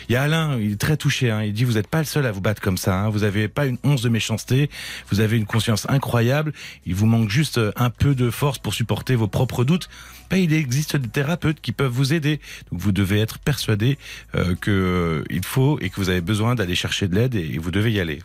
[0.08, 1.30] Il y a Alain, il est très touché.
[1.30, 1.42] Hein.
[1.42, 2.98] Il dit vous n'êtes pas le seul à vous battre comme ça.
[2.98, 3.08] Hein.
[3.08, 4.70] Vous avez pas une once de méchanceté.
[5.10, 6.52] Vous avez une conscience incroyable.
[6.86, 9.88] Il vous manque juste euh, un peu de force pour supporter vos propres doutes.
[10.30, 12.40] Ben, il existe des thérapeutes qui peuvent vous aider.
[12.70, 13.98] Donc vous devez être persuadé
[14.34, 17.70] euh, que euh, faut et que vous avez besoin d'aller chercher de l'aide et vous
[17.70, 18.20] devez y aller.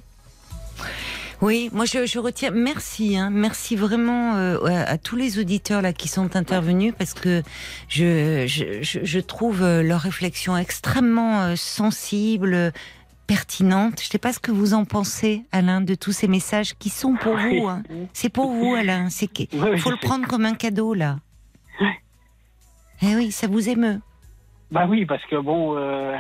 [1.41, 2.51] Oui, moi je, je retiens.
[2.51, 7.15] Merci, hein, merci vraiment euh, à, à tous les auditeurs là qui sont intervenus parce
[7.15, 7.41] que
[7.89, 12.71] je, je, je, je trouve euh, leur réflexion extrêmement euh, sensible,
[13.25, 13.99] pertinente.
[14.01, 16.89] Je ne sais pas ce que vous en pensez, Alain, de tous ces messages qui
[16.89, 17.67] sont pour vous.
[17.67, 17.81] hein.
[18.13, 19.09] C'est pour vous, Alain.
[19.09, 21.17] C'est qu'il Oui, oui, faut le prendre comme un cadeau, là.
[23.01, 23.99] Eh oui, ça vous émeut.
[24.69, 26.15] Bah oui, parce que bon, euh,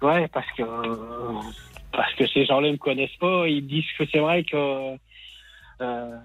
[0.00, 0.62] ouais, parce que
[1.92, 4.96] parce que ces gens-là me connaissent pas, ils disent que c'est vrai que,
[5.80, 6.16] euh,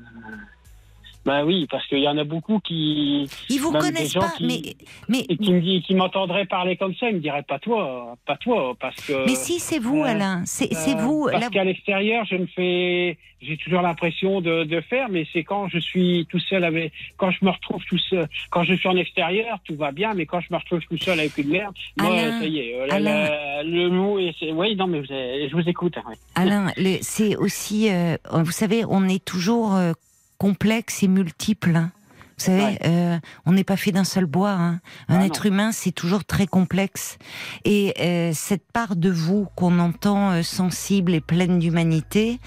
[1.25, 4.61] bah oui, parce qu'il y en a beaucoup qui Ils vous connaissent pas, qui- mais,
[5.07, 8.37] mais, et qui me qui m'entendraient parler comme ça, ils me diraient pas toi, pas
[8.37, 9.25] toi, parce que.
[9.25, 10.41] mais si, c'est vous, euh, Alain.
[10.45, 11.29] C'est Euh, vous.
[11.31, 15.67] Parce qu'à l'extérieur, je me fais, j'ai toujours l'impression de, de faire, mais c'est quand
[15.67, 18.95] je suis tout seul avec, quand je me retrouve tout seul, quand je suis en
[18.97, 22.13] extérieur, tout va bien, mais quand je me retrouve tout seul avec une merde, moi,
[22.13, 23.23] Alain, ça y est, euh, la- Alain.
[23.29, 25.97] la- le mot est, c'est- oui, non, mais vous avez- je vous écoute.
[25.97, 26.15] hein, ouais.
[26.35, 29.93] Alain, c'est aussi, euh, vous savez, on est toujours euh,
[30.41, 31.75] complexe et multiple.
[31.75, 31.91] hein.
[32.39, 32.79] Vous savez, Ouais.
[32.87, 34.49] euh, on n'est pas fait d'un seul bois.
[34.53, 34.79] hein.
[35.07, 37.19] Un Ah, être humain, c'est toujours très complexe.
[37.63, 42.39] Et euh, cette part de vous qu'on entend euh, sensible et pleine d'humanité,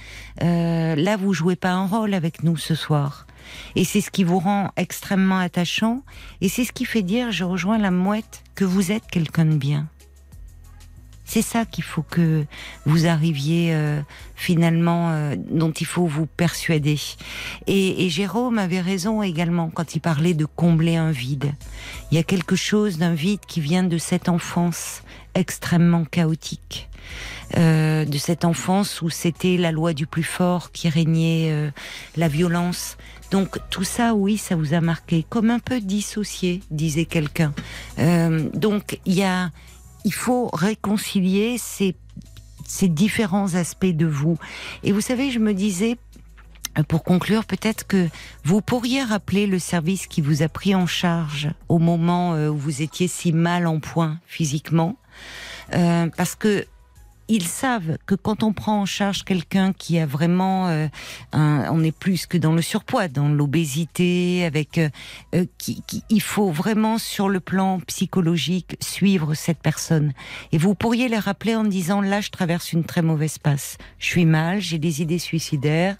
[0.42, 3.28] euh, là, vous jouez pas un rôle avec nous ce soir.
[3.76, 6.02] Et c'est ce qui vous rend extrêmement attachant.
[6.40, 9.54] Et c'est ce qui fait dire, je rejoins la mouette, que vous êtes quelqu'un de
[9.56, 9.86] bien.
[11.34, 12.44] C'est ça qu'il faut que
[12.86, 14.00] vous arriviez euh,
[14.36, 16.96] finalement, euh, dont il faut vous persuader.
[17.66, 21.52] Et, Jérôme avait raison également quand il parlait de combler un vide.
[22.12, 25.02] Il y a quelque chose d'un vide qui vient de cette enfance
[25.34, 26.88] extrêmement chaotique.
[27.56, 31.72] Euh, de cette enfance où c'était la loi du plus fort qui régnait,
[32.16, 32.96] la violence.
[33.32, 37.52] Donc tout ça, oui, ça vous a marqué, comme un peu dissocié, disait quelqu'un.
[38.54, 39.50] Donc il y a,
[40.04, 41.96] il faut réconcilier ces,
[42.66, 44.38] ces différents aspects de vous.
[44.82, 45.96] Et vous savez, je me disais,
[46.78, 48.08] euh, pour conclure, peut-être que
[48.44, 52.56] vous pourriez rappeler le service qui vous a pris en charge au moment euh, où
[52.56, 54.96] vous étiez si mal en point physiquement,
[55.72, 56.66] Euh, parce que
[57.28, 60.88] ils savent que quand on prend en charge quelqu'un qui a vraiment, euh,
[61.32, 64.88] un- on est plus que dans le surpoids, dans l'obésité, avec, euh,
[65.34, 70.12] euh, qui, qui- il faut vraiment sur le plan psychologique suivre cette personne.
[70.52, 74.06] Et vous pourriez les rappeler en disant là, je traverse une très mauvaise passe, je
[74.06, 75.96] suis mal, j'ai des idées suicidaires,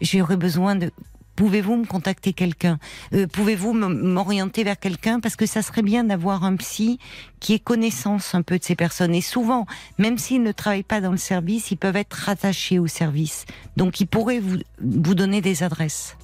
[0.00, 0.90] j'aurais besoin de.
[1.38, 2.80] Pouvez-vous me contacter quelqu'un
[3.12, 6.98] Euh, Pouvez-vous m'orienter vers quelqu'un Parce que ça serait bien d'avoir un psy
[7.38, 9.14] qui ait connaissance un peu de ces personnes.
[9.14, 9.64] Et souvent,
[9.98, 13.46] même s'ils ne travaillent pas dans le service, ils peuvent être rattachés au service.
[13.76, 16.16] Donc, ils pourraient vous, vous donner des adresses.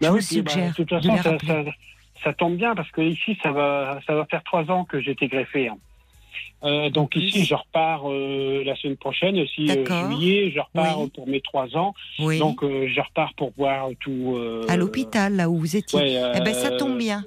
[0.00, 1.48] Je Bah vous oui, puis, bah, suggère de toute façon, ça, rappeler.
[1.48, 1.70] ça-
[2.24, 5.12] ça tombe bien parce que ici, ça va, ça va faire trois ans que j'ai
[5.12, 5.68] été greffé.
[5.68, 5.76] hein.
[6.64, 11.10] Euh, donc ici, je repars euh, la semaine prochaine, aussi euh, juillet, je repars Oui.
[11.14, 11.94] pour mes trois ans.
[12.20, 12.38] Oui.
[12.38, 14.38] Donc euh, je repars pour voir tout.
[14.68, 15.98] à l'hôpital, là où vous étiez.
[15.98, 17.24] ouais, Eh ben, ça tombe bien.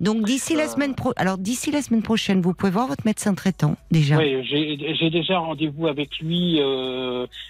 [0.00, 3.34] Donc, d'ici la semaine pro, alors d'ici la semaine prochaine, vous pouvez voir votre médecin
[3.34, 4.16] traitant déjà.
[4.16, 6.60] Oui, j'ai déjà rendez-vous avec lui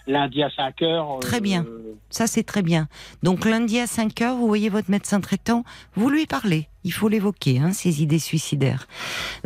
[0.06, 1.18] lundi à 5 heures.
[1.20, 1.66] Très bien.
[2.08, 2.88] Ça, c'est très bien.
[3.22, 5.62] Donc, lundi à 5 heures, vous voyez votre médecin traitant,
[5.94, 6.68] vous lui parlez.
[6.88, 8.88] Il faut l'évoquer, hein, ces idées suicidaires.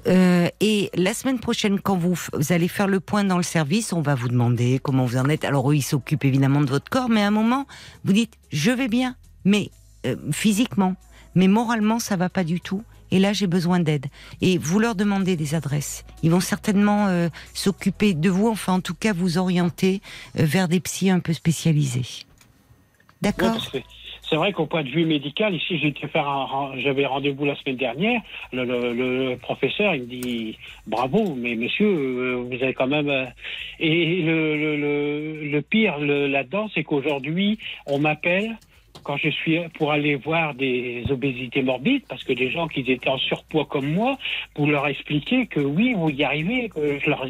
[0.06, 2.16] Euh, et la semaine prochaine, quand vous,
[2.50, 5.44] allez faire le point dans le service, on va vous demander comment vous en êtes.
[5.44, 7.66] Alors, eux, ils s'occupent évidemment de votre corps, mais à un moment,
[8.04, 9.72] vous dites, je vais bien, mais
[10.06, 10.94] euh, physiquement,
[11.34, 12.84] mais moralement, ça va pas du tout.
[13.10, 14.06] Et là, j'ai besoin d'aide.
[14.40, 16.04] Et vous leur demandez des adresses.
[16.22, 20.00] Ils vont certainement euh, s'occuper de vous, enfin, en tout cas, vous orienter
[20.36, 22.06] vers des psys un peu spécialisés.
[23.20, 23.72] D'accord?
[24.32, 25.78] C'est vrai qu'au point de vue médical, ici,
[26.10, 28.22] faire j'avais rendez-vous la semaine dernière.
[28.50, 33.10] Le, le- le professeur, il me dit bravo, mais monsieur, euh, vous avez quand même.
[33.10, 33.26] euh,
[33.78, 38.56] Et le, le, le, pire le- là-dedans, c'est qu'aujourd'hui, on m'appelle
[39.04, 43.08] quand je suis pour aller voir des obésités morbides, parce que des gens qui étaient
[43.10, 44.16] en surpoids comme moi,
[44.54, 46.70] pour leur expliquer que oui, vous y arrivez.
[46.70, 47.26] Que je leur,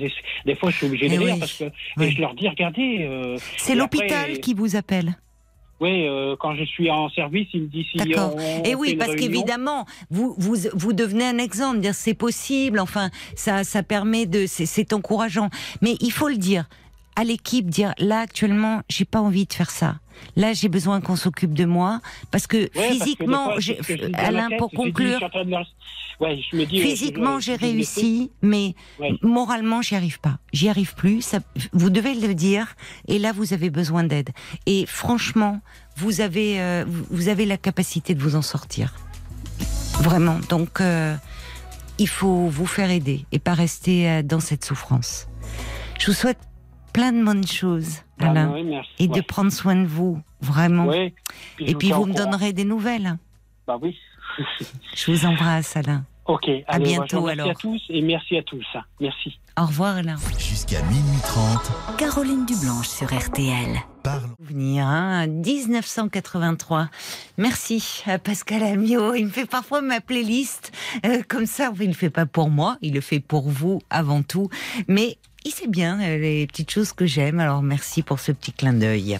[0.47, 1.31] des fois, je suis obligé de Eh oui.
[1.41, 1.65] parce que
[1.97, 2.07] Oui.
[2.07, 2.99] et je leur dis regardez.
[3.01, 5.17] euh, C'est l'hôpital après- qui vous appelle.
[5.83, 8.37] Oui, euh, quand je suis en service, il me dit si D'accord.
[8.37, 12.79] on, Et on oui, parce qu'évidemment, vous, vous, vous devenez un exemple, dire c'est possible,
[12.81, 15.51] enfin, ça, ça permet de, c'est- c'est encourageant.
[15.83, 16.67] Mais il faut le dire
[17.17, 19.97] à l'équipe, dire là actuellement, j'ai pas envie de faire ça.
[20.37, 22.01] Là, j'ai besoin qu'on s'occupe de moi
[22.31, 25.21] parce que Ouais, parce que des physiquement, fois, que Alain, tête, pour dis, conclure,
[26.21, 29.13] Ouais, je me dis, euh, physiquement, j'ai réussi, mais Ouais.
[29.23, 30.39] moralement, j'y arrive pas.
[30.53, 31.21] J'y arrive plus.
[31.23, 31.41] Ça,
[31.73, 32.77] vous devez le dire.
[33.09, 34.31] Et là, vous avez besoin d'aide.
[34.67, 35.61] Et franchement,
[35.97, 38.95] vous avez, euh, vous- avez la capacité de vous en sortir.
[40.01, 40.39] Vraiment.
[40.49, 41.17] Donc, euh,
[41.99, 45.27] il faut vous faire aider et pas rester dans cette souffrance.
[45.99, 46.39] Je vous souhaite
[46.93, 48.91] plein de bonnes choses, Ah, Alain, oui, merci.
[48.99, 50.87] et de prendre soin de vous, vraiment.
[50.87, 51.15] Ouais.
[51.59, 52.25] Et puis, vous au me courant.
[52.27, 53.17] donnerez des nouvelles.
[53.67, 53.97] Bah oui.
[54.95, 56.05] Je vous embrasse, Alain.
[56.27, 57.51] Ok, À allez, bientôt, alors.
[57.51, 58.65] à tous et merci à tous.
[58.75, 58.83] hein.
[59.01, 59.39] Merci.
[59.61, 60.15] Au revoir Alain.
[60.39, 63.77] Jusqu'à minuit 30, Caroline Dublanche sur RTL.
[64.05, 64.35] parlons.
[64.39, 66.89] Souvenir, hein, 1983.
[67.39, 69.15] Merci à Pascal Amiot.
[69.15, 70.73] Il me fait parfois ma playlist
[71.05, 71.73] euh, comme ça.
[71.81, 74.49] Il le fait pas pour moi, il le fait pour vous avant tout.
[74.89, 77.41] Mais il sait bien euh, les petites choses que j'aime.
[77.41, 79.19] Alors merci pour ce petit clin d'œil.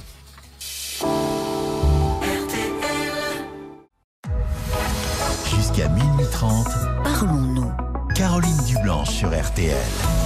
[5.51, 6.67] Jusqu'à minuit 30,
[7.05, 7.73] Parlons-nous.
[8.15, 10.22] Caroline Dublanche sur RTL.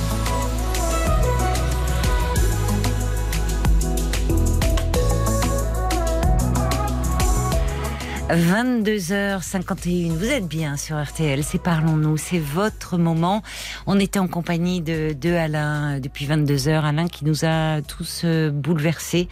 [8.28, 13.42] 22h51, vous êtes bien sur RTL, c'est Parlons-nous, c'est votre moment.
[13.86, 18.22] On était en compagnie de, de Alain euh, depuis 22h, Alain qui nous a tous
[18.24, 19.28] euh, bouleversés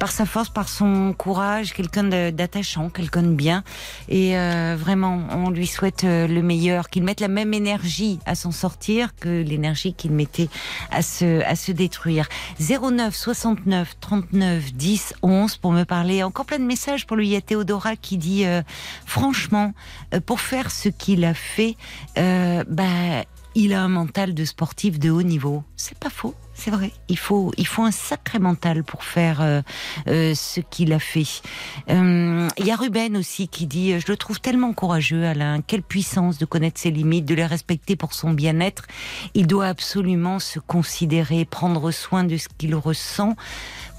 [0.00, 3.62] par sa force, par son courage, quelqu'un d'attachant, quelqu'un de bien.
[4.08, 8.34] Et euh, vraiment, on lui souhaite euh, le meilleur, qu'il mette la même énergie à
[8.34, 10.48] s'en sortir que l'énergie qu'il mettait
[10.90, 12.26] à se, à se détruire.
[12.58, 16.22] 09 69 39 10 11 pour me parler.
[16.22, 17.28] Encore plein de messages pour lui.
[17.28, 18.62] Il y a Théodora qui dit euh,
[19.04, 19.74] franchement,
[20.14, 21.76] euh, pour faire ce qu'il a fait,
[22.18, 23.24] euh, bah,
[23.54, 25.64] il a un mental de sportif de haut niveau.
[25.76, 26.34] C'est pas faux.
[26.54, 29.62] C'est vrai, il faut, il faut un sacré mental pour faire euh,
[30.08, 31.40] euh, ce qu'il a fait.
[31.88, 35.62] Euh, Il y a Ruben aussi qui dit, euh, je le trouve tellement courageux, Alain,
[35.62, 38.84] quelle puissance de connaître ses limites, de les respecter pour son bien-être.
[39.32, 43.36] Il doit absolument se considérer, prendre soin de ce qu'il ressent,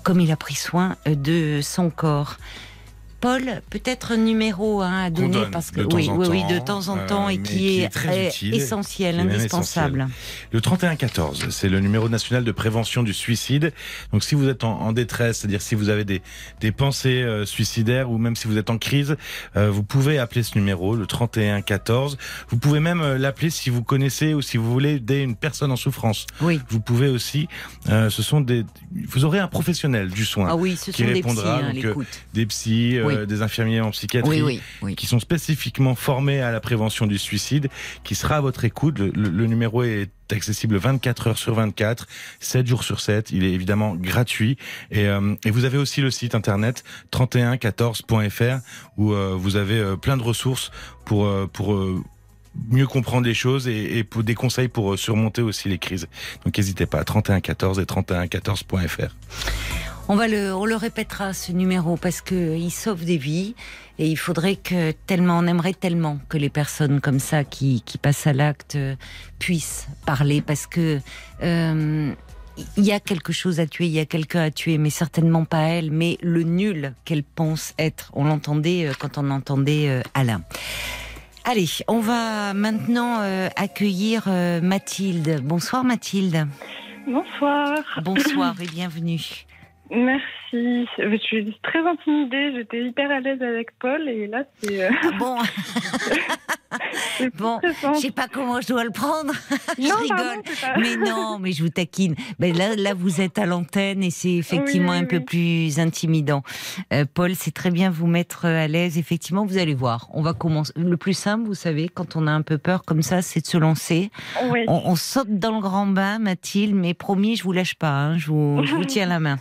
[0.04, 2.38] comme il a pris soin de son corps.
[3.22, 6.28] Paul, peut-être un numéro hein, à donner donne parce que de temps oui, en oui,
[6.30, 9.16] oui, temps, de temps en euh, temps et qui, qui est, est très utile, essentiel,
[9.16, 10.08] qui est même indispensable.
[10.52, 13.74] Le 3114, c'est le numéro national de prévention du suicide.
[14.12, 16.22] Donc si vous êtes en, en détresse, c'est-à-dire si vous avez des,
[16.60, 19.16] des pensées euh, suicidaires ou même si vous êtes en crise,
[19.56, 22.18] euh, vous pouvez appeler ce numéro, le 3114.
[22.50, 25.72] Vous pouvez même euh, l'appeler si vous connaissez ou si vous voulez aider une personne
[25.72, 26.26] en souffrance.
[26.42, 26.60] Oui.
[26.70, 27.48] Vous pouvez aussi,
[27.90, 28.66] euh, ce sont des,
[29.08, 31.74] vous aurez un professionnel du soin, Ah oui, ce qui sont des psys, répondra, hein,
[31.74, 32.08] donc, euh, l'écoute.
[32.34, 33.28] des psys, Oui.
[33.28, 34.96] des infirmiers en psychiatrie, Oui, oui, oui.
[34.96, 37.70] qui sont spécifiquement formés à la prévention du suicide,
[38.04, 39.00] qui sera à votre écoute.
[39.00, 42.08] Le, le- le numéro est accessible 24 heures sur 24,
[42.40, 43.32] 7 jours sur 7.
[43.32, 44.58] Il est évidemment gratuit.
[44.92, 48.60] Et, euh, et vous avez aussi le site internet 3114.fr
[48.98, 50.72] où euh, vous avez euh, plein de ressources
[51.06, 52.02] pour, euh, pour euh,
[52.70, 56.08] mieux comprendre les choses et, et pour des conseils pour euh, surmonter aussi les crises.
[56.46, 59.16] Donc n'hésitez pas, 3114 et 3114.fr.
[60.08, 63.56] On va le, on le répétera ce numéro parce que il sauve des vies
[63.98, 67.98] et il faudrait que tellement, on aimerait tellement que les personnes comme ça qui, qui
[67.98, 68.96] passent à l'acte euh,
[69.40, 71.00] puissent parler parce que
[71.44, 72.14] euh,
[72.78, 75.46] il y a quelque chose à tuer, il y a quelqu'un à tuer, mais certainement
[75.46, 78.12] pas elle, mais le nul qu'elle pense être.
[78.14, 80.42] On l'entendait euh, quand on entendait euh, Alain.
[81.44, 85.42] Allez, on va maintenant euh, accueillir euh, Mathilde.
[85.44, 86.48] Bonsoir Mathilde.
[87.08, 87.80] Bonsoir.
[88.04, 89.46] Bonsoir et bienvenue.
[89.92, 90.88] Merci.
[90.98, 92.54] Je suis très intimidée.
[92.56, 94.84] J'étais hyper à l'aise avec Paul et là, c'est.
[94.84, 95.38] euh, Ah bon
[97.38, 97.60] Bon.
[97.94, 99.34] Je sais pas comment je dois le prendre.
[99.78, 100.18] je Non, rigole.
[100.62, 102.16] pardon, Mais non, mais je vous taquine.
[102.40, 105.80] Ben là, là, vous êtes à l'antenne et c'est effectivement Oui, oui, un peu plus
[105.80, 106.42] intimidant.
[106.94, 108.98] Euh, Paul, c'est très bien vous mettre à l'aise.
[108.98, 110.08] Effectivement, vous allez voir.
[110.14, 110.74] On va commencer.
[110.76, 113.48] Le plus simple, vous savez, quand on a un peu peur comme ça, c'est de
[113.48, 114.10] se lancer.
[114.50, 114.62] Oui.
[114.68, 117.92] On, on saute dans le grand bain, Mathilde, mais promis, je vous lâche pas.
[117.92, 118.18] hein.
[118.18, 119.38] Je, vous, je vous tiens la main.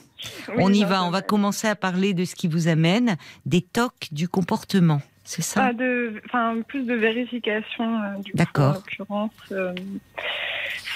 [0.49, 1.05] Oui, on y va.
[1.05, 3.17] On va commencer à parler de ce qui vous amène,
[3.47, 5.01] des tocs du comportement.
[5.25, 5.61] C'est ça?
[5.67, 8.71] Pas de, enfin, plus de vérification, euh, du coup, D'accord.
[8.71, 9.53] en l'occurrence.
[9.53, 9.75] euh,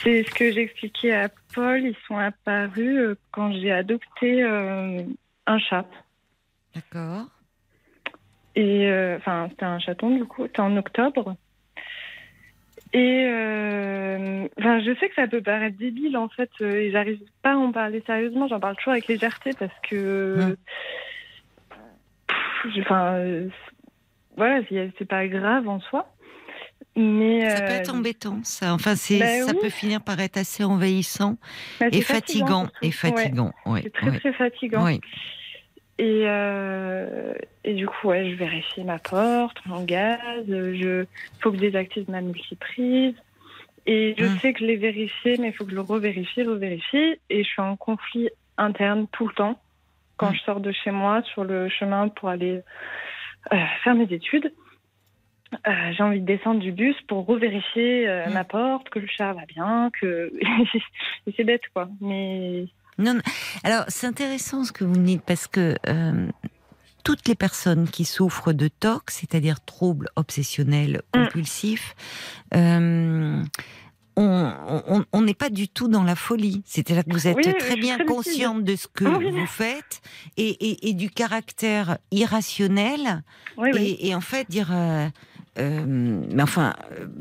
[0.03, 1.83] c'est ce que j'expliquais à Paul.
[1.83, 5.87] Ils sont apparus euh, quand j'ai adopté un chat.
[6.75, 7.27] D'accord.
[8.57, 11.37] Et enfin, c'était un chaton du coup, c'était en octobre.
[12.95, 17.18] Et euh, enfin, je sais que ça peut paraître débile en fait, euh, et j'arrive
[17.42, 18.47] pas à en parler sérieusement.
[18.47, 20.57] J'en parle toujours avec légèreté parce que, Hum.
[22.80, 23.49] Enfin, euh,
[24.36, 26.09] voilà, c'est pas grave en soi.
[26.97, 28.72] Mais Ça peut euh, être embêtant, ça.
[28.72, 29.59] Enfin, c'est, bah ça oui.
[29.61, 31.36] peut finir par être assez envahissant
[31.80, 32.68] bah, et fatigant.
[32.82, 33.80] Et Ouais, fatigant, oui.
[33.82, 34.84] c'est très très fatigant.
[35.99, 41.05] Et, euh, et du coup, ouais, je vérifie ma porte, mon gaz, je
[41.40, 43.14] faut que je désactive ma multiprise.
[43.86, 44.38] Et je Hmm.
[44.40, 47.20] sais que je l'ai vérifié, mais il faut que je le revérifie, revérifie.
[47.30, 49.62] Et je suis en conflit interne tout le temps
[50.16, 50.34] quand Hmm.
[50.34, 52.62] je sors de chez moi sur le chemin pour aller
[53.53, 54.53] euh, faire mes études.
[55.68, 58.32] Euh, j'ai envie de descendre du bus pour revérifier euh, Hmm.
[58.32, 60.32] ma porte, que le chat va bien, que
[61.36, 61.88] c'est bête quoi.
[62.01, 62.66] Mais
[62.99, 63.20] Non, non.
[63.64, 66.28] Alors, c'est intéressant ce que vous me dites parce que euh,
[67.03, 71.24] toutes les personnes qui souffrent de TOC, c'est-à-dire troubles obsessionnels Mm.
[71.24, 71.95] compulsifs,
[72.55, 73.42] euh,
[74.16, 76.62] on n'est pas du tout dans la folie.
[76.66, 79.30] C'est-à-dire que vous êtes Oui, très bien consciente de ce que Oui.
[79.32, 80.01] vous faites
[80.36, 83.22] et, et- et du caractère irrationnel.
[83.57, 83.97] Oui, oui.
[84.01, 84.68] Et, et en fait, dire.
[84.72, 85.09] euh,
[85.59, 86.75] euh, mais enfin,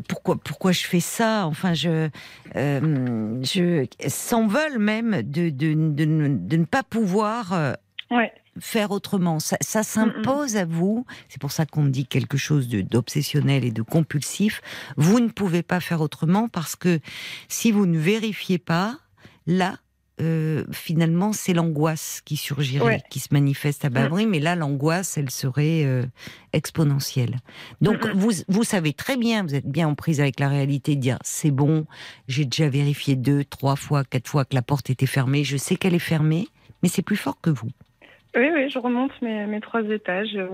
[0.07, 1.45] pourquoi, pourquoi je fais ça?
[1.45, 2.09] Enfin, je,
[2.55, 7.73] euh, je s'en veulent même de, de, de ne- de ne pas pouvoir euh,
[8.11, 8.31] Ouais.
[8.59, 9.39] faire autrement.
[9.39, 11.05] Ça, ça s'impose à vous.
[11.29, 14.61] C'est pour ça qu'on dit quelque chose de- d'obsessionnel et de compulsif.
[14.97, 16.99] Vous ne pouvez pas faire autrement parce que
[17.47, 18.97] si vous ne vérifiez pas,
[19.47, 19.77] là,
[20.21, 23.01] euh, finalement, c'est l'angoisse qui surgirait, Ouais.
[23.09, 24.25] qui se manifeste à bas bruit.
[24.27, 26.03] Mais là, l'angoisse, elle serait euh,
[26.53, 27.37] exponentielle.
[27.81, 28.11] Donc, Mhm.
[28.13, 31.17] vous, vous savez très bien, vous êtes bien en prise avec la réalité de dire
[31.23, 31.85] c'est bon,
[32.27, 35.43] j'ai déjà vérifié deux, trois fois, quatre fois que la porte était fermée.
[35.43, 36.47] Je sais qu'elle est fermée,
[36.83, 37.69] mais c'est plus fort que vous.
[38.35, 40.35] Oui, oui, je remonte mes, mes trois étages.
[40.35, 40.47] euh,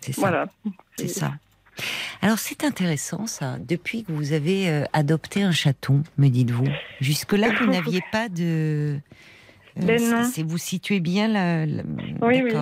[0.00, 0.20] C'est ça.
[0.20, 0.46] Voilà.
[0.96, 1.32] C'est ça.
[2.22, 3.56] Alors c'est intéressant ça.
[3.58, 6.68] Depuis que vous avez euh, adopté un chaton, me dites-vous.
[7.00, 8.96] Jusque-là, vous n'aviez pas de.
[8.96, 8.98] euh,
[9.76, 10.22] Ben non.
[10.24, 11.66] c'est- vous situez bien la.
[11.66, 11.82] la-
[12.22, 12.52] Oui, oui.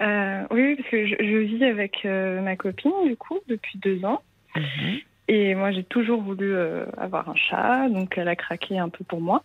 [0.00, 4.22] Euh, oui, parce que je, je vis avec ma copine, du coup, depuis deux ans.
[4.56, 4.98] Mhm.
[5.28, 6.54] Et moi, j'ai toujours voulu
[6.98, 9.42] avoir un chat, donc elle a craqué un peu pour moi.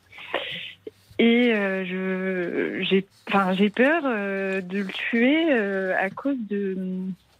[1.19, 6.77] Et euh, je, j'ai, enfin, j'ai peur euh, de le tuer euh, à cause de,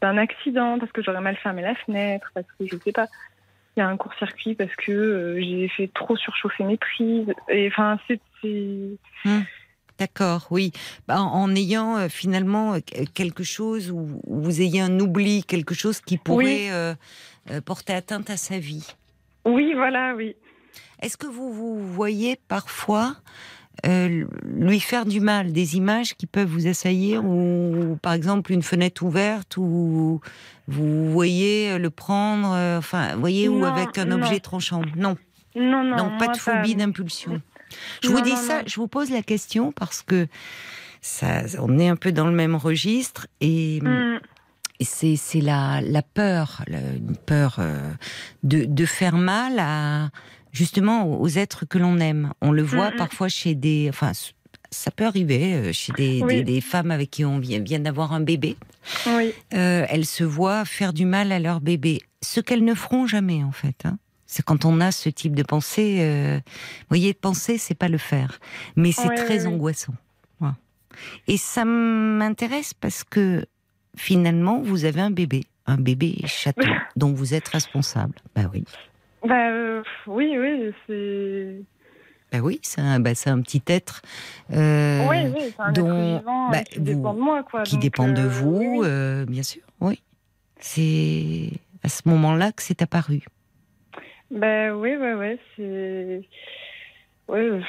[0.02, 3.08] d'un accident, parce que j'aurais mal fermé la fenêtre, parce que je sais pas,
[3.76, 7.34] il y a un court-circuit, parce que euh, j'ai fait trop surchauffer mes prises.
[7.50, 8.90] Et enfin, c'est, c'est...
[9.98, 10.72] D'accord, oui.
[11.08, 12.80] Bah, en, en ayant euh, finalement euh,
[13.14, 16.70] quelque chose où, où vous ayez un oubli, quelque chose qui pourrait
[17.48, 17.62] Oui.
[17.66, 18.96] porter atteinte à sa vie.
[19.46, 20.36] Oui, voilà, oui.
[21.02, 23.16] Est-ce que vous vous voyez parfois
[23.86, 28.64] euh, lui faire du mal, des images qui peuvent vous assaillir, ou par exemple une
[28.64, 30.22] fenêtre ouverte, ou
[30.68, 34.18] vous voyez le prendre, euh, enfin, voyez, ou avec un non.
[34.18, 35.18] objet tranchant Non,
[35.56, 37.42] Non, non, donc pas de phobie d'impulsion.
[38.04, 40.28] Je Non, vous dis ça, je vous pose la question parce que
[41.02, 43.80] ça, on est un peu dans le même registre et.
[44.82, 47.92] C'est c'est la, la peur, la- une peur euh,
[48.44, 50.10] de, de faire mal à
[50.52, 52.34] justement aux, êtres que l'on aime.
[52.42, 52.98] On le voit Mhm.
[52.98, 54.12] parfois chez des, enfin,
[54.72, 56.36] ça peut arriver euh, chez des, Oui.
[56.38, 58.56] des, des femmes avec qui on vient, vient d'avoir un bébé.
[59.08, 59.34] oui.
[59.54, 63.44] Euh, elles se voient faire du mal à leur bébé, ce qu'elles ne feront jamais
[63.44, 63.76] en fait.
[63.86, 63.98] hein.
[64.26, 65.98] C'est quand on a ce type de pensée.
[66.02, 68.40] euh, vous voyez, penser, c'est pas le faire,
[68.76, 69.48] mais c'est très ouais.
[69.48, 69.94] angoissant.
[71.28, 73.46] Et ça m'intéresse parce que
[73.96, 76.62] finalement, vous avez un bébé, un bébé chaton
[76.98, 78.16] dont vous êtes responsable.
[78.36, 78.66] Bah oui,
[79.26, 81.62] Bah, euh, oui, oui, c'est.
[82.32, 84.02] bah oui, c'est un, bah, un petit être
[84.54, 87.44] euh, oui, oui, c'est un dont- être vivant euh, bah, qui vous- dépend de moi,
[87.44, 87.64] quoi.
[87.64, 89.26] qui donc, dépend de vous, oui, oui.
[89.28, 89.62] bien sûr.
[89.82, 90.02] Oui,
[90.60, 91.52] c'est
[91.84, 93.24] à ce moment-là que c'est apparu.
[94.32, 96.22] Bah, oui, ouais, ouais, c'est.
[97.28, 97.62] Ouais, euh,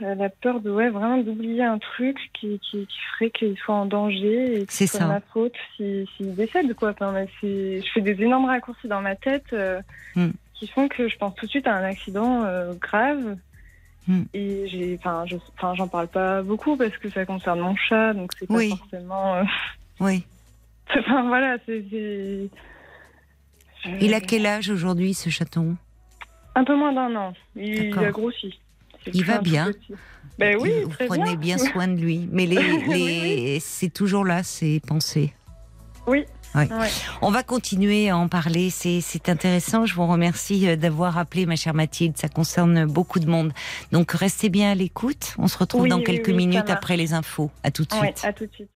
[0.00, 3.74] elle a peur de, ouais, vraiment d'oublier un truc qui, qui, qui ferait qu'il soit
[3.76, 6.90] en danger et que C'est ma faute s'il décède, quoi.
[6.90, 9.80] Enfin, mais je fais des énormes raccourcis dans ma tête euh,
[10.16, 10.30] Hmm.
[10.64, 13.36] Qui font que je pense tout de suite à un accident euh, grave.
[14.06, 14.22] Hmm.
[14.34, 18.12] Et j'ai, enfin, je, enfin, j'en parle pas beaucoup parce que ça concerne mon chat,
[18.14, 18.70] donc c'est pas Oui.
[18.76, 19.36] forcément.
[19.36, 19.42] euh,
[20.00, 20.24] Oui.
[20.98, 21.84] Enfin voilà, c'est.
[21.90, 22.50] c'est-
[24.00, 25.76] Il a quel âge aujourd'hui, ce chaton?
[26.54, 27.32] Un peu moins d'un an.
[27.56, 28.60] Il, a grossi.
[29.04, 29.70] C'est Il va bien.
[30.38, 32.28] Ben oui, Vous très prenez bien soin de lui.
[32.30, 33.60] Mais les, Oui, les...
[33.60, 35.32] c'est toujours là, ces pensées.
[36.06, 36.24] Oui.
[36.54, 36.68] Ouais.
[37.22, 38.70] On va continuer à en parler.
[38.70, 39.86] C'est intéressant.
[39.86, 42.16] Je vous remercie euh, d'avoir appelé, ma chère Mathilde.
[42.16, 43.52] Ça concerne beaucoup de monde.
[43.92, 45.34] Donc, restez bien à l'écoute.
[45.38, 47.50] On se retrouve Oui, dans oui, quelques minutes après les infos.
[47.62, 48.24] À tout de Ouais, suite.
[48.24, 48.68] à tout de suite.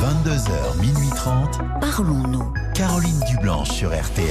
[0.00, 1.58] 22h, minuit 30.
[1.80, 2.52] Parlons-nous.
[2.74, 4.26] Caroline Dublanche sur RTN.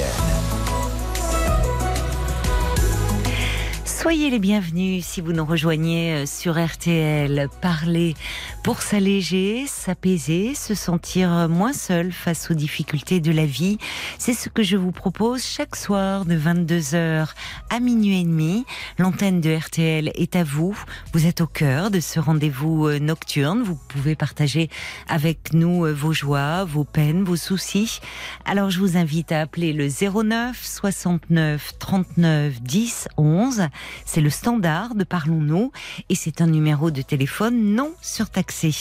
[4.08, 7.49] Soyez les bienvenus si vous nous rejoignez euh, sur RTL.
[7.62, 8.16] Parler
[8.64, 13.78] pour s'alléger, s'apaiser, se sentir euh, moins seul face aux difficultés de la vie.
[14.18, 17.28] C'est ce que je vous propose chaque soir de 22h
[17.70, 18.66] à minuit et demi.
[18.97, 20.82] L'antenne de RTL est à vous.
[21.12, 23.62] Vous êtes au cœur de ce rendez-vous euh, nocturne.
[23.62, 24.70] Vous pouvez partager
[25.10, 27.99] avec nous vos joies, vos peines, vos soucis.
[28.45, 33.68] Alors je vous invite à appeler le 09 69 39 10 11
[34.05, 35.71] C'est le standard de Parlons-nous
[36.09, 38.73] et c'est un numéro de téléphone non surtaxé.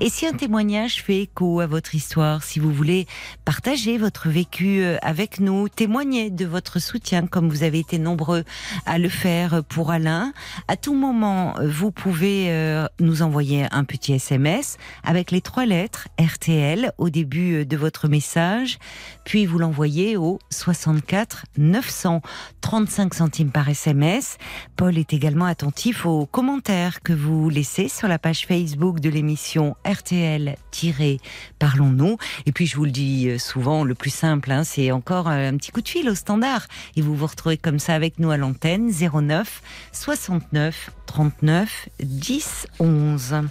[0.00, 3.06] Et si un témoignage fait écho à votre histoire, si vous voulez
[3.44, 8.44] partager votre vécu euh, avec nous, témoigner de votre soutien comme vous avez été nombreux
[8.86, 10.32] à le faire pour Alain,
[10.68, 16.08] à tout moment, vous pouvez euh, nous envoyer un petit SMS avec les trois lettres
[16.20, 18.78] RTL au début de votre message,
[19.24, 22.22] puis vous l'envoyez au 64 900
[22.60, 24.38] 35 centimes par SMS.
[24.76, 29.76] Paul est également attentif aux commentaires que vous laissez sur la page Facebook de l'émission
[29.86, 32.16] RTL-Parlons-nous.
[32.46, 35.72] Et puis je vous le dis souvent, le plus simple, hein, c'est encore un petit
[35.72, 36.66] coup de fil au standard.
[36.96, 39.62] Et vous vous retrouvez comme ça avec nous à l'antenne 09
[39.92, 43.42] 69 39 10 11.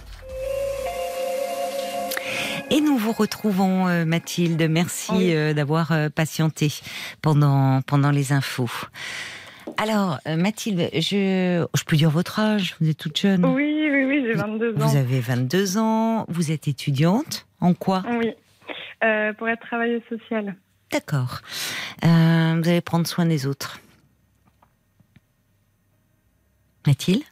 [2.72, 4.64] Et nous vous retrouvons, euh, Mathilde.
[4.70, 6.72] Merci euh, d'avoir euh, patienté
[7.20, 8.70] pendant, pendant les infos.
[9.80, 14.24] Alors, Mathilde, je, je peux dire votre âge Vous êtes toute jeune Oui, oui, oui,
[14.26, 14.86] j'ai 22 ans.
[14.86, 16.26] Vous avez 22 ans.
[16.28, 18.02] Vous êtes étudiante En quoi?
[18.06, 18.30] Oui,
[19.38, 20.54] pour être travailleuse sociale.
[20.92, 21.40] D'accord.
[22.02, 23.80] vous allez prendre soin des autres.
[26.86, 27.22] Mathilde?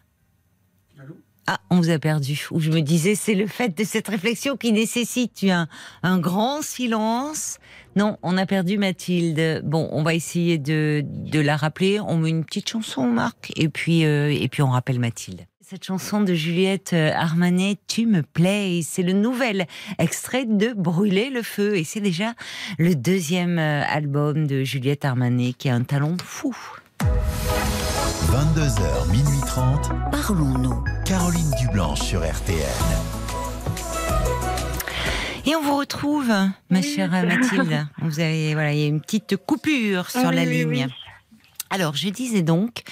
[1.51, 2.46] Ah, on vous a perdu.
[2.51, 5.66] Ou je me disais, c'est le fait de cette réflexion qui nécessite un,
[6.03, 7.57] un grand silence.
[7.96, 9.62] Non, on a perdu Mathilde.
[9.64, 12.01] Bon, on va essayer de, de la rappeler.
[12.01, 15.46] On met une petite chanson, Marc, et puis, euh, et puis on rappelle Mathilde.
[15.62, 19.66] Cette chanson de Juliette euh, Armanet, Tu me plais, c'est le nouvel
[19.99, 21.78] extrait de Brûler le feu.
[21.78, 22.34] Et c'est déjà
[22.78, 26.55] le deuxième euh, album de Juliette Armanet qui a un talent fou.
[28.26, 29.90] 22h, minuit 30.
[30.12, 30.84] Parlons-nous.
[31.06, 32.58] Caroline Dublanche sur RTL.
[35.46, 36.30] Et on vous retrouve,
[36.68, 37.86] ma chère Mathilde.
[38.02, 40.86] Vous avez, voilà, il y a une petite coupure sur Oui, la oui, ligne.
[40.88, 40.94] oui.
[41.70, 42.82] Alors, je disais donc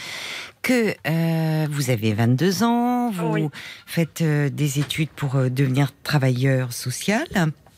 [0.63, 3.49] que euh, vous avez 22 ans, vous Oui.
[3.85, 7.27] faites euh, des études pour euh, devenir travailleur social,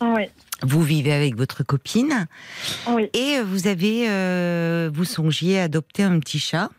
[0.01, 0.26] Oui,
[0.62, 2.26] vous vivez avec votre copine
[2.88, 3.09] oui.
[3.14, 6.70] et vous avez, euh, vous songiez à adopter un petit chat.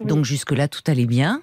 [0.00, 0.06] Oui.
[0.06, 1.42] Donc jusque-là, tout allait bien.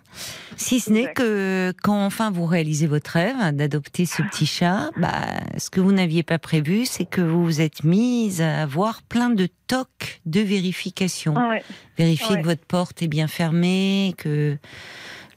[0.56, 5.12] Si ce n'est que quand enfin vous réalisez votre rêve d'adopter ce petit chat, bah,
[5.58, 9.30] ce que vous n'aviez pas prévu, c'est que vous vous êtes mise à avoir plein
[9.30, 11.36] de tocs de vérification.
[11.36, 11.64] Ouais.
[11.98, 12.42] Vérifier ouais.
[12.42, 14.58] que votre porte est bien fermée, que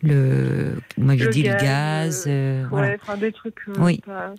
[0.02, 3.74] le, vous m'aviez Le dit le gaz, gaz, euh, voilà, Ouais, enfin des trucs euh,
[3.78, 4.00] Oui.
[4.04, 4.34] pas,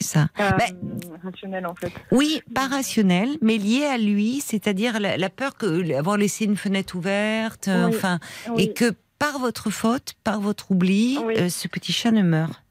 [0.00, 0.28] c'est ça.
[0.36, 1.92] pas, Bah, euh, rationnels en fait.
[2.12, 6.56] Oui, pas rationnel, mais lié à lui, c'est-à-dire la, la peur que avoir laissé une
[6.56, 7.94] fenêtre ouverte, euh, Oui.
[7.96, 8.18] enfin,
[8.50, 11.34] Oui, et que par votre faute, par votre oubli, Oui.
[11.38, 12.62] euh, ce petit chat ne meurt.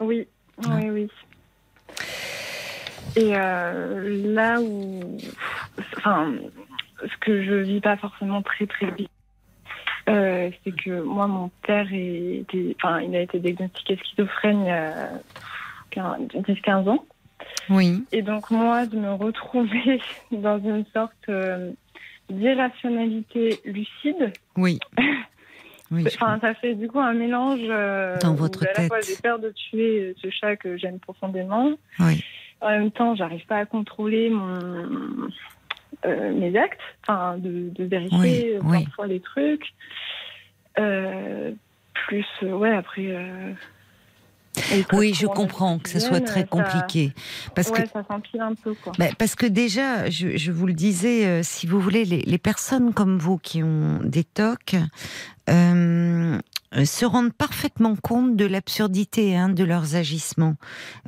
[0.00, 0.26] oui,
[0.64, 0.76] Ah.
[0.76, 1.08] oui, oui.
[3.16, 5.18] Et euh, là où,
[5.96, 6.32] enfin,
[7.02, 9.06] ce que je vis pas forcément très très bien,
[10.08, 14.70] euh, c'est que moi, mon père était, enfin, il a été diagnostiqué schizophrène il y
[14.70, 15.10] a
[15.96, 17.04] 10-15 ans.
[17.68, 18.04] Oui.
[18.12, 20.00] Et donc moi, de me retrouver
[20.32, 21.70] dans une sorte euh,
[22.28, 24.78] d'irrationalité lucide, Oui.
[25.92, 27.58] Enfin, ça fait du coup un mélange.
[27.64, 29.08] euh, Dans votre à la fois tête.
[29.08, 31.72] j'ai peur de tuer ce chat que j'aime profondément.
[31.98, 32.24] Oui.
[32.60, 35.28] En même temps, j'arrive pas à contrôler mon,
[36.06, 39.72] euh, mes actes, enfin, de, de vérifier Oui, parfois les trucs.
[40.76, 43.08] Plus, ouais, après.
[44.92, 47.12] Oui, je comprends que ça soit très ça- compliqué.
[47.54, 48.92] Parce ouais, que ça s'empile un peu, quoi.
[48.98, 52.38] Bah, parce que déjà, je, je vous le disais, euh, si vous voulez, les, les
[52.38, 54.74] personnes comme vous qui ont des tocs
[55.48, 56.38] euh,
[56.76, 60.56] euh, se rendent parfaitement compte de l'absurdité hein, de leurs agissements.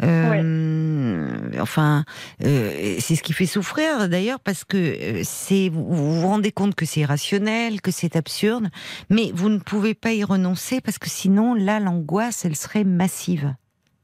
[0.03, 1.29] Euh,
[1.61, 2.05] Enfin,
[2.45, 6.51] euh, c'est ce qui fait souffrir d'ailleurs parce que euh, c'est vous vous vous rendez
[6.53, 8.69] compte que c'est irrationnel, que c'est absurde,
[9.11, 13.55] mais vous ne pouvez pas y renoncer parce que sinon, là, l'angoisse, elle serait massive.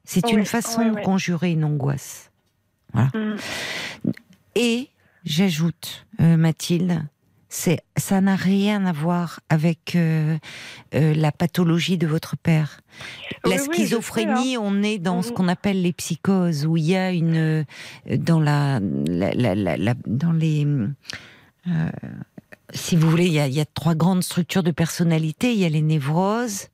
[0.04, 2.30] C'est Ouais, une façon ouais, de conjurer une angoisse.
[2.94, 3.36] Mm.
[4.54, 4.88] Et
[5.24, 7.02] j'ajoute, euh, Mathilde,
[7.48, 10.36] c'est ça n'a rien à voir avec euh,
[10.94, 12.80] euh, la pathologie de votre père.
[13.44, 16.76] Oui, la oui, je sais, schizophrénie, on est dans ce qu'on appelle les psychoses, où
[16.76, 17.64] il y a une euh,
[18.18, 20.66] dans la, la- la- la- la- dans les
[21.66, 21.90] euh,
[22.74, 25.52] si vous voulez, il y, a, il y a trois grandes structures de personnalité.
[25.54, 26.68] Il y a les névroses,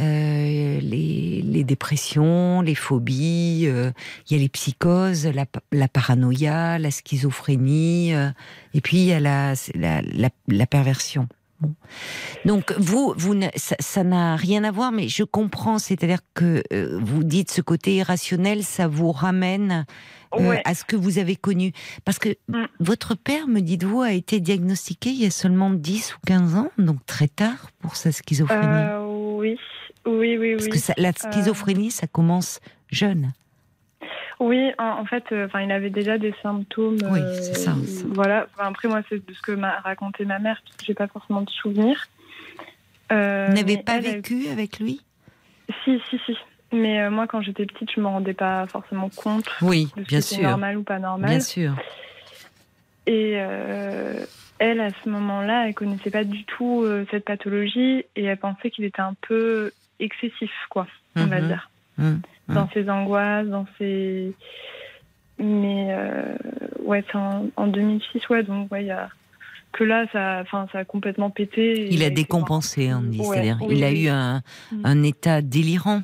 [0.00, 3.90] euh, les, les dépressions, les phobies, euh,
[4.28, 8.30] il y a les psychoses, la, pa- la paranoïa, la schizophrénie, euh,
[8.74, 11.28] et puis il y a la, la, la, la perversion.
[12.44, 15.78] Donc vous, vous ne- ça n'a rien à voir, mais je comprends.
[15.78, 19.86] C'est-à-dire que euh, vous dites ce côté irrationnel, ça vous ramène
[20.34, 20.60] euh, Ouais.
[20.64, 21.72] à ce que vous avez connu.
[22.04, 22.64] Parce que Mm.
[22.80, 26.70] votre père, me dites-vous, a été diagnostiqué il y a seulement 10 ou 15 ans,
[26.76, 28.62] donc très tard pour sa schizophrénie.
[28.66, 29.03] Euh,
[30.06, 30.70] oui, oui, oui, Parce oui.
[30.70, 33.32] que ça- la schizophrénie, ça commence jeune.
[34.40, 36.98] Oui, en, fait, euh, enfin, il avait déjà des symptômes.
[37.10, 37.74] Oui, euh, c'est ça.
[38.08, 38.46] Voilà.
[38.54, 41.06] Enfin, après, moi, c'est de ce que m'a raconté ma mère, parce que j'ai pas
[41.06, 42.08] forcément de souvenirs.
[43.12, 45.00] Euh, Vous n'avez pas elle, elle- vécu avec lui?
[45.84, 46.36] Si, si, si.
[46.72, 50.08] Mais euh, moi, quand j'étais petite, je me rendais pas forcément compte Oui, de ce
[50.08, 50.42] bien sûr.
[50.42, 51.30] normal ou pas normal.
[51.30, 51.74] Bien sûr.
[53.06, 54.24] Et euh,
[54.58, 58.70] elle, à ce moment-là, elle connaissait pas du tout euh, cette pathologie et elle pensait
[58.70, 60.86] qu'il était un peu excessif, quoi,
[61.16, 61.46] on va Mhm.
[61.48, 64.34] dire, Hum, dans ses angoisses, dans ses.
[65.38, 66.34] Mais euh,
[66.80, 69.08] ouais, en, en 2006, ouais, donc ouais, il y a
[69.72, 71.88] que là, ça, ça a complètement pété.
[71.90, 73.18] Il a décompensé, on dit.
[73.20, 74.80] Ouais, C'est-à-dire, oui, il a eu un, Mm.
[74.84, 76.02] un état délirant.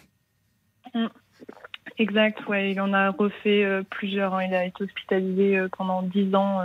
[1.98, 4.34] Exact, ouais, il en a refait euh, plusieurs.
[4.34, 4.44] hein.
[4.44, 6.60] Il a été hospitalisé euh, pendant dix ans,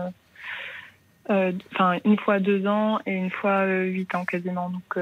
[1.30, 4.69] euh, enfin une fois deux ans et une fois euh, huit ans quasiment.
[4.69, 4.97] Donc,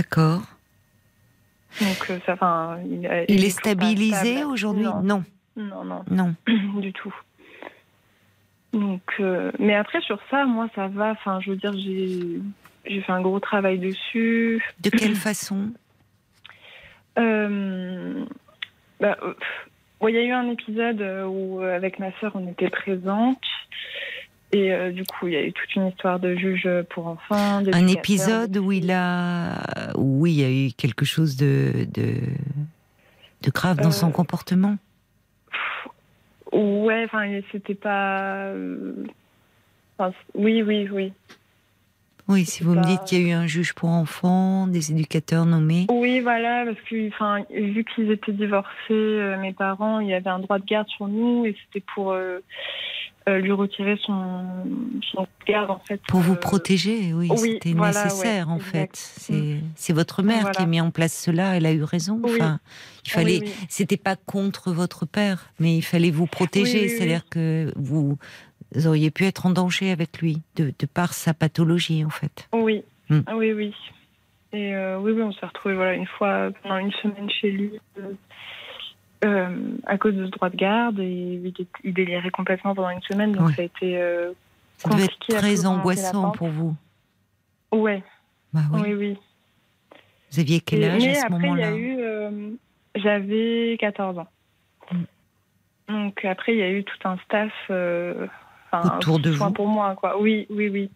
[0.00, 0.40] D'accord.
[1.78, 4.84] donc euh, ça, enfin, il, est stabilisé aujourd'hui?
[4.84, 5.24] Non, Non,
[5.56, 6.34] non, non, non.
[6.80, 7.14] du tout.
[8.72, 11.10] Donc, euh, mais après sur ça, moi ça va.
[11.10, 14.64] Enfin, je veux dire, j'ai fait un gros travail dessus.
[14.80, 15.70] De quelle façon?
[17.18, 18.24] Euh,
[19.00, 19.18] bah,
[20.08, 23.44] il y a eu un épisode où, avec ma sœur, on était présente.
[24.52, 27.62] Et euh, du coup, il y a eu toute une histoire de juge pour enfants.
[27.72, 32.14] Un épisode où il a, oui, il y a eu quelque chose de de,
[33.42, 34.76] de grave dans Euh, son comportement.
[36.52, 38.46] Ouais, enfin, c'était pas.
[38.48, 38.92] euh,
[39.98, 41.12] enfin, oui, oui, oui.
[42.30, 45.46] Oui, si vous me dites qu'il y a eu un juge pour enfants, des éducateurs
[45.46, 45.86] nommés.
[45.90, 50.30] Oui, voilà, parce que, enfin, vu qu'ils étaient divorcés, euh, mes parents, il y avait
[50.30, 52.38] un droit de garde sur nous et c'était pour euh,
[53.28, 54.44] euh, lui retirer son,
[55.12, 56.00] son garde, en fait.
[56.08, 58.96] Pour vous protéger, oui, oui, c'était voilà, nécessaire ouais, en exact.
[58.96, 59.20] fait.
[59.20, 61.56] C'est c'est votre mère qui a mis en place cela.
[61.56, 62.20] Elle a eu raison.
[62.22, 62.32] Oui.
[62.34, 62.60] Enfin,
[63.04, 63.40] il fallait.
[63.42, 63.52] Oui.
[63.68, 66.88] C'était pas contre votre père, mais il fallait vous protéger.
[66.88, 68.18] C'est-à-dire que vous
[68.86, 72.48] auriez pu être en danger avec lui de, de par sa pathologie en fait.
[72.52, 73.22] Oui, Hmm.
[73.26, 73.74] Ah oui, oui.
[74.52, 77.72] Et euh, oui, oui, on s'est retrouvés voilà, une fois pendant une semaine chez lui
[77.98, 78.12] euh,
[79.24, 81.52] euh, à cause de ce droit de garde et il,
[81.82, 83.54] il délirait complètement pendant une semaine, donc Ouais.
[83.54, 84.30] ça a été euh,
[84.76, 86.76] Ça devait être très angoissant pour vous.
[87.72, 88.02] Ouais,
[88.52, 88.80] Bah oui.
[88.84, 89.18] oui, oui.
[90.30, 91.72] Vous aviez quel âge à ce moment-là?
[91.76, 91.98] eu,
[92.94, 94.28] j'avais 14 ans.
[94.92, 95.02] Hmm.
[95.88, 97.52] Donc après, il y a eu tout un staff
[98.72, 99.50] enfin, Autour de vous.
[99.50, 100.20] pour moi, quoi.
[100.20, 100.90] Oui, oui, oui.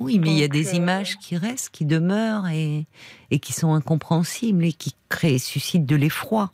[0.00, 2.86] Oui, mais il y a des euh, images qui restent, qui demeurent et,
[3.30, 6.52] et qui sont incompréhensibles et qui créent, suscitent de l'effroi.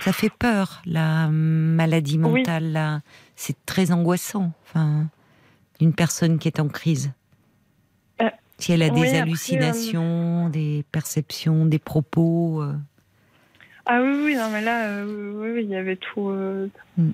[0.00, 3.00] Ça fait peur, la maladie mentale.
[3.36, 5.06] C'est très angoissant, enfin,
[5.80, 7.12] une personne qui est en crise.
[8.20, 12.64] Euh, si elle a oui, des après, euh, hallucinations, des perceptions, des propos.
[13.86, 16.30] Ah oui, oui, non, mais là, oui, oui, il y avait tout,
[16.98, 17.10] Mm.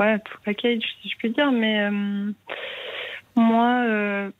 [0.00, 1.52] Voilà, tout package, si je puis dire.
[1.52, 2.32] Mais euh,
[3.36, 4.30] moi, euh,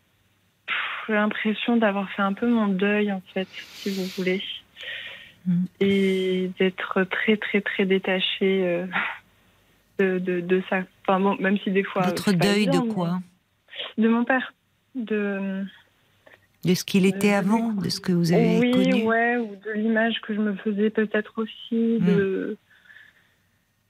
[1.06, 4.42] j'ai l'impression d'avoir fait un peu mon deuil, en fait, si vous voulez.
[5.44, 5.64] Mm.
[5.80, 8.86] Et d'être très, très, très détachée euh,
[9.98, 10.78] de, de, de ça.
[11.02, 12.06] Enfin, bon, même si des fois.
[12.06, 13.20] votre deuil de quoi
[13.98, 14.54] De mon père.
[14.94, 15.62] De.
[16.64, 19.72] De ce qu'il était avant, de ce que vous avez oui, connu ouais, ou de
[19.72, 22.58] l'image que je me faisais peut-être aussi, de, de,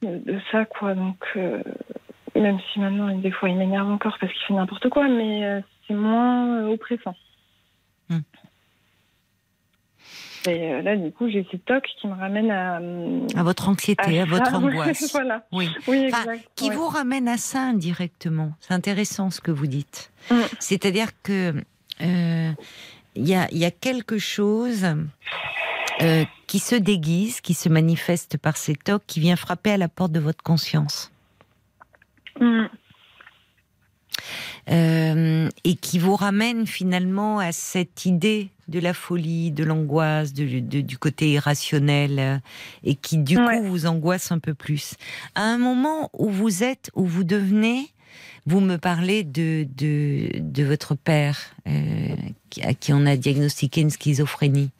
[0.01, 0.93] de ça, quoi.
[0.95, 1.61] Donc, euh,
[2.35, 5.61] même si maintenant, des fois, il m'énerve encore parce qu'il fait n'importe quoi, mais euh,
[5.87, 7.15] c'est moins euh, oppressant.
[8.09, 8.19] Hmm.
[10.47, 12.77] Et là, du coup, j'ai ces tocs qui me ramènent à.
[13.39, 15.11] À votre anxiété, à, à votre angoisse.
[15.11, 15.45] voilà.
[15.51, 15.69] Oui.
[15.87, 16.49] Oui, Enfin, exact.
[16.55, 16.75] qui ouais.
[16.75, 18.53] vous ramène à ça indirectement.
[18.59, 20.11] C'est intéressant ce que vous dites.
[20.31, 20.35] Mm.
[20.59, 21.53] C'est-à-dire que
[22.01, 22.51] euh,
[23.15, 24.87] il y, a, il y a quelque chose
[26.01, 29.87] euh, qui se déguise, qui se manifeste par ces tocs, qui vient frapper à la
[29.87, 31.11] porte de votre conscience
[32.39, 32.65] Mm.
[34.69, 40.97] Euh, et qui vous ramène finalement à cette idée de la folie, de l'angoisse, du
[40.97, 42.37] côté irrationnel, euh,
[42.83, 43.57] et qui du Ouais.
[43.57, 44.95] coup vous angoisse un peu plus.
[45.35, 47.89] À un moment où vous êtes, où vous devenez,
[48.45, 51.37] vous me parlez de, de, de votre père,
[51.67, 52.15] euh,
[52.63, 54.71] à qui on a diagnostiqué une schizophrénie.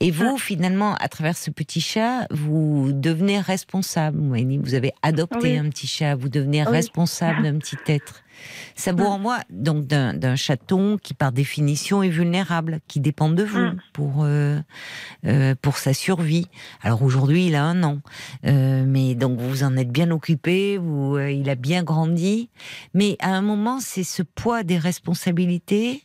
[0.00, 4.18] Et vous, finalement, à travers ce petit chat, vous devenez responsable.
[4.60, 5.56] Vous avez adopté Oui.
[5.58, 6.72] un petit chat, vous devenez Oui.
[6.72, 8.22] responsable d'un petit être.
[8.74, 9.06] Ça vous Mm.
[9.06, 14.58] renvoie donc d'un chaton qui, par définition, est vulnérable, qui dépend de vous pour euh,
[15.24, 16.48] euh, pour sa survie.
[16.82, 18.00] Alors aujourd'hui, il a un an,
[18.44, 22.50] Euh, mais donc vous en êtes bien occupé, vous, il a bien grandi.
[22.92, 26.02] Mais à un moment, c'est ce poids des responsabilités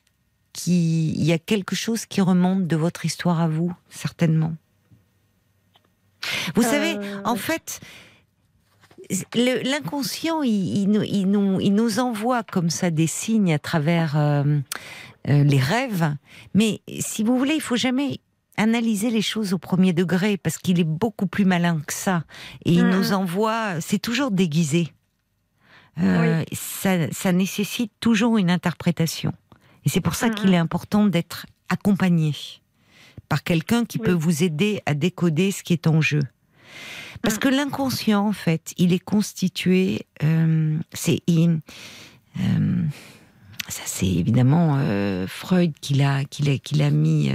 [0.64, 4.54] qui, il y a quelque chose qui remonte de votre histoire à vous, certainement.
[6.56, 7.80] Vous savez, Euh, en fait,
[9.36, 14.18] l'inconscient, il, il nous, il, nous, il nous envoie comme ça des signes à travers
[14.18, 14.44] euh,
[15.30, 16.16] euh, les rêves.
[16.54, 18.20] Mais si vous voulez, il faut jamais
[18.58, 22.24] analyser les choses au premier degré parce qu'il est beaucoup plus malin que ça.
[22.66, 24.92] Et il nous envoie, c'est toujours déguisé.
[26.02, 29.34] Euh, ça, ça nécessite toujours une interprétation.
[29.86, 30.36] Et c'est pour ça Mhm.
[30.36, 32.34] qu'il est important d'être accompagné
[33.30, 34.06] par quelqu'un qui Oui.
[34.06, 36.22] peut vous aider à décoder ce qui est en jeu.
[37.22, 37.40] Parce Mhm.
[37.42, 40.06] que l'inconscient, en fait, il est constitué.
[40.24, 42.84] euh, c'est euh,
[43.68, 47.32] ça, c'est évidemment euh, Freud qui l'a qui l'a qui l'a mis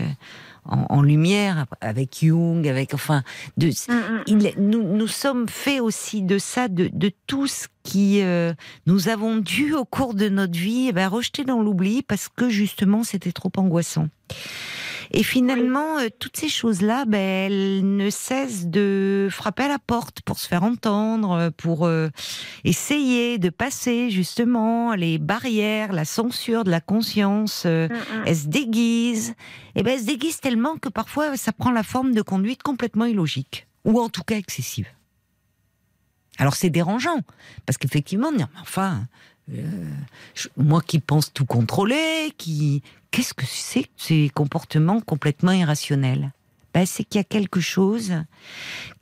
[0.65, 3.23] en, en lumière avec Jung, avec enfin
[3.57, 4.23] de mm, mm.
[4.27, 8.53] il, nous, nous sommes faits aussi de ça, de, de tout ce qui euh,
[8.87, 12.49] nous avons dû au cours de notre vie eh ben, rejeter dans l'oubli parce que
[12.49, 14.09] justement c'était trop angoissant.
[15.11, 20.23] Et finalement, euh, toutes ces choses-là, ben, elles ne cessent de frapper à la porte
[20.23, 22.09] pour se faire entendre, euh, pour euh,
[22.65, 27.65] essayer de passer justement les barrières, la censure de la conscience.
[27.67, 28.23] euh, Mm, mm.
[28.27, 29.35] elle se déguise.
[29.77, 33.05] Et ben, elle se déguise tellement que parfois ça prend la forme de conduite complètement
[33.05, 34.89] illogique, ou en tout cas excessive.
[36.39, 37.21] Alors c'est dérangeant,
[37.67, 38.31] parce qu'effectivement,
[38.61, 39.07] enfin,
[39.53, 39.91] euh,
[40.57, 46.33] moi qui pense tout contrôler, qui, qu'est-ce que c'est ces comportements complètement irrationnels?
[46.73, 48.15] Ben, C'est qu'il y a quelque chose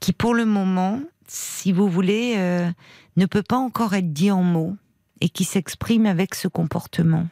[0.00, 2.70] qui, pour le moment, si vous voulez, euh,
[3.16, 4.76] ne peut pas encore être dit en mots
[5.20, 7.28] et qui s'exprime avec ce comportement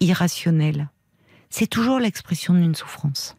[0.00, 0.88] irrationnel.
[1.50, 3.36] C'est toujours l'expression d'une souffrance.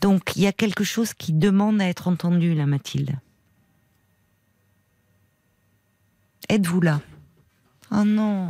[0.00, 3.16] Donc il y a quelque chose qui demande à être entendu, là, Mathilde.
[6.48, 7.00] Êtes-vous là?
[7.92, 8.48] Oh non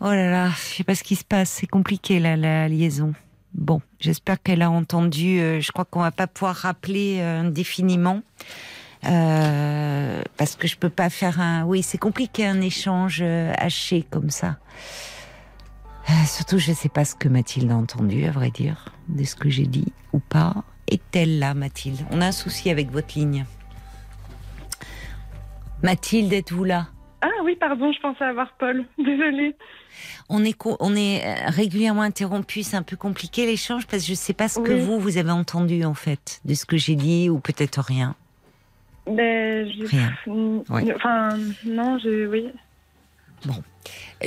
[0.00, 3.12] Oh là là, je sais pas ce qui se passe, c'est compliqué là, la liaison.
[3.52, 5.40] Bon, j'espère qu'elle a entendu.
[5.40, 8.22] euh, je crois qu'on va pas pouvoir rappeler euh, indéfiniment.
[9.04, 11.64] Euh, parce que je peux pas faire un.
[11.64, 14.58] Oui, c'est compliqué un échange haché comme ça.
[16.08, 19.36] Euh, surtout, je sais pas ce que Mathilde a entendu, à vrai dire, de ce
[19.36, 20.54] que j'ai dit ou pas.
[20.88, 22.00] Est-elle là, Mathilde?
[22.10, 23.44] On a un souci avec votre ligne.
[25.82, 26.88] Mathilde, êtes-vous là?
[27.22, 28.84] Ah oui, pardon, je pensais avoir Paul.
[28.98, 29.54] Désolée.
[30.28, 34.14] on est, on est euh, régulièrement interrompu, c'est un peu compliqué l'échange parce que je
[34.14, 37.28] sais pas ce que vous, vous avez entendu en fait de ce que j'ai dit
[37.28, 38.14] ou peut-être rien.
[39.06, 40.12] Ben, Rien.
[40.26, 40.92] Oui.
[40.94, 41.30] Enfin,
[41.64, 42.26] non, j'ai.
[42.26, 42.48] Oui.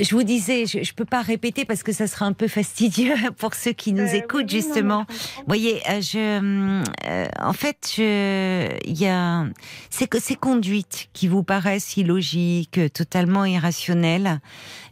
[0.00, 3.14] Je vous disais, je, je peux pas répéter parce que ça sera un peu fastidieux
[3.38, 5.06] pour ceux qui nous Euh, écoutent oui, justement.
[5.08, 9.46] Vous voyez, euh, je, euh, en fait, il y a,
[9.90, 14.40] c'est que ces conduites qui vous paraissent illogiques, totalement irrationnelles,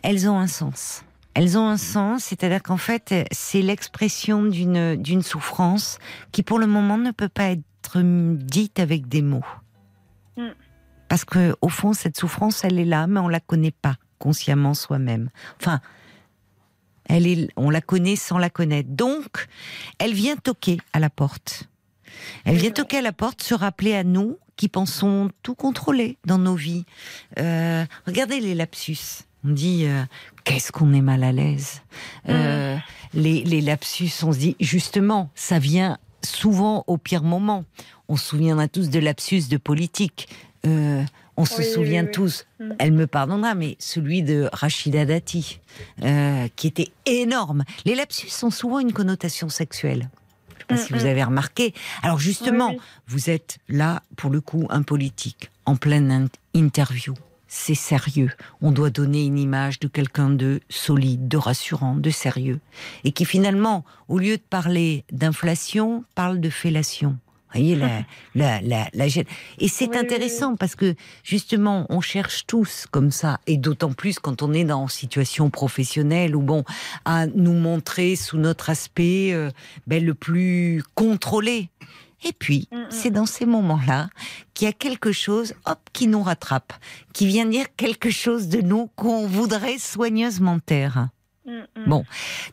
[0.03, 1.05] elles ont un sens.
[1.35, 5.99] Elles ont un sens, c'est-à-dire qu'en fait, c'est l'expression d'une d'une souffrance
[6.31, 9.45] qui, pour le moment, ne peut pas être dite avec des mots.
[10.37, 10.49] Mm.
[11.09, 14.75] Parce que, au fond, cette souffrance, elle est là, mais on la connaît pas consciemment
[14.75, 15.31] soi-même.
[15.61, 15.81] Enfin,
[17.09, 18.89] elle est, on la connaît sans la connaître.
[18.91, 19.49] Donc,
[19.99, 21.69] elle vient toquer à la porte.
[22.45, 26.39] Elle vient toquer à la porte, se rappeler à nous qui pensons tout contrôler dans
[26.39, 26.85] nos vies.
[27.41, 29.25] Euh, regardez les lapsus.
[29.45, 30.05] On dit euh,
[30.45, 31.83] qu'est-ce qu'on est mal à l'aise.
[32.29, 32.77] Euh,
[33.13, 37.65] les, les lapsus, on se dit justement, ça vient souvent au pire moment.
[38.09, 40.29] On se souviendra tous de lapsus de politique.
[40.65, 41.03] Euh,
[41.37, 42.11] on se Oui, souvient oui.
[42.13, 42.73] tous, Mm.
[42.79, 45.61] elle me pardonnera, mais celui de Rachida Dati,
[46.03, 47.65] euh, qui était énorme.
[47.85, 50.11] Les lapsus ont souvent une connotation sexuelle.
[50.51, 51.09] Je sais pas Mm, si vous mm.
[51.09, 51.75] avez remarqué.
[52.03, 52.75] Alors justement,
[53.09, 57.15] vous êtes là, pour le coup, un politique, en pleine in- interview.
[57.55, 58.31] C'est sérieux.
[58.63, 62.61] On doit donner une image de quelqu'un de solide, de rassurant, de sérieux.
[63.05, 67.19] Et qui finalement, au lieu de parler d'inflation, parle de fellation.
[67.55, 67.77] Vous voyez,
[68.35, 69.07] la, la, la.
[69.07, 73.93] Et c'est Oui, oui, intéressant parce que, justement, on cherche tous comme ça, et d'autant
[73.93, 76.65] plus quand on est dans une situation professionnelle ou bon,
[77.05, 79.51] à nous montrer sous notre aspect euh,
[79.87, 81.69] ben, le plus contrôlé.
[82.25, 82.87] Et puis, Mm, mm.
[82.91, 84.09] c'est dans ces moments-là
[84.55, 86.73] qu'il y a quelque chose, hop, qui nous rattrape,
[87.13, 91.09] qui vient dire quelque chose de nous qu'on voudrait soigneusement taire.
[91.47, 91.61] Mm.
[91.87, 92.05] Bon.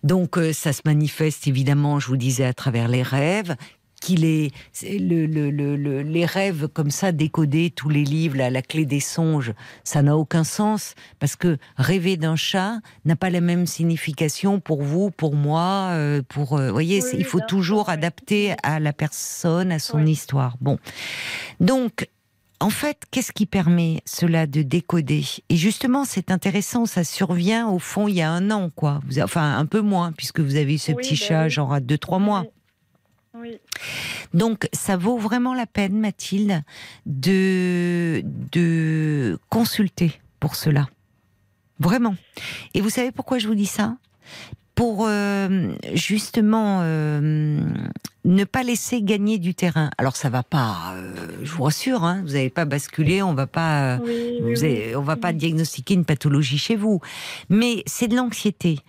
[0.03, 3.55] Donc, euh, ça se manifeste évidemment, je vous disais, à travers les rêves.
[3.99, 8.37] Qu'il est c'est le, le- le- le- les rêves comme ça décodés, tous les livres,
[8.37, 13.15] là, la clé des songes, ça n'a aucun sens parce que rêver d'un chat n'a
[13.15, 17.25] pas la même signification pour vous, pour moi, euh, pour euh, voyez, Oui, c'est- il
[17.25, 17.93] faut toujours oui.
[17.93, 20.11] adapter à la personne, à son Oui.
[20.11, 20.55] histoire.
[20.61, 20.77] Bon,
[21.59, 22.07] donc.
[22.61, 25.23] En fait, qu'est-ce qui permet cela de décoder?
[25.47, 28.99] Et justement, c'est intéressant, ça survient au fond il y a un an, quoi.
[29.07, 31.79] Vous, enfin, un peu moins, puisque vous avez eu ce petit bah chat, genre à
[31.79, 32.43] deux, trois mois.
[34.33, 36.61] Donc, ça vaut vraiment la peine, Mathilde,
[37.05, 40.87] de, de consulter pour cela.
[41.79, 42.15] Vraiment.
[42.73, 43.97] Et vous savez pourquoi je vous dis ça?
[44.75, 47.61] Pour euh, justement euh,
[48.25, 49.89] ne pas laisser gagner du terrain.
[49.97, 51.13] Alors, ça va pas, euh,
[51.43, 53.95] je vous rassure, hein, vous n'allez pas basculer, on va pas.
[53.95, 54.65] euh, Oui, oui, vous oui.
[54.65, 56.99] avez- on va pas diagnostiquer une pathologie chez vous,
[57.49, 58.79] mais c'est de l'anxiété.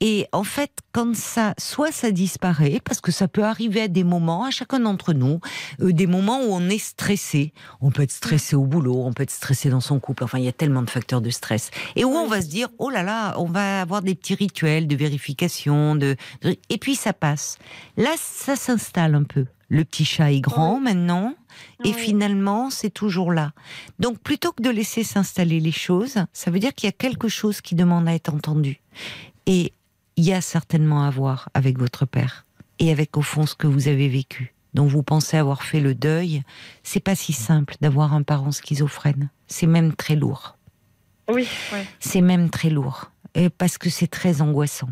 [0.00, 4.04] Et en fait, quand ça, soit ça disparaît, parce que ça peut arriver à des
[4.04, 5.40] moments, à chacun d'entre nous,
[5.82, 7.52] euh, des moments où on est stressé.
[7.80, 10.24] On peut être stressé au boulot, on peut être stressé dans son couple.
[10.24, 11.70] Enfin, il y a tellement de facteurs de stress.
[11.94, 14.86] Et où on va se dire, oh là là, on va avoir des petits rituels
[14.88, 17.58] de vérification, de, de- et puis ça passe.
[17.96, 19.46] Là, ça s'installe un peu.
[19.68, 21.34] Le petit chat est grand maintenant.
[21.84, 23.52] Et finalement, c'est toujours là.
[23.98, 27.28] Donc, plutôt que de laisser s'installer les choses, ça veut dire qu'il y a quelque
[27.28, 28.80] chose qui demande à être entendu.
[29.46, 29.72] Et
[30.16, 32.46] il y a certainement à voir avec votre père
[32.78, 35.94] et avec au fond ce que vous avez vécu, dont vous pensez avoir fait le
[35.94, 36.42] deuil.
[36.82, 39.30] C'est pas si simple d'avoir un parent schizophrène.
[39.48, 40.56] C'est même très lourd.
[41.28, 41.86] Oui, ouais.
[42.00, 43.10] C'est même très lourd.
[43.34, 44.88] Et parce que c'est très angoissant.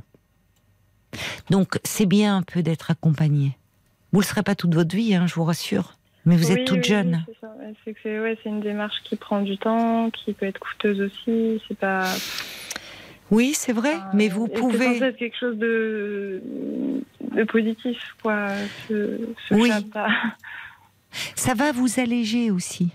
[1.50, 3.56] Donc, c'est bien un peu d'être accompagné.
[4.12, 5.94] Vous le serez pas toute votre vie, hein, je vous rassure.
[6.24, 7.24] Mais vous Oui, êtes toute oui, jeune.
[7.28, 10.58] oui, c'est C'est c'est ouais, c'est une démarche qui prend du temps, qui peut être
[10.58, 11.62] coûteuse aussi.
[11.68, 12.04] C'est pas.
[13.30, 14.98] Oui, c'est vrai, mais vous C'est pouvez.
[15.02, 16.40] être quelque chose de,
[17.32, 18.48] de positif, quoi.
[18.88, 19.18] Ce,
[19.48, 19.70] ce Oui.
[19.92, 20.08] pas-
[21.34, 22.90] Ça va vous alléger aussi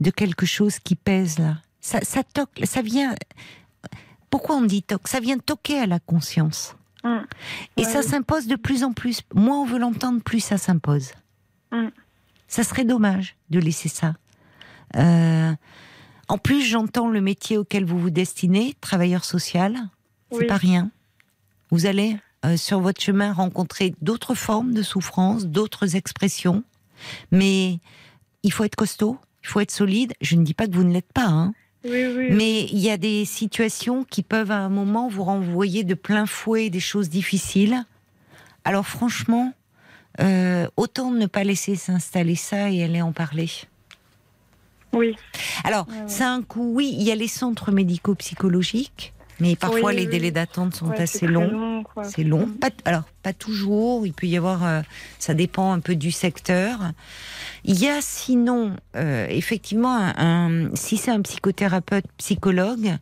[0.00, 1.56] de quelque chose qui pèse là.
[1.80, 3.14] Ça, ça toque, ça vient.
[4.30, 6.76] Pourquoi on dit toque Ça vient toquer à la conscience.
[7.04, 9.20] Et Ouais, ça s'impose de plus en plus.
[9.34, 11.10] Moins on veut l'entendre, plus ça s'impose.
[11.72, 11.90] Hum.
[12.48, 14.14] Ça serait dommage de laisser ça.
[14.96, 15.52] Euh,
[16.28, 19.76] en plus, j'entends le métier auquel vous vous destinez, travailleur social.
[20.32, 20.46] C'est Oui.
[20.46, 20.90] pas rien.
[21.70, 26.62] Vous allez euh, sur votre chemin rencontrer d'autres formes de souffrance, d'autres expressions,
[27.32, 27.78] mais
[28.42, 30.12] il faut être costaud, il faut être solide.
[30.20, 31.52] Je ne dis pas que vous ne l'êtes pas, hein,
[31.84, 32.28] Oui, oui.
[32.32, 36.26] mais il y a des situations qui peuvent à un moment vous renvoyer de plein
[36.26, 37.84] fouet des choses difficiles.
[38.64, 39.52] Alors franchement,
[40.20, 43.48] euh, autant ne pas laisser s'installer ça et aller en parler.
[44.92, 45.14] Oui.
[45.64, 50.30] Alors, c'est un coup, oui, il y a les centres médico-psychologiques, mais parfois les délais
[50.30, 51.50] d'attente sont Ouais, assez longs.
[51.50, 51.84] long.
[52.02, 52.44] C'est long.
[52.44, 52.54] Hum.
[52.56, 54.06] Pas, alors, pas toujours.
[54.06, 54.64] Il peut y avoir.
[54.64, 54.80] euh,
[55.18, 56.78] ça dépend un peu du secteur.
[57.68, 60.14] Il y a sinon, euh, effectivement, un,
[60.68, 62.96] un- si c'est un psychothérapeute, psychologue,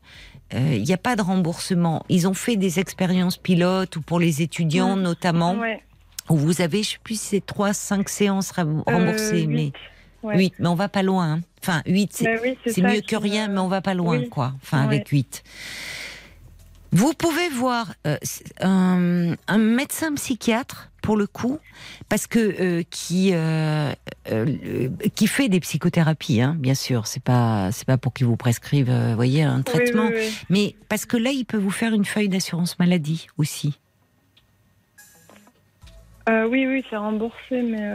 [0.55, 2.03] euh, il n'y a pas de remboursement.
[2.09, 5.03] Ils ont fait des expériences pilotes ou pour les étudiants Mm.
[5.03, 5.83] notamment, Ouais.
[6.31, 9.65] où vous avez, je sais plus si c'est 3, 5 séances rem- remboursées, Euh, mais
[9.65, 9.73] huit.
[10.23, 10.39] Ouais.
[10.39, 11.35] 8, mais on va pas loin.
[11.35, 11.41] hein.
[11.63, 14.29] Enfin, 8, c'est Bah oui, mieux que rien, me- mais on va pas loin, Oui.
[14.31, 14.55] quoi.
[14.63, 14.85] Enfin, Ouais.
[14.97, 15.43] avec 8.
[16.93, 18.17] Vous pouvez voir euh,
[18.61, 21.59] un, un médecin psychiatre, pour le coup,
[22.09, 23.93] parce que euh, qui euh,
[24.33, 27.07] euh, qui fait des psychothérapies, hein, bien sûr.
[27.07, 30.39] C'est pas c'est pas pour qu'il vous prescrive, voyez, un traitement, oui, oui.
[30.49, 33.79] mais parce que là, il peut vous faire une feuille d'assurance maladie aussi.
[36.27, 37.87] Oui, oui, c'est remboursé, mais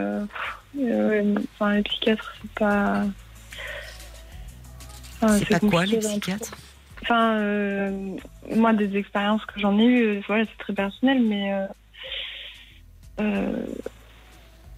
[1.55, 3.05] enfin, les psychiatres, c'est pas.
[5.19, 6.55] Enfin, c'est pas quoi les psychiatres?
[7.01, 7.89] Enfin,
[8.55, 11.51] moi, des expériences que j'en ai eues, voilà, c'est très personnel, mais.
[13.19, 13.65] Euh,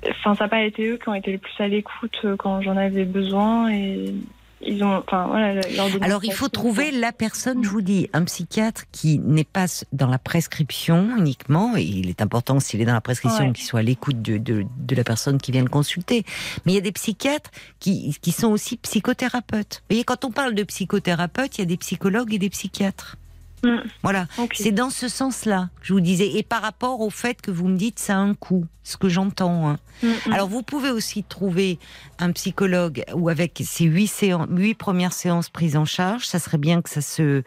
[0.09, 2.61] Enfin, ça n'a pas été eux qui ont été le plus à l'écoute euh, quand
[2.61, 4.15] j'en avais besoin et
[4.63, 4.97] ils ont.
[4.97, 5.61] Enfin, voilà,
[6.01, 10.07] Alors il faut trouver la personne, je vous dis, un psychiatre qui n'est pas dans
[10.07, 13.53] la prescription uniquement, et il est important s'il est dans la prescription Ouais.
[13.53, 16.25] qu'il soit à l'écoute de, de, de la personne qui vient le consulter.
[16.65, 19.81] Mais il y a des psychiatres qui, qui sont aussi psychothérapeutes.
[19.81, 23.17] Vous voyez, quand on parle de psychothérapeutes, il y a des psychologues et des psychiatres.
[23.63, 23.77] Mm.
[24.03, 26.37] Voilà, c'est dans ce sens-là que je vous disais.
[26.37, 29.07] Et par rapport au fait que vous me dites ça a un coût, ce que
[29.09, 29.69] j'entends.
[29.69, 29.79] hein.
[30.01, 30.33] Mm, mm.
[30.33, 31.77] Alors vous pouvez aussi trouver
[32.17, 36.57] un psychologue ou avec ces huit, séances, huit premières séances prises en charge, ça serait
[36.57, 37.43] bien que ça se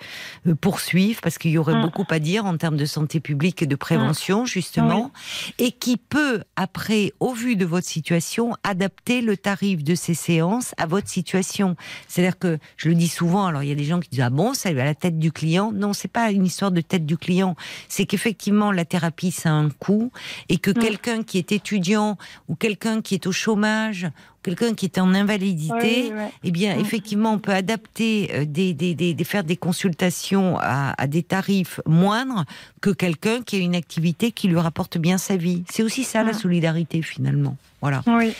[0.46, 3.66] euh, poursuive parce qu'il y aurait beaucoup à dire en termes de santé publique et
[3.66, 5.10] de prévention justement,
[5.58, 10.74] et qui peut après, au vu de votre situation, adapter le tarif de ces séances
[10.76, 11.76] à votre situation.
[12.08, 14.30] C'est-à-dire que je le dis souvent, alors il y a des gens qui disent ah
[14.30, 15.72] bon, ça est à la tête du client.
[15.72, 17.56] Non, c'est c'est pas une histoire de tête du client.
[17.88, 20.12] C'est qu'effectivement, la thérapie, ça a un coût
[20.50, 20.74] et que Mm.
[20.74, 22.18] quelqu'un qui est étudiant
[22.48, 24.06] ou quelqu'un qui est au chômage,
[24.42, 26.30] quelqu'un qui est en invalidité, Oui, ouais.
[26.44, 26.80] eh bien, Mm.
[26.80, 31.22] effectivement, on peut adapter euh, des, des, des, des- faire des consultations à, à des
[31.22, 32.44] tarifs moindres
[32.82, 35.64] que quelqu'un qui a une activité qui lui rapporte bien sa vie.
[35.70, 36.38] C'est aussi ça la Mm.
[36.38, 37.56] solidarité finalement.
[37.80, 38.02] Voilà.
[38.06, 38.34] Oui.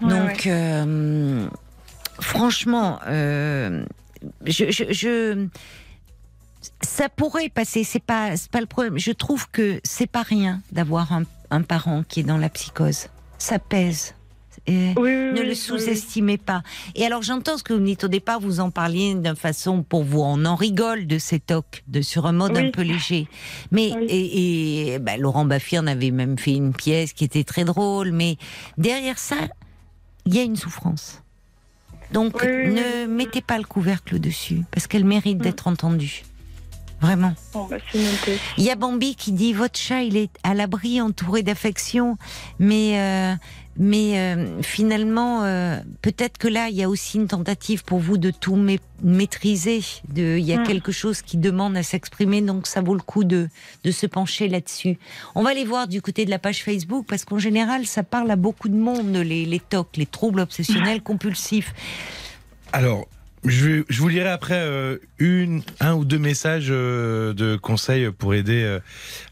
[0.00, 1.46] Ouais, Donc, euh,
[2.18, 3.84] franchement, euh,
[4.46, 5.46] je, je, je-
[6.82, 7.84] ça pourrait passer.
[7.84, 8.98] C'est pas, pas le problème.
[8.98, 13.06] Je trouve que c'est pas rien d'avoir un, un parent qui est dans la psychose.
[13.38, 14.14] Ça pèse.
[14.66, 15.56] Et Oui, oui, ne oui, le oui.
[15.56, 16.62] sous-estimez pas.
[16.94, 19.82] Et alors j'entends ce que vous me dites au départ, vous en parliez d'une façon
[19.82, 23.28] pour vous, on en rigole de ces tocs, de sur un mode un peu léger.
[23.72, 27.64] Mais et, et, bah, Laurent Baffy en avait même fait une pièce qui était très
[27.64, 28.38] drôle, mais
[28.78, 29.36] derrière ça,
[30.24, 31.20] il y a une souffrance.
[32.12, 35.42] Donc ne mettez pas le couvercle dessus parce qu'elle mérite Mm.
[35.42, 36.22] d'être entendue.
[37.04, 37.34] Vraiment.
[37.52, 37.76] Bon, bah.
[38.56, 42.16] Il y a Bambi qui dit votre chat il est à l'abri entouré d'affection,
[42.58, 43.34] mais euh,
[43.76, 48.16] mais euh, finalement euh, peut-être que là il y a aussi une tentative pour vous
[48.18, 48.72] de tout ma-
[49.02, 49.80] maîtriser.
[50.08, 50.66] De il y a Mm.
[50.66, 53.48] quelque chose qui demande à s'exprimer, donc ça vaut le coup de
[53.84, 54.96] de se pencher là-dessus.
[55.34, 58.30] On va aller voir du côté de la page Facebook parce qu'en général ça parle
[58.30, 61.74] à beaucoup de monde les les TOC, les troubles obsessionnels compulsifs.
[62.72, 63.06] Alors,
[63.44, 68.34] je, je vous lirai après euh, une, un ou deux messages euh, de conseils pour
[68.34, 68.80] aider euh,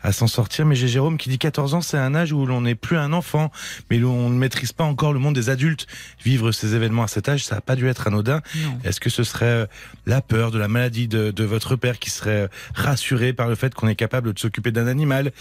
[0.03, 0.67] à s'en sortir.
[0.67, 3.13] Mais j'ai Jérôme qui dit 14 ans, c'est un âge où l'on n'est plus un
[3.13, 3.51] enfant,
[3.91, 5.87] mais où on ne maîtrise pas encore le monde des adultes.
[6.25, 8.43] Vivre ces événements à cet âge, ça n'a pas dû être anodin.
[8.85, 9.67] Est-ce que ce serait euh,
[10.07, 13.55] la peur de la maladie de, de votre père qui serait euh, rassuré par le
[13.55, 15.33] fait qu'on est capable de s'occuper d'un animal?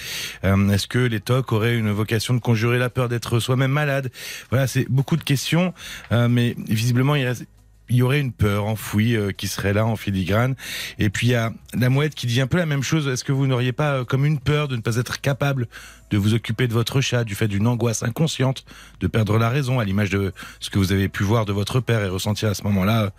[0.45, 4.11] Euh, Est-ce que les TOC auraient une vocation de conjurer la peur d'être soi-même malade?
[4.49, 5.73] Voilà, c'est beaucoup de questions,
[6.11, 7.45] euh, mais visiblement il reste
[7.91, 10.55] il y aurait une peur enfouie euh, qui serait là en filigrane.
[10.97, 13.07] Et puis il y a la mouette qui dit un peu la même chose.
[13.07, 15.67] Est-ce que vous n'auriez pas euh, comme une peur de ne pas être capable
[16.09, 18.65] de vous occuper de votre chat du fait d'une angoisse inconsciente,
[19.01, 21.79] de perdre la raison, à l'image de ce que vous avez pu voir de votre
[21.81, 23.09] père et ressentir à ce moment-là, euh,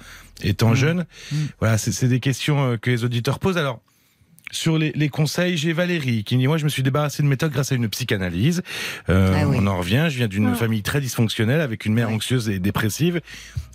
[0.43, 0.77] étant Mm.
[0.77, 1.07] jeune?
[1.31, 1.37] Mm.
[1.61, 3.59] Voilà, c'est des questions que les auditeurs posent.
[3.59, 3.81] Alors.
[4.53, 7.29] Sur les, les conseils, j'ai Valérie qui me dit moi je me suis débarrassé de
[7.29, 8.63] mes tocs grâce à une psychanalyse.
[9.09, 9.57] Euh, Ah oui.
[9.59, 10.07] On en revient.
[10.11, 10.55] Je viens d'une Ah.
[10.55, 13.21] famille très dysfonctionnelle avec une mère anxieuse et dépressive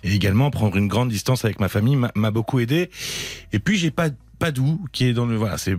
[0.04, 2.90] et également prendre une grande distance avec ma famille m'a m'a beaucoup aidé.
[3.52, 5.76] Et puis j'ai pas Padou qui est dans le voilà c'est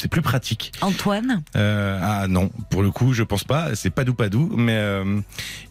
[0.00, 0.72] c'est plus pratique.
[0.80, 3.74] Antoine, Euh, ah non, pour le coup, je pense pas.
[3.74, 5.20] C'est pas doux, pas doux, mais euh,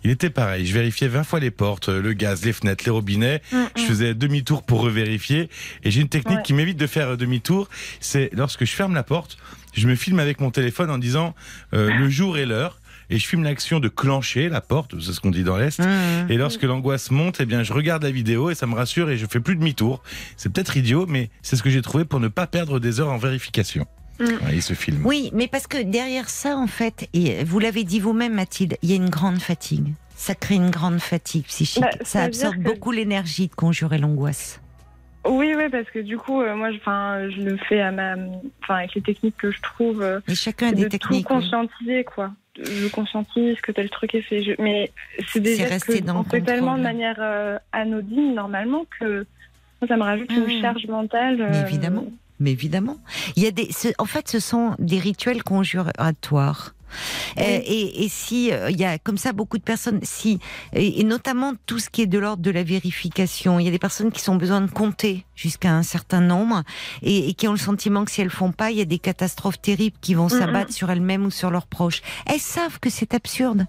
[0.03, 0.65] il était pareil.
[0.65, 3.41] Je vérifiais 20 fois les portes, le gaz, les fenêtres, les robinets.
[3.51, 3.85] Mm, Je mm.
[3.85, 5.49] faisais demi-tour pour revérifier.
[5.83, 6.43] Et j'ai une technique Ouais.
[6.43, 7.67] qui m'évite de faire euh, demi-tour.
[7.99, 9.37] C'est lorsque je ferme la porte,
[9.73, 11.33] je me filme avec mon téléphone en disant
[11.73, 12.79] euh, le jour et l'heure.
[13.11, 15.79] Et je filme l'action de clencher la porte, c'est ce qu'on dit dans l'Est.
[15.79, 16.29] Mmh.
[16.29, 19.17] Et lorsque l'angoisse monte, eh bien, je regarde la vidéo et ça me rassure et
[19.17, 20.03] je fais plus demi-tour.
[20.37, 23.09] C'est peut-être idiot, mais c'est ce que j'ai trouvé pour ne pas perdre des heures
[23.09, 23.87] en vérification.
[24.19, 24.25] Mm.
[24.45, 25.01] Ouais, il se filme.
[25.05, 28.89] Oui, mais parce que derrière ça, en fait, et vous l'avez dit vous-même, Mathilde, il
[28.89, 29.93] y a une grande fatigue.
[30.15, 31.81] Ça crée une grande fatigue psychique.
[31.83, 34.59] Bah, ça ça absorbe que- beaucoup l'énergie de conjurer l'angoisse.
[35.25, 38.15] Oui, oui, parce que du coup, euh, moi, je- enfin, je le fais à ma,
[38.63, 40.01] enfin, avec les techniques que je trouve.
[40.01, 41.25] euh, Et chacun a c'est des de techniques.
[41.27, 41.41] tout oui.
[41.41, 42.31] conscientiser, quoi.
[42.61, 44.43] Je conscientise que tel truc est fait.
[44.43, 44.91] Je- Mais
[45.27, 49.25] c'est que dans on le fait tellement de manière euh, anodine, normalement, que
[49.81, 50.49] moi, ça me rajoute Mmh.
[50.49, 51.37] une charge mentale.
[51.37, 52.05] Mais euh, évidemment.
[52.39, 52.97] Mais évidemment,
[53.35, 53.69] il y a des.
[53.97, 56.73] En fait, ce sont des rituels conjuratoires.
[57.37, 57.43] Oui.
[57.43, 60.39] Euh, et, et si euh, il y a comme ça beaucoup de personnes, si
[60.73, 63.71] et, et notamment tout ce qui est de l'ordre de la vérification, il y a
[63.71, 66.63] des personnes qui ont besoin de compter jusqu'à un certain nombre
[67.03, 68.97] et, et qui ont le sentiment que si elles font pas, il y a des
[68.97, 70.39] catastrophes terribles qui vont Mhm.
[70.39, 72.01] s'abattre sur elles-mêmes ou sur leurs proches.
[72.25, 73.67] Elles savent que c'est absurde,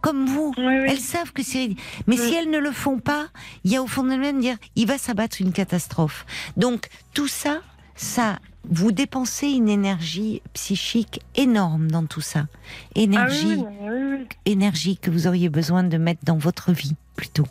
[0.00, 0.54] comme vous.
[0.56, 0.86] Oui, oui.
[0.88, 1.68] Elles savent que c'est.
[2.06, 2.26] Mais Oui.
[2.26, 3.26] si elles ne le font pas,
[3.64, 6.24] il y a au fond d'elles-mêmes dire il va s'abattre une catastrophe.
[6.56, 7.60] Donc tout ça,
[7.96, 8.38] ça,
[8.68, 12.46] vous dépensez une énergie psychique énorme dans tout ça.
[12.46, 12.48] Ah
[12.96, 14.26] oui, Énergie, oui, mais oui, oui.
[14.46, 17.46] énergie que vous auriez besoin de mettre dans votre vie plutôt.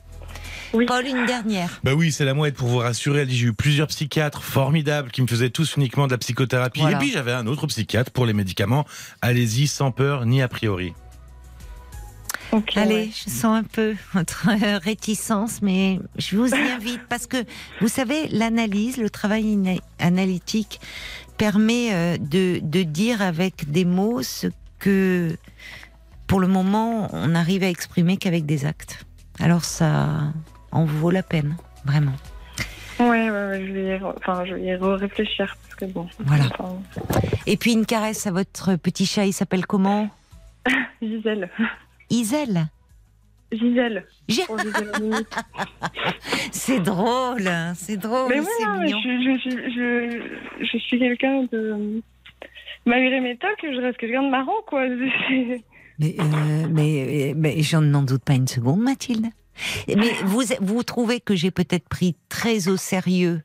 [0.74, 0.86] Oui.
[0.86, 1.82] Paul, une dernière.
[1.84, 3.22] Bah oui, c'est la mouette pour vous rassurer.
[3.22, 6.80] Elle dit j'ai eu plusieurs psychiatres formidables qui me faisaient tous uniquement de la psychothérapie.
[6.80, 6.96] Voilà.
[6.96, 8.86] Et puis j'avais un autre psychiatre pour les médicaments.
[9.22, 10.94] Allez-y sans peur ni a priori.
[12.76, 13.10] Allez, ouais.
[13.14, 17.38] je sens un peu votre euh, réticence, mais je vous y invite parce que
[17.80, 20.80] vous savez, l'analyse, le travail analytique
[21.38, 24.48] permet euh, de, de dire avec des mots ce
[24.80, 25.36] que,
[26.28, 29.06] pour le moment, on n'arrive à exprimer qu'avec des actes.
[29.40, 30.34] Alors ça
[30.72, 31.56] en vaut la peine,
[31.86, 32.14] vraiment.
[33.00, 36.08] Ouais, ouais, ouais, je vais y, enfin, je vais y réfléchir parce que bon.
[36.20, 36.46] Voilà.
[36.60, 36.78] enfin,
[37.48, 40.10] Et puis une caresse à votre petit chat, il s'appelle comment?
[41.02, 41.50] Gisèle.
[42.12, 42.68] Isel.
[43.52, 44.06] Gisèle.
[46.52, 48.98] C'est drôle, hein, c'est drôle, mais mais mignon.
[49.04, 52.02] je, je, suis- je, je suis quelqu'un de.
[52.86, 54.86] Malgré mes tocs, je reste quelqu'un de marrant, quoi.
[56.00, 59.28] Mais, euh, mais, mais je n'en doute pas une seconde, Mathilde.
[59.88, 63.42] Mais vous, vous trouvez que j'ai peut-être pris très au sérieux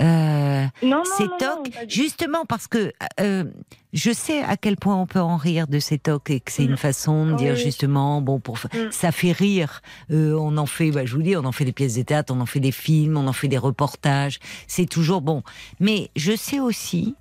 [0.00, 3.44] euh, Non, non, ces non, tocs, justement parce que euh,
[3.92, 6.64] je sais à quel point on peut en rire de ces tocs et que c'est
[6.64, 6.70] Mm.
[6.70, 7.60] une façon de Oui, dire oui.
[7.60, 8.90] justement, bon, pour Mm.
[8.90, 9.80] ça fait rire.
[10.10, 12.32] Euh, on en fait, bah, je vous dis, on en fait des pièces de théâtre,
[12.34, 14.38] on en fait des films, on en fait des reportages.
[14.66, 15.42] C'est toujours bon.
[15.80, 17.14] Mais je sais aussi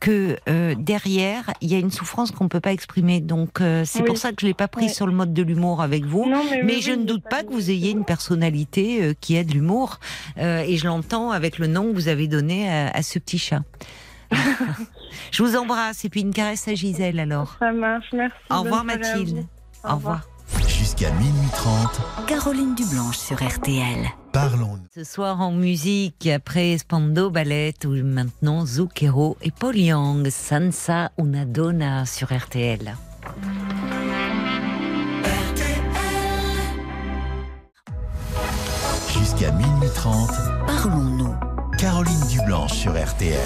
[0.00, 3.20] que euh, derrière, il y a une souffrance qu'on ne peut pas exprimer.
[3.20, 4.06] Donc euh, c'est Oui.
[4.06, 4.92] pour ça que je l'ai pas pris Ouais.
[4.92, 6.26] sur le mode de l'humour avec vous.
[6.28, 9.14] Non, mais, Mais oui, je oui, ne doute pas que vous ayez une personnalité euh,
[9.20, 10.00] qui a de l'humour.
[10.38, 13.38] Euh, et je l'entends avec le nom que vous avez donné à, à ce petit
[13.38, 13.60] chat.
[15.32, 17.56] je vous embrasse et puis une caresse à Gisèle alors.
[17.58, 18.36] Ça marche, merci.
[18.50, 19.44] Au revoir Mathilde.
[19.84, 20.22] Au revoir.
[20.90, 24.10] Jusqu'à minuit 30, Caroline Dublanche sur RTL.
[24.32, 24.86] parlons-nous.
[24.92, 31.44] Ce soir en musique, après Spando Ballet ou maintenant Zucchero et Paul Young, Sansa una
[31.44, 32.96] donna sur RTL.
[39.16, 40.28] Jusqu'à minuit 30,
[40.66, 41.34] Parlons-nous.
[41.78, 43.38] Caroline Dublanche sur RTL.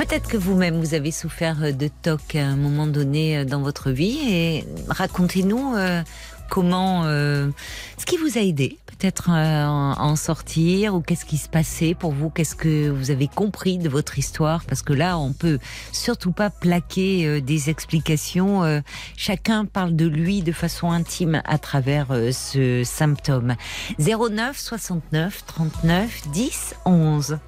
[0.00, 3.60] Peut-être que vous-même, vous avez souffert euh, de TOC à un moment donné euh, dans
[3.60, 6.02] votre vie et racontez-nous euh,
[6.48, 11.94] comment, ce qui vous a aidé peut-être à en sortir ou qu'est-ce qui se passait
[11.94, 14.64] pour vous, qu'est-ce que vous avez compris de votre histoire?
[14.64, 15.58] Parce que là, on peut
[15.92, 18.82] surtout pas plaquer des explications.
[19.16, 23.54] chacun parle de lui de façon intime à travers ce symptôme.
[23.98, 27.38] 09 69 39 10 11.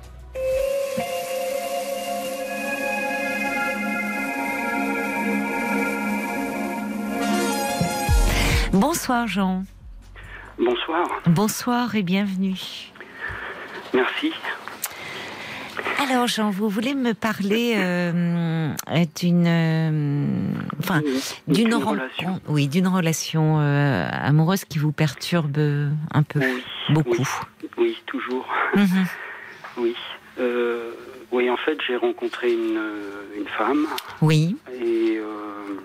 [8.72, 9.64] Bonsoir Jean.
[10.58, 12.58] Bonsoir, Bonsoir et bienvenue.
[13.94, 14.32] merci.
[15.98, 18.68] Alors Jean, vous voulez me parler euh,
[19.16, 19.90] d'une, euh,
[20.78, 21.00] enfin,
[21.48, 22.40] d'une une rencontre, relation.
[22.48, 25.56] oui, d'une relation euh, amoureuse qui vous perturbe
[26.12, 27.28] un peu, Oui, beaucoup.
[27.62, 28.46] Oui, oui, toujours.
[28.74, 29.06] Mhm.
[29.78, 29.94] Oui.
[31.30, 32.78] Oui, en fait, j'ai rencontré une,
[33.36, 33.86] une femme
[34.20, 35.80] Oui, et euh,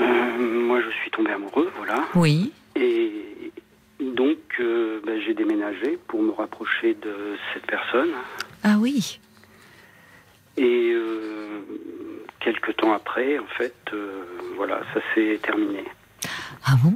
[0.00, 2.06] euh, moi, je suis tombé amoureux, voilà.
[2.14, 3.52] oui, Et
[4.00, 8.10] donc, euh, ben, j'ai déménagé pour me rapprocher de cette personne.
[8.64, 9.20] ah oui,
[10.56, 11.60] Et euh,
[12.40, 14.22] quelques temps après, en fait, euh,
[14.56, 15.84] voilà, ça s'est terminé.
[16.64, 16.94] ah bon?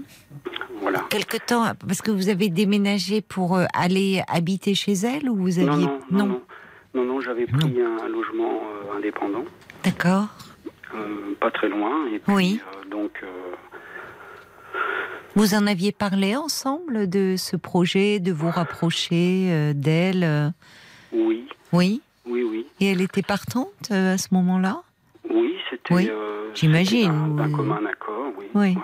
[0.81, 1.01] Voilà.
[1.11, 5.59] Quelque temps, parce que vous avez déménagé pour euh, aller habiter chez elle ou vous
[5.59, 6.41] aviez Non, non, non, non.
[6.95, 9.45] Non, non, j'avais pris un logement euh, indépendant.
[9.83, 10.29] D'accord.
[11.41, 12.07] Pas très loin.
[12.07, 12.61] Et puis, Oui.
[12.91, 13.11] donc,
[15.37, 20.49] Vous en aviez parlé ensemble de ce projet, de vous rapprocher euh, d'elle, euh,
[21.13, 22.03] oui, oui?
[22.25, 22.67] oui, oui.
[22.81, 24.83] Et elle était partante euh, à ce moment-là?
[25.29, 25.95] Oui, c'était.
[25.95, 28.47] Oui, euh, j'imagine, d'un- commun accord, oui.
[28.55, 28.61] Oui.
[28.61, 28.83] Ouais, ouais.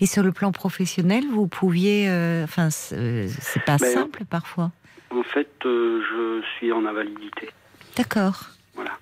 [0.00, 4.70] Et sur le plan professionnel, vous pouviez, euh, enfin, c'est pas Ben, simple parfois.
[5.10, 7.50] En fait, euh, je suis en invalidité.
[7.96, 8.44] D'accord.
[8.76, 8.92] Voilà.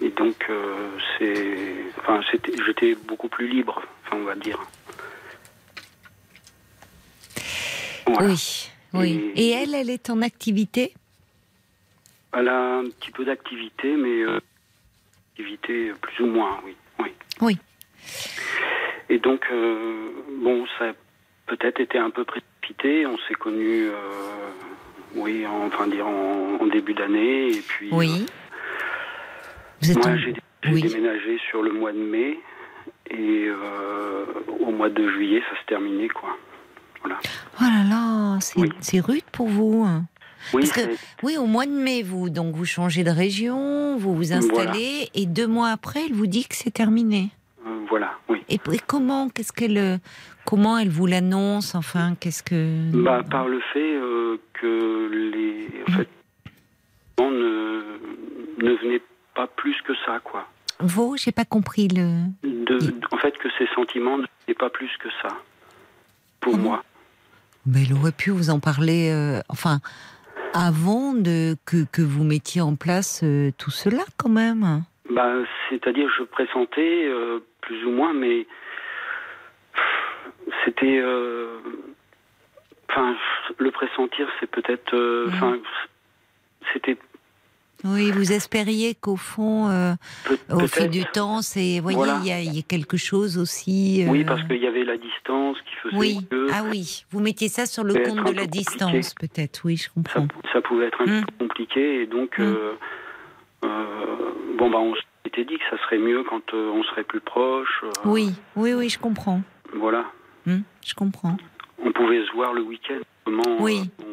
[0.00, 0.48] Et donc,
[1.18, 1.74] c'est.
[1.98, 2.20] Enfin,
[2.64, 4.60] j'étais beaucoup plus libre, enfin, on va dire.
[8.06, 8.28] Voilà.
[8.28, 9.32] Oui, oui.
[9.36, 10.92] Et Et- elle, elle est en activité?
[12.36, 14.38] Elle a un petit peu d'activité, mais euh,
[15.32, 16.74] activité plus ou moins, oui.
[16.98, 17.12] oui.
[17.40, 17.58] Oui.
[19.08, 20.10] Et donc, euh,
[20.42, 20.92] bon, ça a
[21.46, 23.06] peut-être été un peu précipité.
[23.06, 24.50] On s'est connus, euh,
[25.14, 27.88] oui, en, enfin dire en, en début d'année, et puis.
[27.92, 28.26] Oui.
[29.80, 30.82] Vous êtes moi, en- j'ai j'ai oui.
[30.82, 32.38] déménagé sur le mois de mai,
[33.10, 34.24] et euh,
[34.60, 36.36] au mois de juillet, ça se terminait, quoi.
[37.04, 37.18] Voilà.
[37.60, 39.00] Oh là là, c'est Oui.
[39.00, 39.84] rude pour vous.
[39.86, 40.04] hein.
[40.52, 43.96] Oui, Parce que, c'est- oui, au mois de mai, vous, donc vous changez de région,
[43.96, 47.30] vous vous installez, et deux mois après, elle vous dit que c'est terminé.
[47.66, 48.42] euh, voilà, oui.
[48.50, 49.96] Et, et comment, qu'est-ce qu'elle, euh,
[50.44, 52.90] comment elle vous l'annonce, enfin, qu'est-ce que.
[52.92, 55.68] Bah, par le fait euh, que les.
[55.88, 56.08] En fait,
[57.18, 57.82] on ne,
[58.62, 59.02] ne venait
[59.34, 60.46] pas plus que ça, quoi.
[60.80, 62.24] Vous, j'ai pas compris le.
[62.42, 65.28] De, en fait, que ces sentiments ne venaient pas plus que ça.
[66.40, 66.84] Pour moi.
[67.66, 69.78] Mais elle aurait pu vous en parler, euh, enfin,
[70.52, 74.82] avant de que, que vous mettiez en place euh, tout cela, quand même.
[75.10, 75.32] Bah,
[75.68, 78.46] c'est-à-dire, je pressentais euh, plus ou moins, mais
[80.64, 81.02] c'était.
[82.90, 83.16] Enfin,
[83.58, 84.94] le pressentir, c'est peut-être.
[84.94, 85.28] Mhm.
[85.28, 85.58] Enfin,
[86.72, 86.98] c'était
[87.84, 89.92] Oui, vous espériez qu'au fond, euh,
[90.50, 92.18] au fil du temps, c'est, voyez, Voilà.
[92.24, 94.04] il y, y a quelque chose aussi.
[94.04, 97.20] euh, Oui, parce qu'il y avait la distance qui faisait Oui, que ah oui, vous
[97.20, 99.60] mettiez ça sur le compte de la distance, peut-être.
[99.64, 100.26] Oui, je comprends.
[100.52, 101.24] ça pouvait être un Mm.
[101.26, 102.02] peu compliqué.
[102.02, 102.42] Et donc, Mm.
[102.42, 102.72] euh,
[104.58, 104.94] bon, bah, on
[105.24, 107.84] s'était dit que ça serait mieux quand on serait plus proche.
[108.04, 109.42] Oui, oui, oui, je comprends.
[109.74, 110.04] Voilà.
[110.46, 111.36] Hmm, je comprends.
[111.84, 113.00] On pouvait se voir le week-end.
[113.24, 113.90] Comment, Oui.
[114.00, 114.04] on-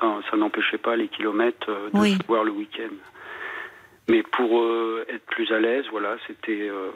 [0.00, 2.12] ça ça n'empêchait pas les kilomètres euh, de Oui.
[2.20, 2.94] se voir le week-end.
[4.08, 6.90] Mais pour euh, être plus à l'aise, voilà, c'était euh,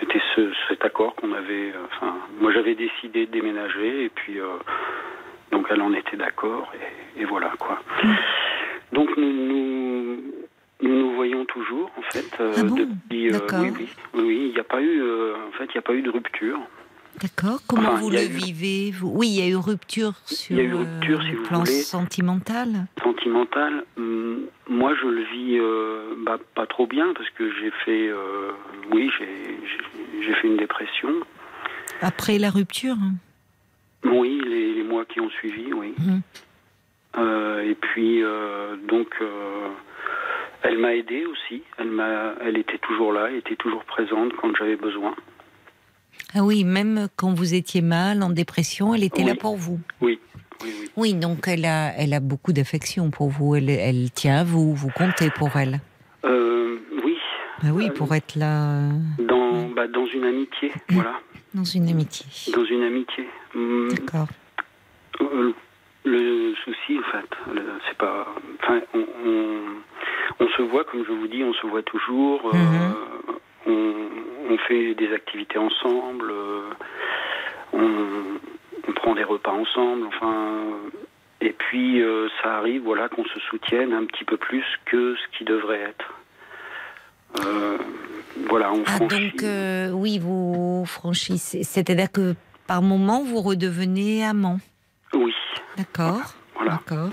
[0.00, 1.72] c'était ce- cet accord qu'on avait.
[1.84, 4.46] Enfin, moi, j'avais décidé de déménager et puis euh,
[5.50, 6.72] donc elle en était d'accord
[7.16, 7.78] et, et voilà quoi.
[8.92, 10.22] Donc nous nous
[10.80, 12.74] nous, nous voyons toujours en fait Ah bon?
[12.74, 13.30] depuis.
[13.32, 16.02] oui, oui, oui, il n'y a pas eu en fait il n'y a pas eu
[16.02, 16.58] de rupture.
[17.20, 17.60] D'accord.
[17.68, 19.12] Comment Enfin, vous le eu- vivez vous?
[19.14, 21.72] Oui, il y a eu rupture sur eu rupture, euh, si le vous plan voulez.
[21.82, 22.86] sentimental?
[23.02, 28.08] sentimental, hum, moi je le vis euh, bah, pas trop bien parce que j'ai fait,
[28.08, 28.52] euh,
[28.92, 29.58] oui, j'ai-
[30.34, 31.10] fait une dépression.
[32.00, 32.96] Après la rupture?
[34.04, 35.94] Oui, les, les mois qui ont suivi, oui.
[35.98, 36.22] Mhm.
[37.18, 39.68] Euh, et puis euh, donc, euh,
[40.62, 41.62] elle m'a aidé aussi.
[41.78, 45.14] Elle m'a, elle était toujours là, elle était toujours présente quand j'avais besoin.
[46.34, 49.28] Ah oui, même quand vous étiez mal, en dépression, elle était Oui.
[49.28, 49.78] là pour vous.
[50.00, 50.18] Oui,
[50.62, 50.90] oui, oui.
[50.96, 53.54] Oui, donc elle a, elle a beaucoup d'affection pour vous.
[53.54, 55.80] Elle, elle tient à vous, vous comptez pour elle.
[56.24, 57.16] Euh, oui,
[57.62, 58.90] Ah oui, pour être là euh,
[59.26, 61.14] dans, bah, dans une amitié, voilà,
[61.54, 62.24] dans une amitié.
[62.54, 63.28] dans une amitié.
[63.54, 64.28] Hum, D'accord.
[65.20, 65.52] Euh,
[66.04, 68.26] Le souci, en fait, c'est pas.
[68.62, 69.58] Enfin, on, on,
[70.40, 72.40] on se voit, comme je vous dis, on se voit toujours.
[72.54, 72.94] euh, Mhm.
[73.66, 73.94] On,
[74.50, 76.30] on fait des activités ensemble.
[76.30, 76.70] euh,
[77.72, 78.38] on,
[78.88, 80.06] on prend des repas ensemble.
[80.06, 80.64] Enfin,
[81.40, 85.38] et puis euh, ça arrive, voilà, qu'on se soutienne un petit peu plus que ce
[85.38, 86.14] qui devrait être.
[87.46, 87.78] Euh,
[88.48, 89.30] voilà, on Ah franchit.
[89.30, 91.62] donc euh, oui, vous franchissez.
[91.62, 92.34] C'est-à-dire que
[92.66, 94.58] par moment vous redevenez amant.
[95.14, 95.34] Oui,
[95.76, 96.20] D'accord.
[96.54, 96.72] voilà.
[96.72, 97.10] D'accord.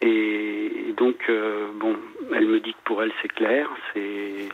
[0.00, 1.30] Et donc,
[1.80, 1.96] bon,
[2.34, 4.48] elle me dit que pour elle, c'est clair, c'est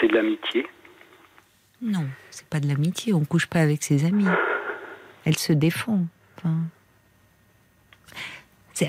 [0.00, 0.66] c'est de l'amitié.
[1.82, 3.12] Non, c'est pas de l'amitié.
[3.12, 4.26] On couche pas avec ses amis.
[5.24, 6.00] Elle se défend.
[6.38, 6.56] Enfin,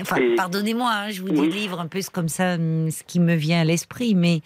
[0.00, 1.48] enfin, pardonnez-moi, hein, je vous Oui.
[1.48, 4.40] délivre un peu comme ça hum, ce qui me vient à l'esprit, mais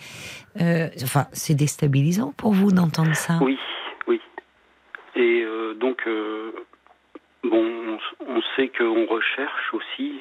[0.60, 3.38] euh, enfin, c'est déstabilisant pour vous d'entendre ça.
[3.42, 3.58] Oui,
[4.06, 4.20] oui.
[5.16, 6.52] Et euh, donc, euh,
[7.44, 10.20] bon, on, on sait qu'on recherche aussi,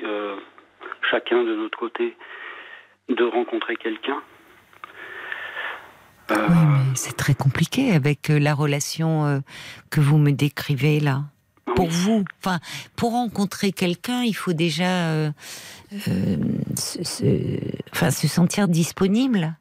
[1.09, 2.15] chacun de notre côté,
[3.09, 4.21] de rencontrer quelqu'un.
[6.29, 6.37] Oui,
[6.67, 9.39] mais c'est très compliqué avec euh, la relation euh,
[9.89, 11.23] que vous me décrivez là.
[11.75, 11.91] Pour oui.
[11.91, 12.59] vous, enfin,
[12.95, 15.31] pour rencontrer quelqu'un, il faut déjà euh,
[16.07, 16.35] euh,
[16.75, 17.59] se, se-
[17.93, 19.55] enfin, se sentir disponible.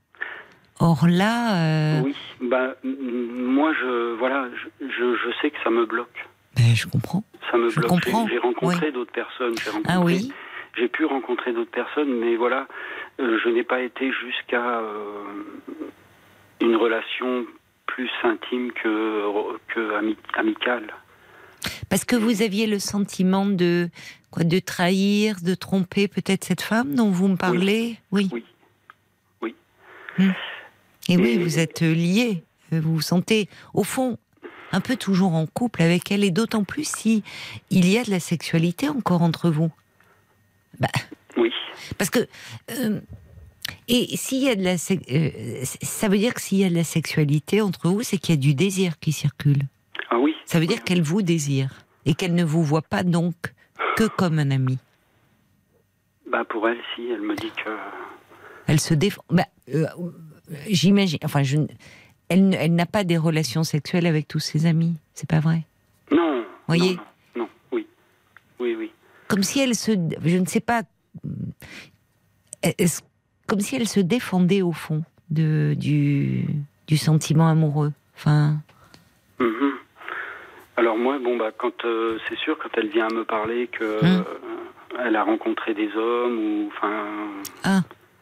[0.81, 4.49] Or là, euh, Oui, bah, moi, je, voilà,
[4.81, 6.27] je, je, je sais que ça me bloque.
[6.57, 7.25] ben, je comprends.
[7.51, 7.89] Ça me Je bloque.
[7.91, 9.55] comprends, J'ai rencontré d'autres personnes.
[9.67, 10.33] Rencontré, Ah oui,
[10.77, 12.69] j'ai pu rencontrer d'autres personnes, mais voilà,
[13.21, 15.25] euh, je n'ai pas été jusqu'à euh,
[16.61, 17.47] une relation
[17.87, 20.93] plus intime que, que ami- amicale.
[21.89, 23.89] parce que vous aviez le sentiment de
[24.31, 27.99] quoi, de trahir, de tromper peut-être cette femme dont vous me parlez?
[28.13, 28.29] Oui.
[28.33, 28.45] Oui.
[29.43, 29.55] Oui.
[30.19, 30.31] Hmm.
[31.09, 32.43] Et oui, vous êtes liés.
[32.71, 34.19] Vous vous sentez, au fond,
[34.73, 37.23] un peu toujours en couple avec elle, et d'autant plus si
[37.71, 39.73] il y a de la sexualité encore entre vous.
[40.79, 40.89] Bah,
[41.39, 41.51] Oui,
[41.97, 42.21] Parce que.
[42.73, 43.01] euh,
[43.89, 44.73] et s'il y a de la.
[44.75, 48.35] euh, ça veut dire que s'il y a de la sexualité entre vous, c'est qu'il
[48.35, 49.63] y a du désir qui circule.
[50.11, 50.35] ah oui.
[50.47, 51.71] Ça veut dire qu'elle vous désire.
[52.07, 53.35] Et qu'elle ne vous voit pas donc
[53.97, 54.79] que comme un ami.
[56.31, 57.71] Bah pour elle, si, elle me dit que.
[58.67, 59.23] Elle se défend.
[59.31, 59.87] Bah, euh,
[60.69, 61.19] J'imagine.
[61.25, 61.59] Enfin, je,
[62.31, 64.95] elle, elle n'a pas des relations sexuelles avec tous ses amis.
[65.15, 65.65] C'est pas vrai?
[66.11, 66.45] Non.
[66.67, 66.97] Voyez?
[66.97, 67.03] Non,
[67.37, 67.87] non, non, oui.
[68.61, 68.91] Oui, oui.
[69.27, 69.93] Comme si elle se.
[70.25, 70.83] Je ne sais pas.
[72.63, 73.03] est-ce-
[73.49, 76.45] Comme si elle se défendait au fond de, du,
[76.87, 77.93] du sentiment amoureux.
[78.17, 78.57] Enfin.
[79.41, 79.73] Mhm.
[80.77, 84.07] Alors moi, bon bah quand euh, c'est sûr quand elle vient me parler que Hmm.
[84.21, 84.23] euh,
[85.05, 87.05] elle a rencontré des hommes ou enfin
[87.65, 87.81] Ah,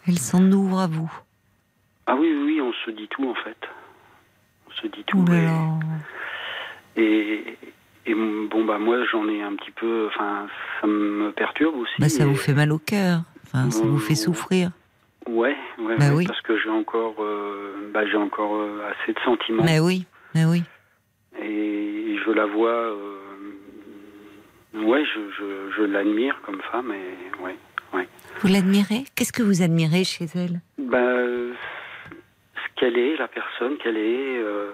[0.09, 1.11] elle s'en ouvre à vous.
[2.07, 3.59] ah oui oui oui, on se dit tout en fait.
[4.69, 5.25] On se dit tout
[6.97, 7.57] et-
[8.15, 10.47] bon bah moi j'en ai un petit peu enfin
[10.81, 11.93] ça me perturbe aussi.
[11.99, 13.21] Bah, ça et- vous fait mal au cœur.
[13.47, 14.71] Enfin, ça vous fait souffrir.
[15.27, 16.27] Ouais ouais, Bah ouais, oui.
[16.27, 20.45] parce que j'ai encore euh, bah, j'ai encore euh, assez de sentiments Mais oui, mais
[20.45, 20.63] oui.
[21.41, 23.19] et je la vois euh,
[24.75, 27.57] ouais je, je, je l'admire comme femme et ouais
[28.41, 29.05] Vous l'admirez?
[29.15, 30.61] Qu'est-ce que vous admirez chez elle?
[30.79, 30.99] Bah,
[32.55, 34.39] Ce qu'elle est, la personne qu'elle est.
[34.39, 34.73] Euh,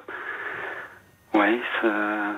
[1.34, 2.34] ouais, sa,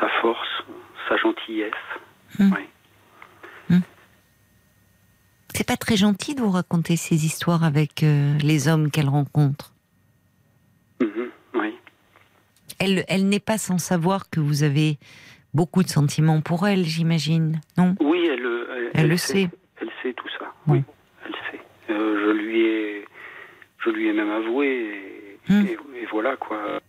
[0.00, 0.64] sa force,
[1.08, 1.72] sa gentillesse.
[2.38, 2.52] Hmm.
[2.52, 2.68] Ouais.
[5.56, 9.72] C'est pas très gentil de vous raconter ces histoires avec euh, les hommes qu'elle rencontre.
[11.00, 11.72] Mhm, oui.
[12.78, 14.98] Elle, elle n'est pas sans savoir que vous avez
[15.54, 17.94] beaucoup de sentiments pour elle, j'imagine, non?
[18.00, 19.48] Oui, elle, elle, Elle le sait.
[19.80, 20.52] Elle sait tout ça.
[20.66, 20.74] Bon.
[20.74, 20.82] Oui,
[21.24, 21.60] elle sait.
[21.90, 23.04] Euh, je lui ai,
[23.82, 24.66] je lui ai même avoué.
[24.68, 25.64] Et, Hmm.
[25.64, 26.80] et- et voilà quoi.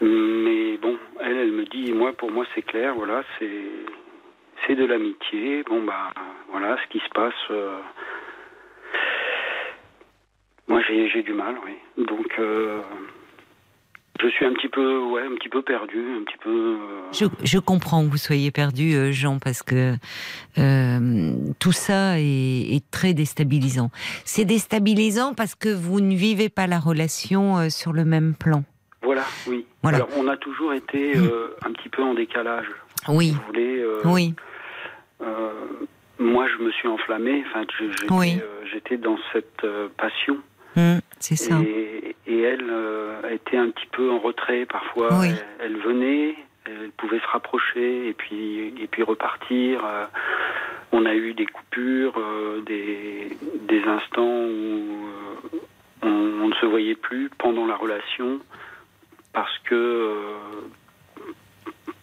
[0.00, 2.94] Mais bon, elle, elle me dit, moi, pour moi, c'est clair.
[2.94, 3.60] Voilà, c'est,
[4.66, 5.62] c'est de l'amitié.
[5.64, 6.12] Bon bah,
[6.50, 7.32] voilà, ce qui se passe.
[7.50, 7.78] euh,
[10.68, 12.04] Moi, j'ai, j'ai du mal, oui.
[12.06, 12.26] Donc.
[12.38, 12.80] euh,
[14.20, 16.50] Je suis un petit peu, ouais, un petit peu perdu, un petit peu.
[16.50, 19.94] euh, Je, je comprends que vous soyez perdu, Jean, parce que
[21.58, 23.90] tout ça est, est très déstabilisant.
[24.24, 28.62] C'est déstabilisant parce que vous ne vivez pas la relation sur le même plan.
[29.02, 29.66] Voilà, oui.
[29.82, 29.96] Voilà.
[29.96, 32.68] Alors, on a toujours été euh, un petit peu en décalage.
[33.08, 33.80] Oui, Vous voulez.
[33.80, 34.32] euh, oui,
[36.18, 37.44] moi, je me suis enflammé.
[37.48, 38.38] Enfin, je- j'étais, Oui.
[38.40, 40.38] euh, j'étais dans cette euh, passion.
[40.76, 41.58] hum, c'est ça.
[41.60, 45.08] Et, et elle euh, était un petit peu en retrait parfois.
[45.20, 45.28] Oui.
[45.60, 46.34] Elle, elle venait,
[46.66, 49.84] elle pouvait se rapprocher et puis et puis repartir.
[49.84, 50.06] Euh,
[50.92, 53.36] on a eu des coupures, euh, des
[53.68, 55.58] des instants où euh,
[56.02, 58.40] on, on ne se voyait plus pendant la relation
[59.32, 60.14] parce que euh,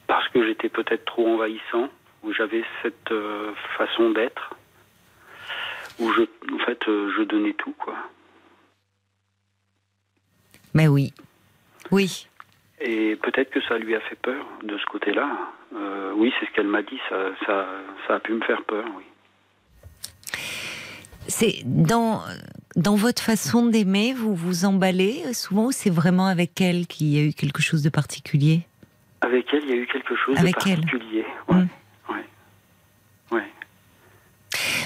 [0.07, 1.89] parce que j'étais peut-être trop envahissant,
[2.23, 4.55] où j'avais cette euh, façon d'être,
[5.99, 6.21] où je
[6.53, 7.95] en fait euh, je donnais tout quoi.
[10.73, 11.13] Mais oui,
[11.91, 12.27] oui.
[12.81, 15.29] Et peut-être que ça lui a fait peur de ce côté-là.
[15.75, 16.99] Euh, oui, c'est ce qu'elle m'a dit.
[17.09, 17.67] Ça, ça,
[18.07, 19.03] ça a pu me faire peur, oui.
[21.27, 22.21] C'est dans
[22.75, 27.19] dans votre façon d'aimer, vous vous emballez souvent ou c'est vraiment avec elle qu'il y
[27.19, 28.61] a eu quelque chose de particulier?
[29.21, 30.75] Avec elle, il y a eu quelque chose Avec de elle.
[30.79, 31.25] particulier.
[31.49, 31.59] Ouais, Mm.
[31.59, 31.67] ouais.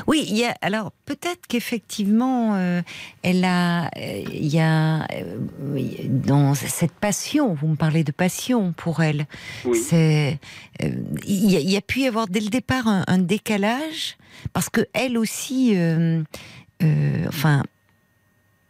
[0.07, 2.81] Oui, il y a alors peut-être qu'effectivement euh,
[3.21, 5.37] elle a euh, il y a euh,
[6.09, 9.25] dans cette passion, vous me parlez de passion pour elle.
[9.65, 9.77] Oui.
[9.77, 10.39] C'est
[11.25, 14.17] il y, a- il y a pu y avoir dès le départ un, un décalage
[14.53, 15.75] parce que elle aussi
[17.27, 17.63] enfin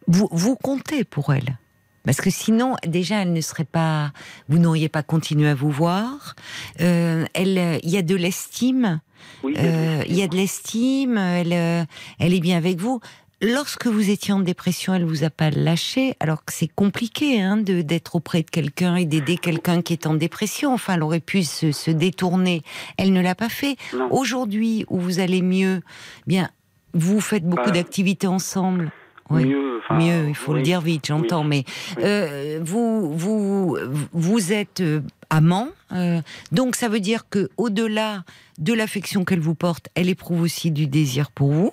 [0.06, 1.58] vous vous comptez pour elle.
[2.04, 4.12] Parce que sinon, déjà, elle ne serait pas,
[4.50, 6.36] vous n'auriez pas continué à vous voir.
[6.76, 9.00] Elle, il y a de l'estime.
[9.42, 11.84] Oui, il y a Euh, il y a de l'estime, elle, euh,
[12.18, 13.00] elle est bien avec vous.
[13.42, 17.58] Lorsque vous étiez en dépression, elle vous a pas lâché, alors que c'est compliqué hein,
[17.58, 20.72] de d'être auprès de quelqu'un et d'aider quelqu'un qui est en dépression.
[20.72, 22.62] Enfin, elle aurait pu se, se détourner.
[22.96, 23.76] Elle ne l'a pas fait.
[24.10, 25.82] Aujourd'hui, où vous allez mieux,
[26.26, 26.48] bien,
[26.94, 28.92] vous faites beaucoup Bah, d'activités ensemble.
[29.30, 29.44] Oui.
[29.90, 31.64] Mieux, il faut le dire vite, j'entends, mais
[31.98, 33.76] euh, vous, vous,
[34.12, 36.20] vous êtes euh, amant, euh,
[36.52, 38.24] donc ça veut dire que au-delà
[38.58, 41.72] de l'affection qu'elle vous porte, elle éprouve aussi du désir pour vous,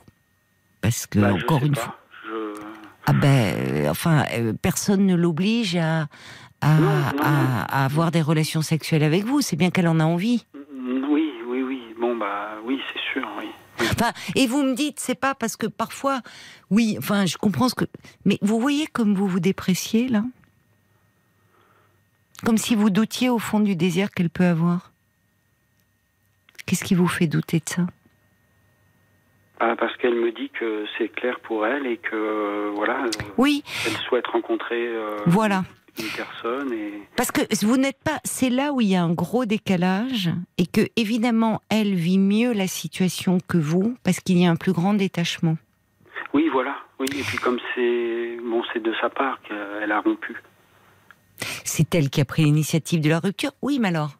[0.81, 1.81] parce que Bah, encore une pas.
[1.81, 1.95] fois,
[2.25, 2.61] Je-
[3.07, 6.07] ah ben, enfin, euh, personne ne l'oblige à,
[6.61, 9.41] à, Non, non, à- à avoir des relations sexuelles avec vous.
[9.41, 10.45] C'est bien qu'elle en a envie.
[10.53, 11.81] Oui, oui, oui.
[11.99, 13.47] Bon, bah, oui, c'est sûr, oui.
[13.91, 16.21] Enfin, et vous me dites, c'est pas parce que parfois,
[16.69, 17.85] oui, enfin, je comprends ce que,
[18.25, 20.23] mais vous voyez comme vous vous dépréciez là,
[22.45, 24.91] comme si vous doutiez au fond du désir qu'elle peut avoir?
[26.65, 27.87] Qu'est-ce qui vous fait douter de ça?
[29.59, 33.09] Ah, parce qu'elle me dit que c'est clair pour elle et que, euh, voilà, euh,
[33.37, 35.63] Oui, elle souhaite rencontrer euh, voilà.
[35.99, 36.93] Une personne et.
[37.15, 38.19] Parce que vous n'êtes pas.
[38.23, 42.53] C'est là où il y a un gros décalage et que évidemment elle vit mieux
[42.53, 45.57] la situation que vous parce qu'il y a un plus grand détachement.
[46.33, 46.75] Oui, voilà.
[46.99, 50.35] Oui, et puis comme c'est bon, c'est de sa part qu'elle a rompu.
[51.65, 53.51] C'est elle qui a pris l'initiative de la rupture.
[53.61, 54.11] Oui, mais alors,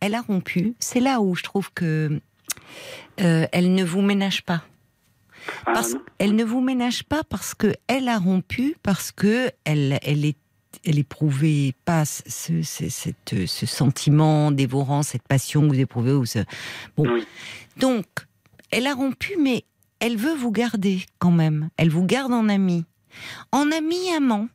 [0.00, 0.74] elle a rompu.
[0.78, 2.20] C'est là où je trouve que
[3.20, 4.62] euh, elle ne vous ménage pas.
[5.66, 6.02] Ah, Parce, non.
[6.18, 10.36] elle ne vous ménage pas parce que elle a rompu, parce que elle, elle est,
[10.84, 16.12] elle éprouvait pas ce, ce, cette- ce sentiment dévorant, cette passion que vous éprouvez.
[16.12, 16.40] Ou ce...
[16.96, 17.26] Bon, Oui.
[17.76, 18.04] donc
[18.70, 19.64] elle a rompu, mais
[20.00, 21.70] elle veut vous garder quand même.
[21.76, 22.84] Elle vous garde en ami,
[23.52, 24.48] en ami amant.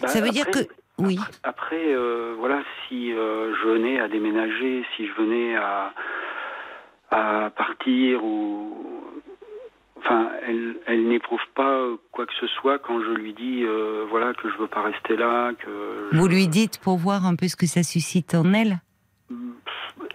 [0.00, 0.60] Bah, Ça veut dire que
[0.98, 1.18] oui.
[1.20, 1.38] Après,
[1.76, 5.92] après, euh, voilà, si euh, je venais à déménager, si je venais à,
[7.10, 9.03] à partir ou.
[10.04, 14.34] Enfin, elle, elle n'éprouve pas quoi que ce soit quand je lui dis, euh, voilà,
[14.34, 16.08] que je veux pas rester là, que.
[16.12, 18.80] je- Vous lui dites pour voir un peu ce que ça suscite en elle.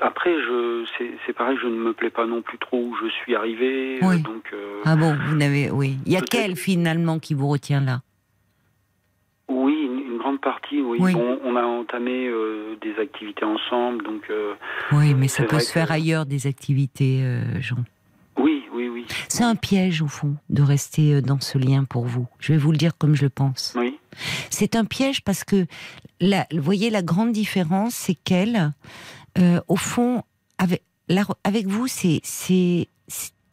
[0.01, 0.85] après, je,
[1.25, 3.97] c'est, pareil, je ne me plais pas non plus trop où je suis arrivé.
[4.01, 4.15] Oui.
[4.15, 5.97] euh, donc, euh, Ah bon, vous n'avez, oui.
[6.05, 6.31] Il y a Peut-être.
[6.31, 8.01] quel finalement qui vous retient là
[9.51, 10.99] oui, une, une grande partie, oui.
[11.01, 11.13] Oui.
[11.13, 14.53] Bon, on a entamé euh, des activités ensemble, donc euh,
[14.91, 17.77] Oui, mais ça peut se faire que- ailleurs des activités, euh, Jean.
[18.99, 19.05] Oui.
[19.27, 22.27] C'est un piège au fond de rester euh, dans ce lien pour vous.
[22.39, 23.73] Je vais vous le dire comme je le pense.
[23.75, 23.97] Oui,
[24.49, 25.65] C'est un piège parce que,
[26.19, 28.73] la, vous voyez, la grande différence, c'est qu'elle,
[29.37, 30.23] euh, au fond,
[30.57, 32.21] avec, la- avec vous, c'est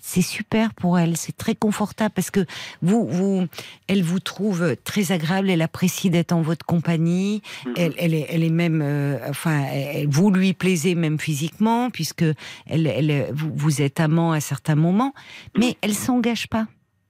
[0.09, 2.47] c'est super pour elle, c'est très confortable parce que
[2.81, 3.47] vous, vous,
[3.89, 7.75] elle vous trouve très agréable, elle apprécie d'être en votre compagnie, Mhm.
[7.77, 12.23] elle, elle est, elle est même, euh, enfin, elle- vous lui plaisez même physiquement puisque
[12.67, 15.13] elle, elle, vous, vous êtes amant à certains moments,
[15.59, 16.69] mais elle s'engage pas,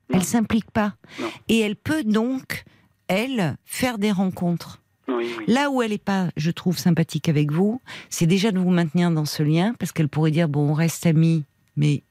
[0.08, 0.14] Non.
[0.14, 1.28] elle s'implique pas, Non.
[1.48, 2.64] et elle peut donc,
[3.08, 4.80] elle, faire des rencontres.
[5.06, 5.44] oui, oui.
[5.48, 9.10] Là où elle n'est pas, je trouve, sympathique avec vous, c'est déjà de vous maintenir
[9.10, 11.44] dans ce lien, parce qu'elle pourrait dire, bon, on reste amis,
[11.76, 12.02] mais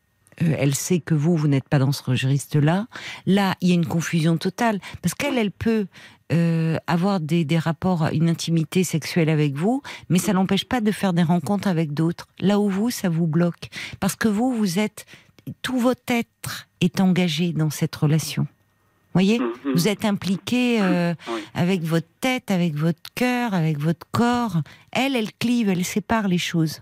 [0.42, 2.88] euh, elle sait que vous, vous n'êtes pas dans ce registre-là.
[3.26, 5.88] Là, il y a une confusion totale, parce qu'elle, elle peut
[6.32, 10.92] euh, avoir des, des rapports, une intimité sexuelle avec vous, mais ça n'empêche pas de
[10.92, 12.28] faire des rencontres avec d'autres.
[12.40, 15.06] Là où vous, ça vous bloque, parce que vous, vous êtes,
[15.62, 18.48] tout votre être est engagé dans cette relation.
[19.14, 19.54] Voyez, Mhm.
[19.76, 21.42] vous êtes impliqué euh, Oui.
[21.54, 24.58] avec votre tête, avec votre cœur, avec votre corps.
[24.92, 26.82] Elle, elle clive, elle sépare les choses.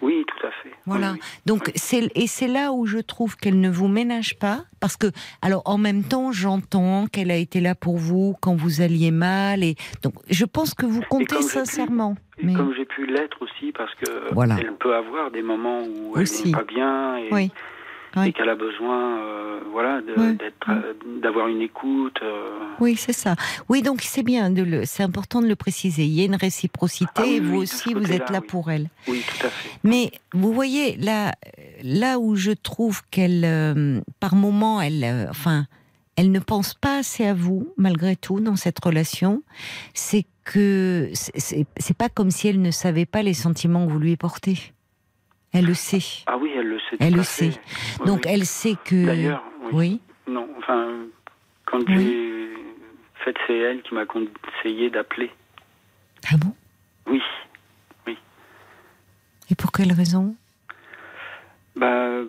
[0.00, 0.71] Oui, tout à fait.
[0.86, 1.14] Voilà.
[1.46, 5.06] Donc c'est et c'est là où je trouve qu'elle ne vous ménage pas parce que
[5.42, 9.62] alors en même temps j'entends qu'elle a été là pour vous quand vous alliez mal
[9.62, 12.16] et donc je pense que vous comptez pu- sincèrement.
[12.42, 14.56] Mais comme j'ai pu l'être aussi, parce que Voilà.
[14.58, 17.52] elle peut avoir des moments où elle n'est pas bien et, Oui.
[18.16, 18.28] Oui.
[18.28, 20.36] et qu'elle a besoin, euh, voilà, Oui.
[20.68, 22.18] euh, d'avoir une écoute.
[22.22, 23.36] euh, oui c'est ça.
[23.68, 26.04] Oui donc c'est bien de le c'est important de le préciser.
[26.04, 28.88] Il y a une réciprocité Ah oui, et vous aussi vous êtes là pour elle.
[29.08, 29.70] oui, tout à fait.
[29.84, 31.32] Mais vous voyez là,
[31.82, 35.66] là où je trouve qu'elle, euh, par moment, elle, enfin,
[36.16, 39.42] elle ne pense pas assez à vous malgré tout dans cette relation.
[39.94, 44.16] C'est que c'est pas comme si elle ne savait pas les sentiments que vous lui
[44.16, 44.58] portez.
[45.52, 46.22] Elle le sait.
[46.26, 46.96] Ah oui, elle le sait.
[47.00, 47.50] Elle le sait.
[48.00, 48.30] Oui, Donc oui.
[48.32, 49.04] elle sait que.
[49.06, 49.70] D'ailleurs, oui.
[49.72, 50.00] Oui.
[50.32, 50.88] Non, enfin,
[51.66, 51.94] quand Oui.
[51.98, 55.30] j'ai fait, c'est elle qui m'a conseillé d'appeler.
[56.32, 56.54] Ah bon?
[57.06, 57.20] Oui.
[59.50, 60.34] Et pour quelle raison?
[61.76, 62.20] Bah,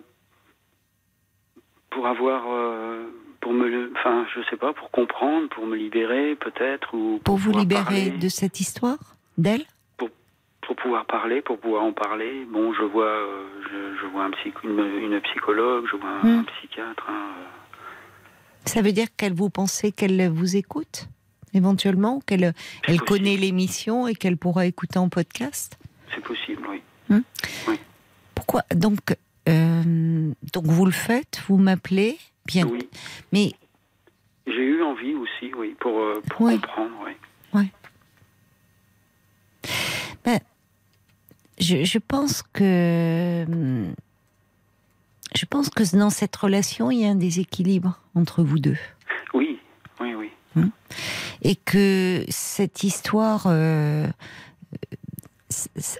[1.90, 3.04] pour avoir, euh,
[3.40, 7.52] pour me, enfin, je sais pas, pour comprendre, pour me libérer peut-être ou Pour vous
[7.52, 8.98] libérer parler, de cette histoire?
[9.38, 9.64] D'elle?
[10.66, 12.44] Pour pouvoir parler, pour pouvoir en parler.
[12.50, 14.30] Bon, je vois, euh, je, je vois un
[14.64, 16.38] une, une psychologue, je vois un, Hmm.
[16.40, 17.06] un psychiatre.
[17.08, 17.44] hein, euh.
[18.66, 21.08] Ça veut dire qu'elle vous pensez qu'elle vous écoute
[21.52, 23.04] éventuellement, qu'elle elle possible.
[23.06, 25.78] connaît l'émission et qu'elle pourra écouter en podcast?
[26.14, 26.82] C'est possible, oui.
[28.34, 28.62] Pourquoi?
[28.74, 28.98] Donc
[29.48, 29.82] euh,
[30.52, 32.88] donc vous le faites, vous m'appelez bien, Oui.
[33.32, 33.52] mais
[34.46, 36.00] J'ai eu envie aussi, oui, pour,
[36.30, 36.54] pour Oui.
[36.60, 37.12] comprendre, oui.
[41.64, 43.94] Je, je pense que hum,
[45.34, 48.76] je pense que dans cette relation il y a un déséquilibre entre vous deux
[49.32, 49.58] Oui,
[50.00, 50.64] oui, oui.
[51.42, 54.06] et que cette histoire euh,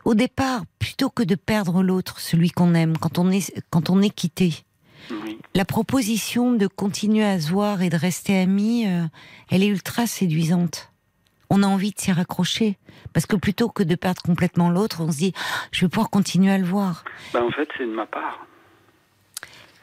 [0.05, 4.03] au départ plutôt que de perdre l'autre, celui qu'on aime quand on est quand on
[4.03, 4.53] est quitté.
[5.11, 5.39] oui.
[5.55, 9.05] La proposition de continuer à se voir et de rester amis, euh,
[9.51, 10.91] elle est ultra séduisante.
[11.51, 12.79] On a envie de s'y raccrocher.
[13.12, 15.33] Parce que plutôt que de perdre complètement l'autre, on se dit,
[15.73, 17.05] je vais pouvoir continuer à le voir.
[17.33, 18.47] Bah, en fait, c'est de ma part.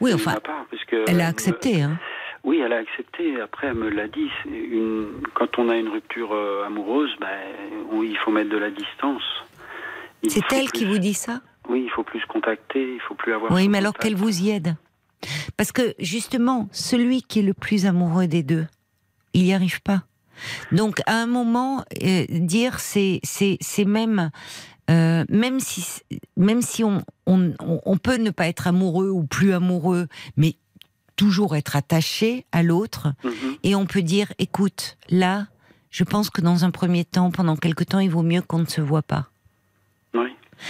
[0.00, 0.66] Oui, de enfin, ma part,
[1.06, 1.82] elle a euh, accepté.
[1.82, 1.98] Hein.
[2.44, 3.40] Oui, elle a accepté.
[3.40, 4.30] Après, elle me l'a dit.
[4.46, 5.22] Une...
[5.34, 7.28] Quand on a une rupture euh, amoureuse, ben,
[8.02, 9.22] il faut mettre de la distance.
[10.28, 11.40] C'est elle plus- qui vous dit ça?
[11.68, 13.52] Oui, il faut plus se contacter, il faut plus avoir.
[13.52, 14.74] Oui, mais alors qu'elle vous y aide.
[15.56, 18.66] Parce que justement, celui qui est le plus amoureux des deux,
[19.34, 20.02] il n'y arrive pas.
[20.72, 23.20] Donc à un moment, euh, dire c'est
[23.86, 24.30] même
[24.90, 25.84] euh, même si
[26.36, 30.56] même si on, on on peut ne pas être amoureux ou plus amoureux, mais
[31.16, 33.56] toujours être attaché à l'autre Mhm.
[33.62, 35.46] et on peut dire écoute là,
[35.90, 38.66] je pense que dans un premier temps, pendant quelque temps, il vaut mieux qu'on ne
[38.66, 39.28] se voit pas.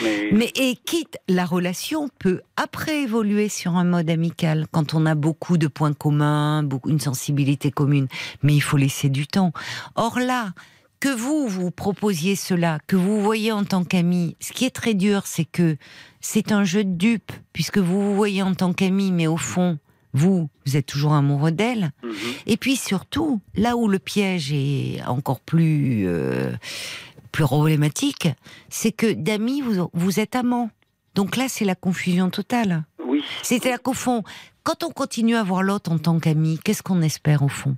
[0.00, 5.14] Mais et quitte, la relation peut après évoluer sur un mode amical quand on a
[5.14, 8.08] beaucoup de points communs, beaucoup, une sensibilité commune.
[8.42, 9.52] Mais il faut laisser du temps.
[9.94, 10.52] Or là,
[11.00, 14.94] que vous vous proposiez cela, que vous voyez en tant qu'ami, ce qui est très
[14.94, 15.76] dur, c'est que
[16.20, 19.78] c'est un jeu de dupes puisque vous vous voyez en tant qu'ami, mais au fond,
[20.14, 21.90] vous, vous êtes toujours amoureux d'elle.
[22.04, 22.12] Mhm.
[22.46, 26.52] Et puis surtout, là où le piège est encore plus euh,
[27.32, 28.28] plus problématique,
[28.68, 30.70] c'est que d'amis vous vous êtes amants.
[31.14, 32.84] Donc là, c'est la confusion totale.
[33.04, 33.22] Oui.
[33.42, 34.22] C'est-à-dire qu'au fond,
[34.62, 37.76] quand on continue à voir l'autre en tant qu'ami, qu'est-ce qu'on espère au fond?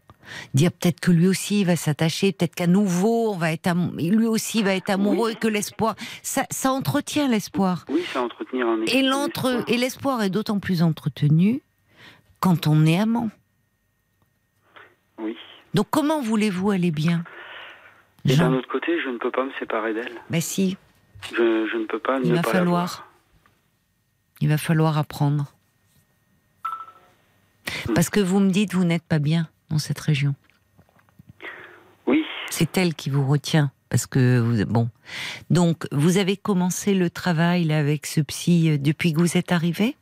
[0.55, 3.95] Dire peut-être que lui aussi il va s'attacher, peut-être qu'à nouveau on va être am-
[3.99, 7.85] lui aussi va être amoureux et que l'espoir, ça, ça entretient l'espoir.
[7.91, 11.61] Oui, c'est entretenir un Et l'entre et l'espoir est d'autant plus entretenu
[12.41, 13.29] quand on est amant.
[15.19, 15.37] Oui.
[15.75, 17.25] Donc comment voulez-vous aller bien?
[18.27, 20.21] Et d'un autre côté, je ne peux pas me séparer d'elle.
[20.31, 20.77] Ben si,
[21.33, 23.09] Je, je ne peux pas Il ne va pas falloir.
[24.41, 25.53] il va falloir apprendre.
[27.95, 30.35] Parce que vous me dites vous n'êtes pas bien dans cette région.
[32.07, 33.71] Oui, C'est elle qui vous retient.
[33.91, 34.89] Parce que vous, bon,
[35.51, 39.53] donc vous avez commencé le travail là avec ce psy euh, depuis que vous êtes
[39.53, 39.97] arrivé.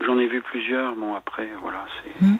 [0.00, 0.94] j'en ai vu plusieurs.
[0.96, 2.36] Bon, après, voilà, c'est Hmm.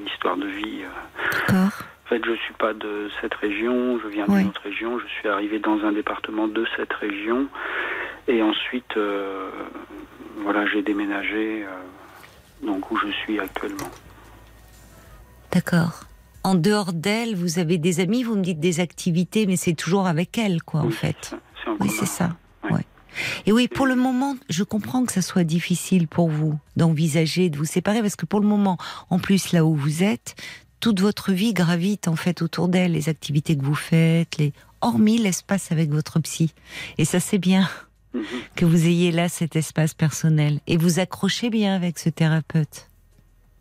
[0.00, 0.82] Une histoire de vie.
[0.82, 1.30] euh.
[1.48, 1.72] D'accord.
[2.04, 4.40] En fait, je suis pas de cette région, je viens Oui.
[4.40, 4.98] d'une autre région.
[4.98, 7.46] Je suis arrivé dans un département de cette région.
[8.28, 9.48] Et ensuite, euh,
[10.38, 13.90] voilà, j'ai déménagé, euh, donc où je suis actuellement.
[15.52, 16.00] D'accord.
[16.42, 20.06] En dehors d'elle, vous avez des amis, vous me dites des activités, mais c'est toujours
[20.06, 21.34] avec elle, quoi, en fait.
[21.64, 22.30] c'est- Oui, c'est ça.
[22.64, 22.72] Ouais.
[22.72, 22.86] Ouais.
[23.46, 27.56] Et oui, pour le moment, je comprends que ça soit difficile pour vous d'envisager de
[27.56, 28.78] vous séparer, parce que pour le moment,
[29.10, 30.34] en plus, là où vous êtes,
[30.80, 35.18] toute votre vie gravite en fait autour d'elle, les activités que vous faites, les hormis
[35.18, 36.52] l'espace avec votre psy.
[36.98, 37.68] Et ça, c'est bien
[38.12, 38.22] Mhm.
[38.54, 40.60] que vous ayez là cet espace personnel.
[40.68, 42.88] Et vous accrochez bien avec ce thérapeute.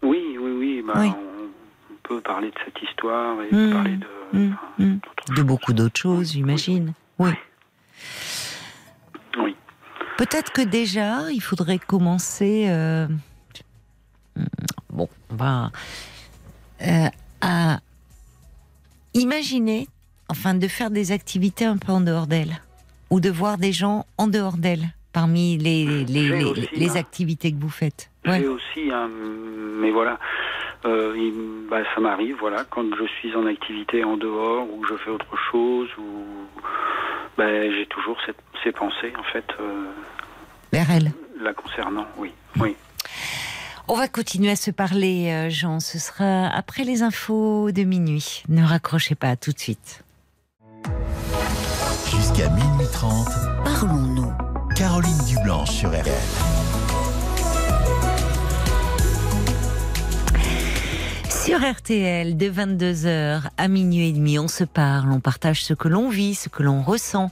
[0.04, 0.84] Oui, oui, oui.
[0.86, 1.08] bah, Oui.
[1.10, 6.00] On, peut parler de cette histoire et Hmm, parler de, hmm, enfin, De beaucoup d'autres
[6.00, 6.94] choses, j'imagine.
[7.18, 7.30] Oui.
[7.32, 7.36] Oui.
[10.18, 12.66] Peut-être que déjà, il faudrait commencer.
[12.68, 13.08] euh,
[15.30, 15.72] va.
[16.82, 17.08] euh,
[17.42, 17.80] à
[19.14, 19.88] imaginer,
[20.30, 22.62] enfin, de faire des activités un peu en dehors d'elle.
[23.10, 26.90] Ou de voir des gens en dehors d'elle, parmi les, les, J'ai les- aussi, les
[26.92, 26.96] hein.
[27.00, 28.10] activités que vous faites.
[28.26, 28.48] J'ai Ouais.
[28.48, 29.10] aussi, hein,
[29.80, 30.20] mais voilà,
[30.86, 34.88] euh, il- bah, ça m'arrive, voilà, quand je suis en activité en dehors ou que
[34.90, 36.26] je fais autre chose, ou
[37.38, 39.86] ben, j'ai toujours cette- ces pensées, en fait, euh,
[40.72, 41.12] Vers elle.
[41.40, 42.76] la concernant, oui, oui.
[43.90, 45.80] On va continuer à se parler, euh, Jean.
[45.82, 48.44] Ce sera après les infos de minuit.
[48.48, 50.04] Ne raccrochez pas, à tout de suite.
[52.10, 53.28] Jusqu'à minuit 30,
[53.66, 54.32] Parlons-nous.
[54.76, 56.14] Caroline Dublanche sur RTL.
[61.30, 65.88] Sur RTL, de 22h à minuit et demi, on se parle, on partage ce que
[65.88, 67.30] l'on vit, ce que l'on ressent.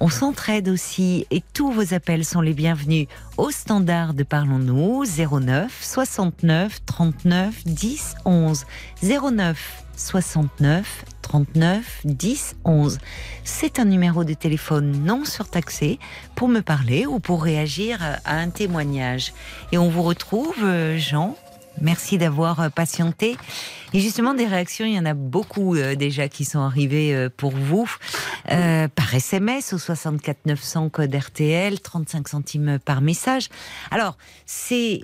[0.00, 3.06] On s'entraide aussi et tous vos appels sont les bienvenus
[3.36, 8.64] au standard de Parlons-nous 09 69 39 10 11
[9.02, 12.98] 09 69 39 10 11.
[13.44, 15.98] C'est un numéro de téléphone non surtaxé
[16.34, 19.32] pour me parler ou pour réagir à un témoignage.
[19.70, 21.36] Et on vous retrouve, euh, Jean,
[21.80, 23.36] Merci d'avoir euh, patienté.
[23.94, 27.52] Et justement, des réactions, il y en a beaucoup euh, déjà qui sont arrivées pour
[27.52, 27.88] vous
[28.46, 33.48] par SMS au 64 900 code RTL, 35 centimes par message.
[33.92, 35.02] Alors, c'est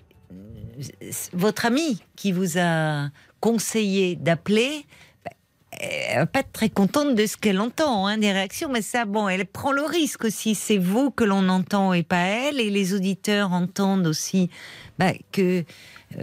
[1.32, 3.08] votre amie qui vous a
[3.40, 4.84] conseillé d'appeler.
[5.24, 5.32] Ben,
[5.80, 9.04] Elle va pas être très contente de ce qu'elle entend, hein, des réactions, mais ça,
[9.04, 10.54] bon, elle prend le risque aussi.
[10.54, 14.50] C'est vous que l'on entend et pas elle, et les auditeurs entendent aussi
[14.98, 15.62] bah, que euh,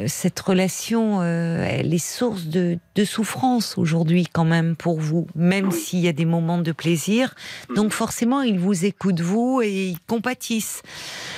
[0.08, 5.68] cette relation, euh, elle est source de, de souffrance aujourd'hui quand même pour vous, même
[5.70, 5.74] Oui.
[5.80, 7.36] s'il y a des moments de plaisir.
[7.76, 10.82] Donc forcément, ils vous écoutent vous et ils compatissent.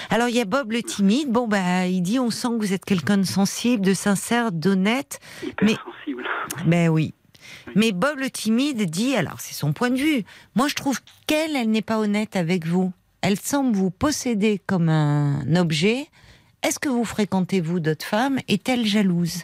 [0.09, 1.29] Alors il y a Bob le timide.
[1.31, 5.19] Bon bah, il dit on sent que vous êtes quelqu'un de sensible, de sincère, d'honnête.
[5.61, 6.23] Mais- sensible.
[6.65, 7.13] Ben oui.
[7.75, 10.23] Mais Bob le timide dit, alors c'est son point de vue,
[10.55, 12.91] moi je trouve qu'elle, elle n'est pas honnête avec vous.
[13.21, 16.07] Elle semble vous posséder comme un objet.
[16.65, 19.43] Est-ce que vous fréquentez, vous, d'autres femmes Est-elle jalouse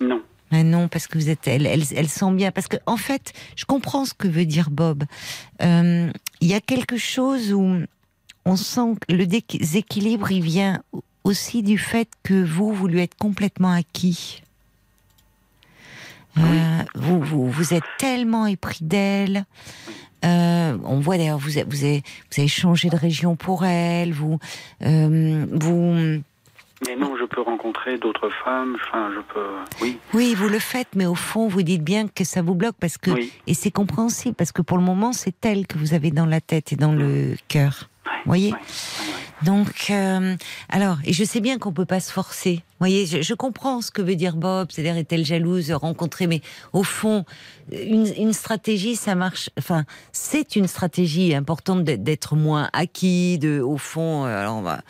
[0.00, 0.22] Non.
[0.50, 2.50] Mais non, parce que vous êtes, elle, elle, elle sent bien.
[2.50, 5.04] Parce que, en fait, je comprends ce que veut dire Bob.
[5.60, 6.10] Euh,
[6.40, 7.82] Il y a quelque chose où
[8.46, 10.82] on sent que le déséquilibre, il vient
[11.24, 14.42] aussi du fait que vous, vous lui êtes complètement acquis.
[16.38, 19.44] Euh, vous, vous, vous êtes tellement épris d'elle.
[20.24, 24.12] Euh, on voit d'ailleurs, vous, avez- vous, avez, vous avez changé de région pour elle.
[24.12, 24.38] Vous,
[24.84, 26.20] euh, vous,
[26.86, 29.46] Mais non, je peux rencontrer d'autres femmes, enfin, je peux,
[29.80, 32.76] oui, oui, vous le faites, mais au fond, vous dites bien que ça vous bloque
[32.80, 33.32] parce que, oui.
[33.46, 36.40] et c'est compréhensible parce que pour le moment, c'est elle que vous avez dans la
[36.40, 37.88] tête et dans le cœur.
[38.06, 38.58] Ouais, Voyez ouais, ouais,
[39.14, 39.46] ouais.
[39.46, 40.36] Donc, euh,
[40.68, 42.62] alors, et je sais bien qu'on peut pas se forcer.
[42.82, 46.40] Voyez, je, je comprends ce que veut dire Bob, c'est-à-dire est-elle jalouse rencontrer, mais
[46.72, 47.24] au fond,
[47.72, 49.50] une, une stratégie, ça marche.
[49.58, 54.80] Enfin, c'est une stratégie importante d'être- moins acquis, de, au fond, euh, alors on va,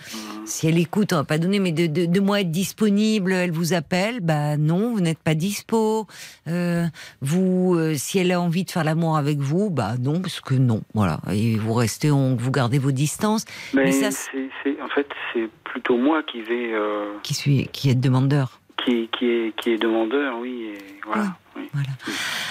[0.44, 3.50] si elle écoute, on va pas donner, mais de, de, de moins être disponible, elle
[3.50, 6.06] vous appelle, bah non, vous n'êtes pas dispo.
[6.48, 6.86] Euh,
[7.20, 10.54] vous, euh, si elle a envie de faire l'amour avec vous, bah non, parce que
[10.54, 11.20] non, voilà.
[11.32, 13.44] Et vous restez, on, vous gardez vos distances.
[13.74, 17.68] Mais, Mais ça, c'est, c'est- en fait, c'est plutôt moi qui vais, euh, Qui suis,
[17.72, 18.60] qui est demandeur.
[18.84, 20.72] qui, qui est, qui est demandeur, oui.
[20.74, 21.36] Et voilà.
[21.56, 21.68] oui.
[21.72, 21.88] Voilà.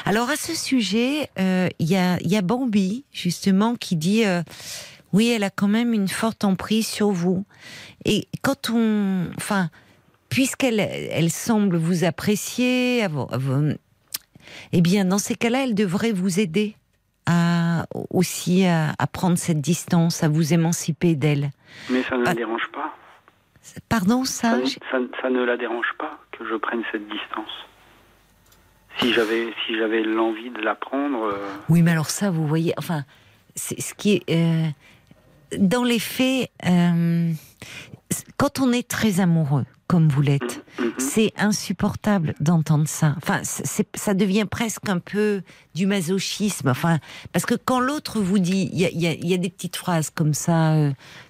[0.05, 4.41] Alors à ce sujet, euh, il y, a, y a Bambi justement qui dit euh,
[5.13, 7.45] oui, elle a quand même une forte emprise sur vous.
[8.05, 9.69] Et quand on, enfin,
[10.29, 13.05] puisqu'elle elle semble vous apprécier,
[14.71, 16.75] eh bien dans ces cas-là, elle devrait vous aider
[17.25, 21.51] à aussi à, à prendre cette distance, à vous émanciper d'elle.
[21.89, 22.29] Mais ça ne Ah.
[22.29, 22.95] la dérange pas.
[23.89, 27.07] Pardon, Ça, ça, ne- j'ai- ça, ça ne la dérange pas que je prenne cette
[27.07, 27.51] distance.
[28.99, 32.73] Si j'avais, si j'avais l'envie de la prendre, euh, Oui, mais alors ça, vous voyez,
[32.77, 33.03] enfin,
[33.55, 34.67] c'est ce qui est euh,
[35.57, 36.49] dans les faits.
[36.65, 37.31] euh,
[38.37, 40.93] quand on est très amoureux, comme vous l'êtes, mhm.
[40.97, 43.13] c'est insupportable d'entendre ça.
[43.17, 45.41] Enfin, ça devient presque un peu
[45.75, 46.67] du masochisme.
[46.69, 46.99] Enfin,
[47.31, 50.33] parce que quand l'autre vous dit, il y a, y y des petites phrases comme
[50.33, 50.75] ça.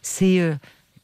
[0.02, 0.58] c'est,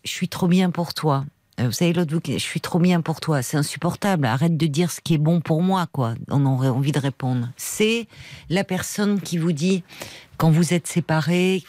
[0.07, 1.25] je suis trop bien pour toi.
[1.59, 3.41] Euh, Vous savez, l'autre je suis trop bien pour toi.
[3.41, 4.25] C'est insupportable.
[4.25, 6.13] Arrête de dire ce qui est bon pour moi, quoi.
[6.29, 7.49] On aurait envie de répondre.
[7.57, 8.07] C'est
[8.49, 9.83] la personne qui vous dit,
[10.37, 11.63] quand vous êtes séparés,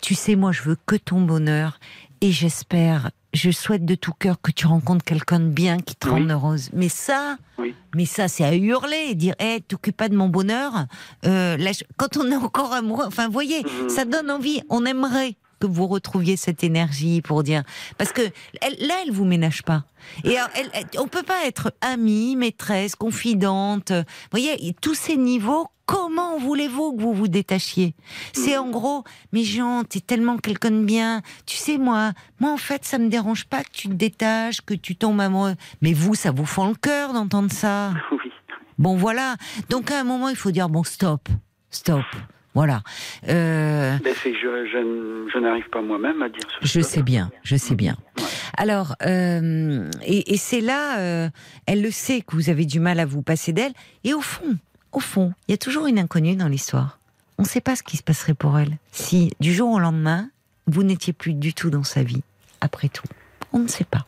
[0.00, 1.78] tu sais, moi, je veux que ton bonheur
[2.20, 6.08] et j'espère, je souhaite de tout cœur que tu rencontres quelqu'un de bien qui te
[6.08, 6.14] Oui.
[6.20, 6.70] rende heureuse.
[6.72, 7.74] Mais ça, Oui.
[7.94, 10.86] mais ça, c'est à hurler et dire, hé, t'occupe pas de mon bonheur.
[11.26, 13.88] Euh, là, quand on est encore amoureux, enfin, voyez, Mhm.
[13.90, 14.62] ça donne envie.
[14.70, 17.62] On aimerait que vous retrouviez cette énergie pour dire,
[17.96, 18.22] parce que
[18.60, 19.84] elle, là, elle vous ménage pas.
[20.24, 23.90] Et elle, elle- on peut pas être amie, maîtresse, confidente.
[23.92, 25.68] Vous voyez, tous ces niveaux.
[25.86, 27.94] Comment voulez-vous que vous vous détachiez?
[28.34, 31.22] C'est en gros, mais Jean, t'es tellement quelqu'un de bien.
[31.46, 34.74] Tu sais, moi, moi en fait, ça me dérange pas que tu te détaches, que
[34.74, 35.54] tu tombes amoureux.
[35.80, 37.94] Mais vous, ça vous fend le cœur d'entendre ça.
[38.12, 38.30] oui.
[38.76, 39.36] Bon, voilà.
[39.70, 41.26] Donc à un moment, il faut dire bon, stop,
[41.70, 42.04] stop.
[42.54, 42.82] Voilà.
[43.28, 44.30] Euh, je,
[44.72, 47.96] je, n- je n'arrive pas moi-même à dire ce je sais bien, je sais bien.
[48.18, 48.24] Ouais.
[48.56, 51.28] Alors, euh, et, et c'est là, euh,
[51.66, 53.72] elle le sait que vous avez du mal à vous passer d'elle.
[54.02, 54.56] Et au fond,
[54.92, 56.98] au fond, il y a toujours une inconnue dans l'histoire.
[57.38, 60.28] On ne sait pas ce qui se passerait pour elle si, du jour au lendemain,
[60.66, 62.22] vous n'étiez plus du tout dans sa vie.
[62.60, 63.06] Après tout,
[63.52, 64.06] on ne sait pas.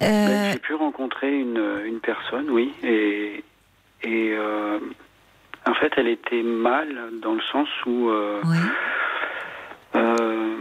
[0.00, 3.44] J'ai pu rencontrer une, une personne, oui, et,
[4.02, 4.34] et
[5.66, 8.40] en fait, elle était mal dans le sens où euh,
[9.94, 10.56] euh,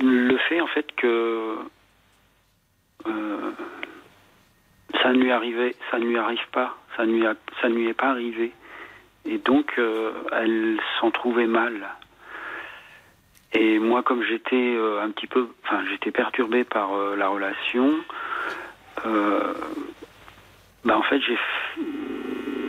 [0.00, 1.56] le fait en fait que
[3.06, 3.50] euh,
[5.02, 7.74] ça ne lui arrivait, ça ne lui arrive pas, ça ne lui, a- ça ne
[7.74, 8.52] lui est pas arrivé,
[9.24, 9.78] et donc
[10.32, 11.88] elle s'en trouvait mal.
[13.52, 17.94] Et moi, comme j'étais un petit peu, enfin, j'étais perturbé par la relation,
[19.04, 21.38] bah en fait, j'ai,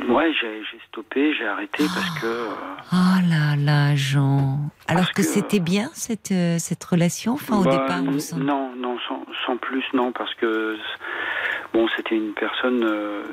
[0.07, 2.47] ouais, j'ai, stoppé, j'ai arrêté parce que, euh,
[2.93, 4.59] Oh là là, Jean.
[4.88, 8.73] Alors que, que- c'était bien cette, euh, cette relation, enfin au bah, départ, vous non,
[8.75, 10.77] non, sans, sans plus, non, parce que
[11.73, 13.23] bon, c'était une personne euh,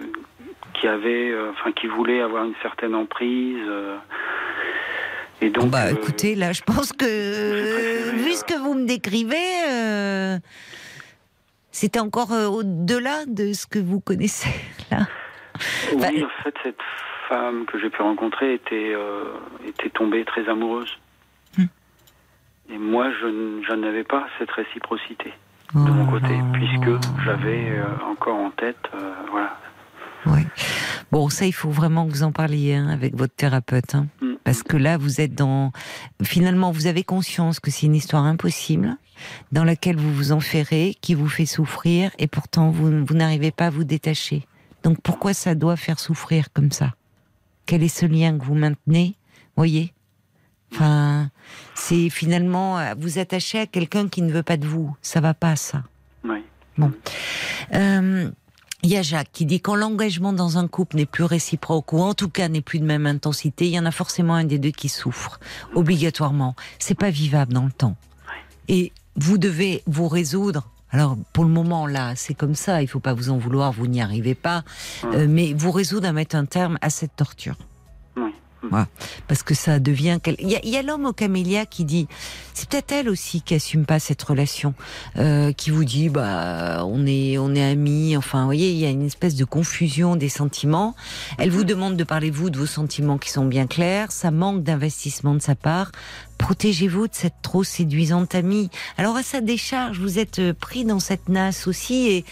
[0.75, 3.63] qui avait, euh, enfin, qui voulait avoir une certaine emprise.
[5.41, 10.41] et donc, bah écoutez, là, je pense que, préféré, vu ce que vous me décrivez,
[11.71, 14.51] c'était encore au-delà de ce que vous connaissez,
[14.91, 15.07] là.
[15.95, 16.79] Oui, en fait, cette
[17.29, 19.25] femme que j'ai pu rencontrer était, euh,
[19.67, 20.91] était tombée très amoureuse.
[21.57, 21.67] Hmm.
[22.71, 25.33] Et moi, je, je n'avais pas cette réciprocité
[25.75, 27.01] Oh de mon côté, là puisque là.
[27.25, 29.57] j'avais euh, encore en tête, euh, voilà.
[30.27, 30.41] Oui.
[31.13, 33.95] Bon, ça, il faut vraiment que vous en parliez hein, avec votre thérapeute.
[33.95, 34.07] hein.
[34.21, 34.35] Mm.
[34.45, 35.73] Parce que là, vous êtes dans.
[36.23, 38.97] Finalement, vous avez conscience que c'est une histoire impossible,
[39.53, 43.67] dans laquelle vous vous enferrez, qui vous fait souffrir, et pourtant, vous, vous n'arrivez pas
[43.67, 44.47] à vous détacher.
[44.85, 46.95] Donc, pourquoi ça doit faire souffrir comme ça?
[47.67, 49.17] Quel est ce lien que vous maintenez
[49.57, 49.93] Voyez?
[50.73, 51.31] Enfin,
[51.75, 54.95] c'est finalement vous attacher à quelqu'un qui ne veut pas de vous.
[55.03, 55.85] Ça va pas, ça.
[56.25, 56.39] Oui.
[57.75, 58.31] Euh,
[58.83, 62.01] Il y a Jacques qui dit quand l'engagement dans un couple n'est plus réciproque ou
[62.01, 64.59] en tout cas n'est plus de même intensité, il y en a forcément un des
[64.59, 65.41] deux qui souffre
[65.75, 66.55] obligatoirement.
[66.79, 67.97] C'est pas vivable dans le temps.
[68.69, 70.69] Et vous devez vous résoudre.
[70.95, 72.81] Alors pour le moment là, c'est comme ça.
[72.81, 73.73] Il faut pas vous en vouloir.
[73.73, 74.63] Vous n'y arrivez pas,
[75.05, 77.57] Euh, mais vous résoudre à mettre un terme à cette torture.
[78.17, 78.31] Oui.
[78.71, 78.87] Voilà.
[79.27, 80.19] Parce que ça devient.
[80.23, 82.07] quel- Il y a, il y a l'homme au camélia qui dit,
[82.55, 84.73] c'est peut-être elle aussi qui assume pas cette relation,
[85.19, 88.17] euh, qui vous dit, bah, on est, on est amis.
[88.17, 90.95] Enfin, vous voyez, il y a une espèce de confusion des sentiments.
[91.39, 94.13] Elle vous demande de parler vous de vos sentiments qui sont bien clairs.
[94.13, 95.91] Ça manque d'investissement de sa part.
[96.45, 98.69] Protégez-vous de cette trop séduisante amie.
[98.99, 102.25] Alors à sa décharge, vous êtes euh, pris dans cette nasse aussi et,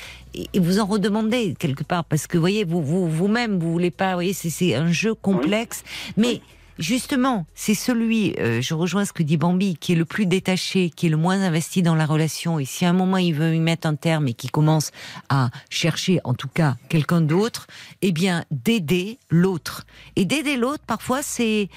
[0.53, 3.91] et- vous en redemandez quelque part parce que vous voyez, vous, vous, vous-même, vous voulez
[3.91, 5.83] pas, vous voyez, c'est, c'est un jeu complexe.
[6.19, 6.43] Mais
[6.79, 10.91] justement, c'est celui, euh, je rejoins ce que dit Bambi, qui est le plus détaché,
[10.91, 12.59] qui est le moins investi dans la relation.
[12.59, 14.91] Et si à un moment il veut y mettre un terme et qui commence
[15.31, 17.67] à chercher, en tout cas, quelqu'un d'autre,
[18.03, 19.87] eh bien, d'aider l'autre.
[20.17, 21.71] Et d'aider l'autre, parfois, c'est,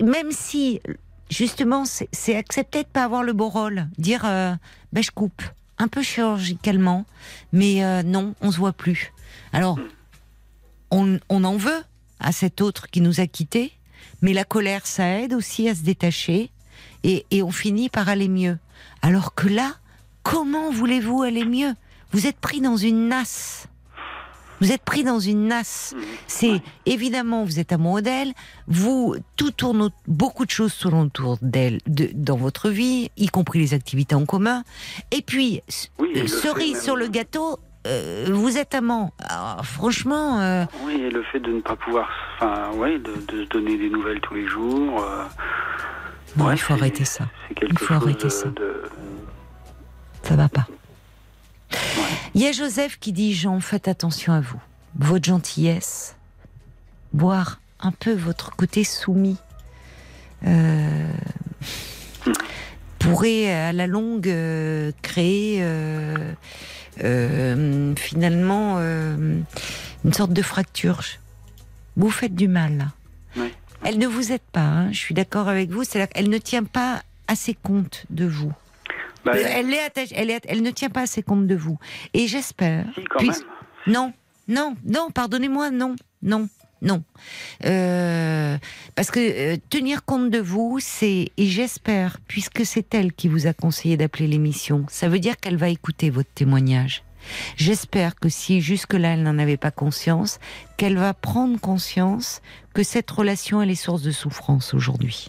[0.00, 0.80] même si,
[1.30, 4.54] justement, c'est, accepter de pas avoir le beau rôle, dire, euh,
[4.92, 5.42] ben je coupe,
[5.78, 7.04] un peu chirurgicalement,
[7.52, 9.12] mais euh, non, on se voit plus.
[9.52, 9.78] Alors,
[10.90, 11.82] on, on en veut
[12.20, 13.72] à cet autre qui nous a quittés,
[14.22, 16.50] mais la colère, ça aide aussi à se détacher,
[17.04, 18.58] et, et on finit par aller mieux.
[19.02, 19.74] Alors que là,
[20.22, 21.74] comment voulez-vous aller mieux?
[22.12, 23.66] Vous êtes pris dans une nasse.
[24.60, 25.94] Vous êtes pris dans une nasse.
[26.26, 28.32] C'est évidemment, vous êtes amoureux d'elle.
[28.66, 33.28] Vous, tout tourne, au- beaucoup de choses tournent autour d'elle de- dans votre vie, y
[33.28, 34.64] compris les activités en commun.
[35.10, 35.62] Et puis,
[35.98, 39.12] Oui, cerise sur le gâteau, euh, vous êtes amant.
[39.20, 43.44] Alors, franchement, euh, Oui, et le fait de ne pas pouvoir, enfin, ouais, de, de
[43.44, 45.02] se donner des nouvelles tous les jours.
[45.02, 45.24] euh,
[46.36, 47.26] non, ouais, il faut arrêter ça.
[47.62, 48.48] Il faut arrêter de, ça.
[48.48, 48.82] de-
[50.22, 50.66] Ça va pas.
[52.34, 54.60] Il y a Joseph qui dit Jean, faites attention à vous.
[54.98, 56.16] Votre gentillesse,
[57.12, 59.38] boire un peu votre côté soumis,
[60.46, 61.10] euh,
[62.98, 66.34] pourrait à la longue euh, créer euh,
[67.96, 71.02] finalement une sorte de fracture.
[71.96, 72.88] Vous faites du mal.
[73.36, 73.52] Oui.
[73.84, 76.64] Elle ne vous aide pas, hein, je suis d'accord avec vous, c'est-à-dire qu'elle ne tient
[76.64, 78.52] pas assez compte de vous.
[79.32, 81.78] Bah, elle, est attachée- elle, est- elle ne tient pas assez compte de vous.
[82.14, 82.86] Et j'espère.
[83.34, 83.42] si.
[83.86, 84.12] Non,
[84.48, 86.48] non, non, pardonnez-moi, non, non,
[86.82, 87.02] non.
[87.64, 88.56] Euh,
[88.94, 93.46] parce que euh, tenir compte de vous, c'est, et j'espère, puisque c'est elle qui vous
[93.46, 97.02] a conseillé d'appeler l'émission, ça veut dire qu'elle va écouter votre témoignage.
[97.56, 100.38] J'espère que si jusque-là elle n'en avait pas conscience,
[100.76, 102.40] qu'elle va prendre conscience
[102.74, 105.28] que cette relation, elle est source de souffrance aujourd'hui.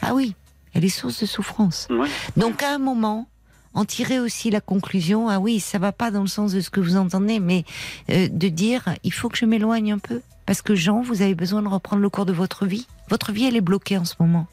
[0.00, 0.34] Ah oui,
[0.74, 1.86] elle est source de souffrance.
[1.90, 2.08] Ouais.
[2.36, 3.28] Donc à un moment,
[3.74, 6.70] en tirer aussi la conclusion, ah oui, ça va pas dans le sens de ce
[6.70, 7.64] que vous entendez, mais
[8.10, 10.20] euh, de dire, il faut que je m'éloigne un peu.
[10.44, 12.86] Parce que Jean, vous avez besoin de reprendre le cours de votre vie.
[13.08, 14.46] Votre vie, elle est bloquée en ce moment.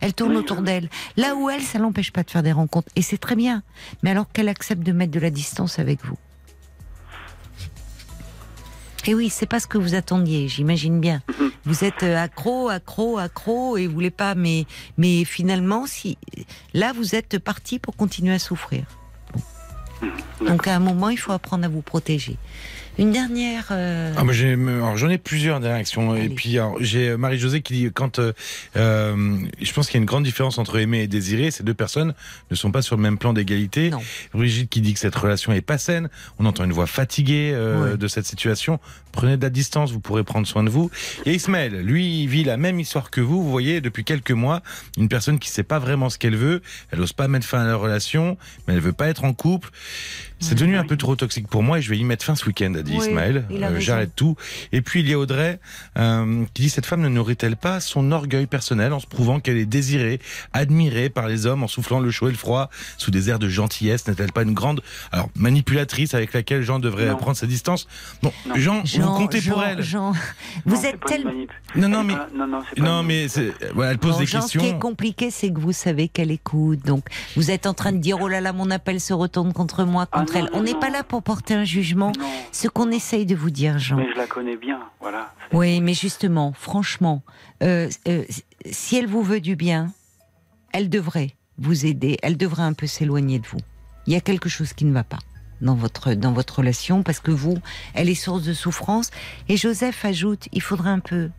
[0.00, 0.64] Elle tourne Oui, autour oui.
[0.64, 0.90] d'elle.
[1.16, 2.88] Là où elle, ça l'empêche pas de faire des rencontres.
[2.96, 3.62] Et c'est très bien.
[4.02, 6.16] Mais alors qu'elle accepte de mettre de la distance avec vous.
[9.06, 11.22] Et oui, c'est pas ce que vous attendiez, j'imagine bien.
[11.64, 14.64] Vous êtes euh, accro, accro, accro, et vous voulez pas, mais,
[14.96, 16.16] mais finalement, si,
[16.72, 18.84] là, vous êtes parti pour continuer à souffrir.
[19.34, 20.46] Bon.
[20.46, 22.38] Donc, à un moment, il faut apprendre à vous protéger.
[22.98, 23.68] Une dernière.
[23.70, 26.14] euh, Ah, moi, j'ai, alors, j'en ai plusieurs réactions.
[26.14, 26.28] Et Allez.
[26.28, 28.32] puis, alors, j'ai Marie-Josée qui dit quand euh,
[28.76, 31.50] euh, je pense qu'il y a une grande différence entre aimer et désirer.
[31.50, 32.14] Ces deux personnes
[32.50, 33.90] ne sont pas sur le même plan d'égalité.
[33.90, 34.00] Non.
[34.34, 36.10] Brigitte qui dit que cette relation est pas saine.
[36.38, 38.80] On entend une voix fatiguée euh, de cette situation.
[39.12, 40.90] Prenez de la distance, vous pourrez prendre soin de vous.
[41.24, 43.42] Et Ismaël, lui, il vit la même histoire que vous.
[43.42, 44.62] Vous voyez, depuis quelques mois,
[44.98, 46.60] une personne qui sait pas vraiment ce qu'elle veut.
[46.90, 48.36] Elle ose pas mettre fin à la relation,
[48.68, 49.70] mais elle veut pas être en couple.
[50.40, 52.46] C'est devenu un peu trop toxique pour moi et je vais y mettre fin ce
[52.46, 53.44] week-end, a dit Oui, Ismaël.
[53.50, 53.78] Euh.
[53.80, 54.36] J'arrête tout.
[54.72, 55.60] Et puis il y a Audrey
[55.98, 59.58] euh, qui dit cette femme ne nourrit-elle pas son orgueil personnel en se prouvant qu'elle
[59.58, 60.18] est désirée,
[60.52, 63.48] admirée par les hommes en soufflant le chaud et le froid sous des airs de
[63.48, 64.06] gentillesse?
[64.08, 64.80] N'est-elle pas une grande
[65.12, 67.16] alors manipulatrice avec laquelle Jean devrait Non.
[67.16, 67.86] prendre sa distance?
[68.22, 68.54] Non, Non.
[68.56, 69.82] Jean, vous comptez Jean, pour elle.
[69.82, 70.18] Jean, Non,
[70.64, 71.32] vous c'est êtes tellement.
[71.76, 73.26] Non, non, mais pas- non, non, non, mais
[73.74, 74.60] voilà, elle pose Bon, des Jean, questions.
[74.60, 76.80] Ce qui est compliqué, c'est que vous savez qu'elle écoute.
[76.86, 77.04] Donc,
[77.36, 80.06] vous êtes en train de dire oh là là, mon appel se retourne contre moi,
[80.12, 80.52] Ah contre non, elle.
[80.52, 82.12] non, On n'est pas là pour porter un jugement.
[82.18, 83.96] Non, Ce qu'on essaye de vous dire, Jean.
[83.96, 85.32] mais je la connais bien, voilà.
[85.52, 87.22] Oui, mais justement, franchement,
[87.62, 88.24] euh, euh,
[88.70, 89.92] si elle vous veut du bien,
[90.72, 92.16] elle devrait vous aider.
[92.22, 93.58] Elle devrait un peu s'éloigner de vous.
[94.06, 95.18] Il y a quelque chose qui ne va pas
[95.60, 97.58] dans votre dans votre relation parce que vous,
[97.94, 99.10] elle est source de souffrance.
[99.48, 101.30] Et Joseph ajoute, il faudrait un peu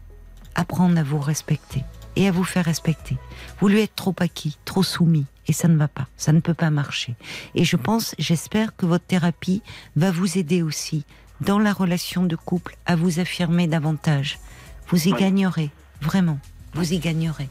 [0.53, 1.83] apprendre à vous respecter
[2.15, 3.17] et à vous faire respecter.
[3.59, 6.53] Vous lui êtes trop acquis, trop soumis, et ça ne va pas, ça ne peut
[6.53, 7.15] pas marcher.
[7.55, 9.61] Et je pense, j'espère que votre thérapie
[9.95, 11.05] va vous aider aussi
[11.41, 14.39] dans la relation de couple à vous affirmer davantage.
[14.87, 16.39] Vous y gagnerez, vraiment,
[16.73, 17.49] vous y gagnerez.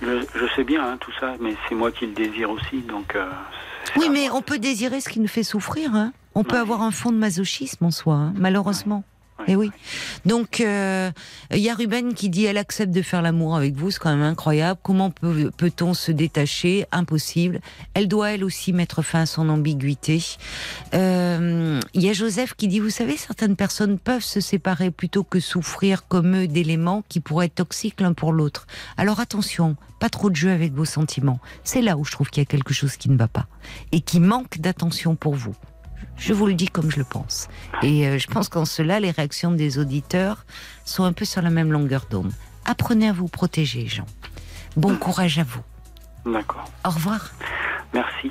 [0.00, 3.14] Je, je sais bien hein, tout ça, mais c'est moi qui le désire aussi, donc.
[3.16, 3.30] euh,
[3.96, 5.94] Oui, mais on peut désirer ce qui nous fait souffrir.
[5.94, 6.12] Hein.
[6.34, 9.04] On peut avoir un fond de masochisme en soi, hein, malheureusement.
[9.48, 9.70] Eh oui.
[10.24, 11.10] Donc, euh,
[11.50, 14.10] il y a Ruben qui dit elle accepte de faire l'amour avec vous, c'est quand
[14.14, 14.78] même incroyable.
[14.82, 16.86] Comment peut- peut-on se détacher?
[16.92, 17.60] Impossible.
[17.94, 20.22] Elle doit elle aussi mettre fin à son ambiguïté.
[20.94, 25.24] Euh, Il y a Joseph qui dit vous savez, certaines personnes peuvent se séparer plutôt
[25.24, 28.66] que souffrir comme eux d'éléments qui pourraient être toxiques l'un pour l'autre.
[28.96, 31.40] Alors attention, pas trop de jeu avec vos sentiments.
[31.64, 33.46] C'est là où je trouve qu'il y a quelque chose qui ne va pas
[33.92, 35.54] et qui manque d'attention pour vous.
[36.16, 37.48] Je vous le dis comme je le pense.
[37.82, 40.44] Et euh, je pense qu'en cela, les réactions des auditeurs
[40.84, 42.32] sont un peu sur la même longueur d'onde.
[42.64, 44.06] Apprenez à vous protéger, Jean.
[44.76, 45.62] Bon courage à vous.
[46.24, 46.64] D'accord.
[46.86, 47.30] Au revoir.
[47.92, 48.30] Merci.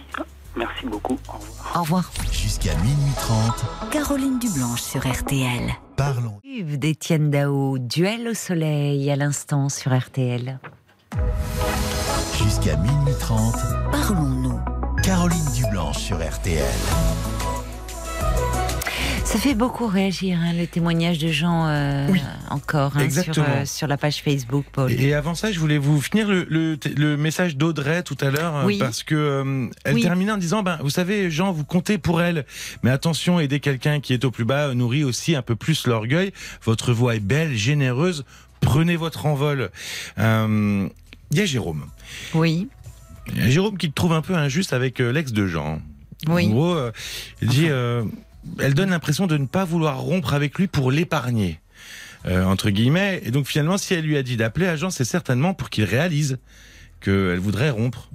[0.55, 1.17] Merci beaucoup.
[1.29, 1.75] Au revoir.
[1.75, 2.11] Au revoir.
[2.31, 5.71] Jusqu'à minuit 30, Caroline Dublanche sur RTL.
[5.95, 6.39] parlons.
[6.43, 10.59] Yves d'Étienne Dao, Duel au soleil à l'instant sur RTL.
[12.37, 13.55] Jusqu'à minuit 30,
[13.91, 14.59] Parlons-nous.
[15.03, 16.63] Caroline Dublanche sur RTL.
[19.31, 23.63] Ça fait beaucoup réagir, hein, le témoignage de Jean euh, Oui, encore hein, sur, euh,
[23.65, 24.91] sur la page Facebook, Paul.
[24.91, 28.57] Et avant ça, je voulais vous finir le, le, le message d'Audrey tout à l'heure,
[28.57, 28.77] euh, Oui.
[28.77, 30.01] parce que euh, elle Oui.
[30.01, 32.45] terminait en disant, ben, vous savez, Jean, vous comptez pour elle,
[32.83, 36.33] mais attention, aider quelqu'un qui est au plus bas nourrit aussi un peu plus l'orgueil.
[36.63, 38.25] Votre voix est belle, généreuse.
[38.59, 39.71] Prenez votre envol.
[40.19, 40.89] Euh,
[41.31, 41.85] Il y a Jérôme.
[42.33, 42.67] Oui,
[43.37, 45.79] Jérôme qui te trouve un peu injuste avec l'ex de Jean.
[46.27, 46.47] oui.
[46.47, 46.75] En gros,
[47.41, 47.69] il dit,
[48.59, 51.59] elle donne l'impression de ne pas vouloir rompre avec lui pour l'épargner,
[52.25, 53.21] euh, entre guillemets.
[53.23, 55.83] Et donc finalement, si elle lui a dit d'appeler à Jean, c'est certainement pour qu'il
[55.85, 56.39] réalise
[57.01, 58.09] qu'elle voudrait rompre.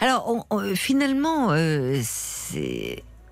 [0.00, 2.00] Alors, on- on- finalement, euh,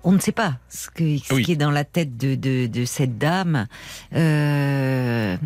[0.03, 1.43] on ne sait pas ce, que, ce Oui.
[1.43, 3.67] qui est dans la tête de, de, de cette dame.
[4.13, 5.37] Euh,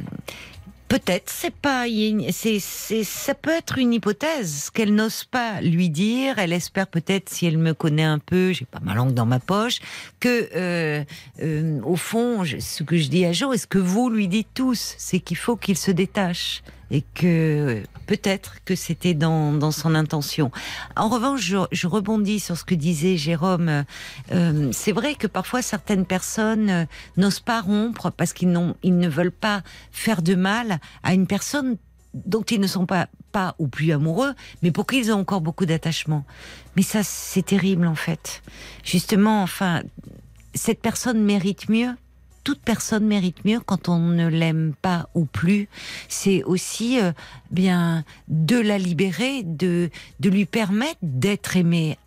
[0.89, 1.85] Peut-être, c'est pas,
[2.31, 6.39] c'est, ça peut être une hypothèse qu'elle n'ose pas lui dire.
[6.39, 9.39] Elle espère peut-être, si elle me connaît un peu, j'ai pas ma langue dans ma
[9.39, 9.79] poche,
[10.19, 11.03] que euh,
[11.43, 14.27] euh, au fond, je- ce que je dis à Joe, et ce que vous lui
[14.27, 19.71] dites tous, c'est qu'il faut qu'il se détache et que peut-être que c'était dans, dans
[19.71, 20.51] son intention.
[20.95, 23.85] En revanche, je, je rebondis sur ce que disait Jérôme.
[24.31, 26.85] Euh, c'est vrai que parfois certaines personnes euh,
[27.17, 29.61] n'osent pas rompre parce qu'ils n'ont, ils ne veulent pas
[29.91, 31.77] faire de mal à une personne
[32.13, 34.33] dont ils ne sont pas pas ou plus amoureux,
[34.63, 36.25] mais pour qui ils ont encore beaucoup d'attachement.
[36.75, 38.41] Mais ça, c'est terrible en fait.
[38.83, 39.83] Justement, enfin,
[40.55, 41.93] cette personne mérite mieux.
[42.49, 45.69] Toute personne mérite mieux quand on ne l'aime pas ou plus.
[46.07, 47.11] C'est aussi euh,
[47.51, 51.99] bien de la libérer, de de lui permettre d'être aimée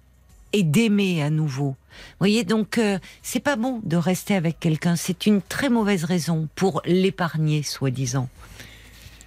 [0.52, 1.76] et d'aimer à nouveau.
[1.76, 4.96] Vous voyez, donc euh, c'est pas bon de rester avec quelqu'un.
[4.96, 8.28] C'est une très mauvaise raison pour l'épargner, soi-disant.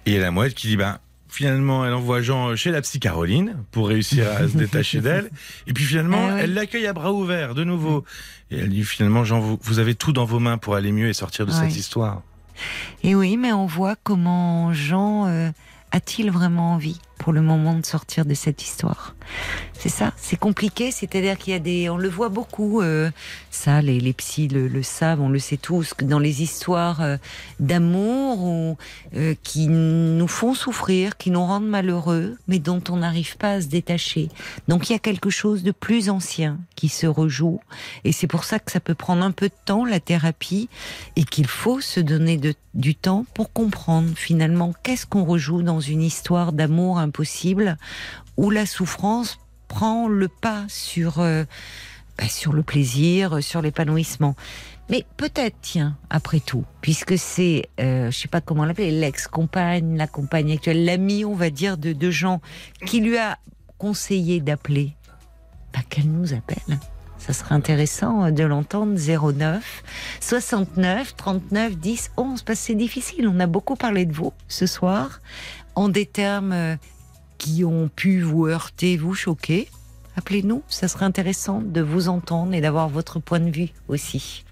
[0.04, 0.98] Et la mouette qui dit, ben,
[1.36, 5.30] finalement, elle envoie Jean chez la psy Caroline pour réussir à se détacher d'elle.
[5.66, 6.40] Et puis finalement, oui.
[6.40, 8.04] elle l'accueille à bras ouverts de nouveau.
[8.50, 11.08] Et elle dit, finalement, Jean, vous, vous avez tout dans vos mains pour aller mieux
[11.08, 12.22] et sortir de cette histoire.
[13.02, 15.50] Et oui, mais on voit comment Jean euh,
[15.92, 16.98] a-t-il vraiment envie?
[17.18, 19.14] Pour le moment de sortir de cette histoire
[19.72, 23.10] C'est ça, c'est compliqué, c'est-à-dire qu'il y a des, on le voit beaucoup, euh,
[23.50, 27.16] ça, les, les psys le, savent, on le sait tous, dans les histoires euh,
[27.60, 28.76] d'amour ou,
[29.16, 33.60] euh, qui nous font souffrir, qui nous rendent malheureux, mais dont on n'arrive pas à
[33.60, 34.28] se détacher.
[34.68, 37.60] Donc il y a quelque chose de plus ancien qui se rejoue,
[38.04, 40.68] et c'est pour ça que ça peut prendre un peu de temps la thérapie
[41.16, 42.40] et qu'il faut se donner
[42.74, 47.76] du temps pour comprendre finalement qu'est-ce qu'on rejoue dans une histoire d'amour impossible
[48.36, 49.38] où la souffrance
[49.68, 51.44] prend le pas sur euh,
[52.18, 54.36] bah, sur le plaisir, sur l'épanouissement.
[54.88, 60.06] Mais peut-être, tiens, après tout, puisque c'est, euh, je sais pas comment l'appeler, l'ex-compagne, la
[60.06, 62.40] compagne actuelle, l'ami, on va dire, de, de Jean,
[62.86, 63.36] qui lui a
[63.78, 64.94] conseillé d'appeler,
[65.74, 66.78] bah, qu'elle nous appelle.
[67.18, 69.82] Ça serait intéressant euh, de l'entendre 09
[70.20, 73.28] 69 39 10 11 parce que c'est difficile.
[73.28, 75.20] On a beaucoup parlé de vous ce soir
[75.74, 76.76] en des termes euh,
[77.38, 79.68] qui ont pu vous heurter, vous choquer.
[80.16, 84.45] Appelez-nous, ça serait intéressant de vous entendre et d'avoir votre point de vue aussi.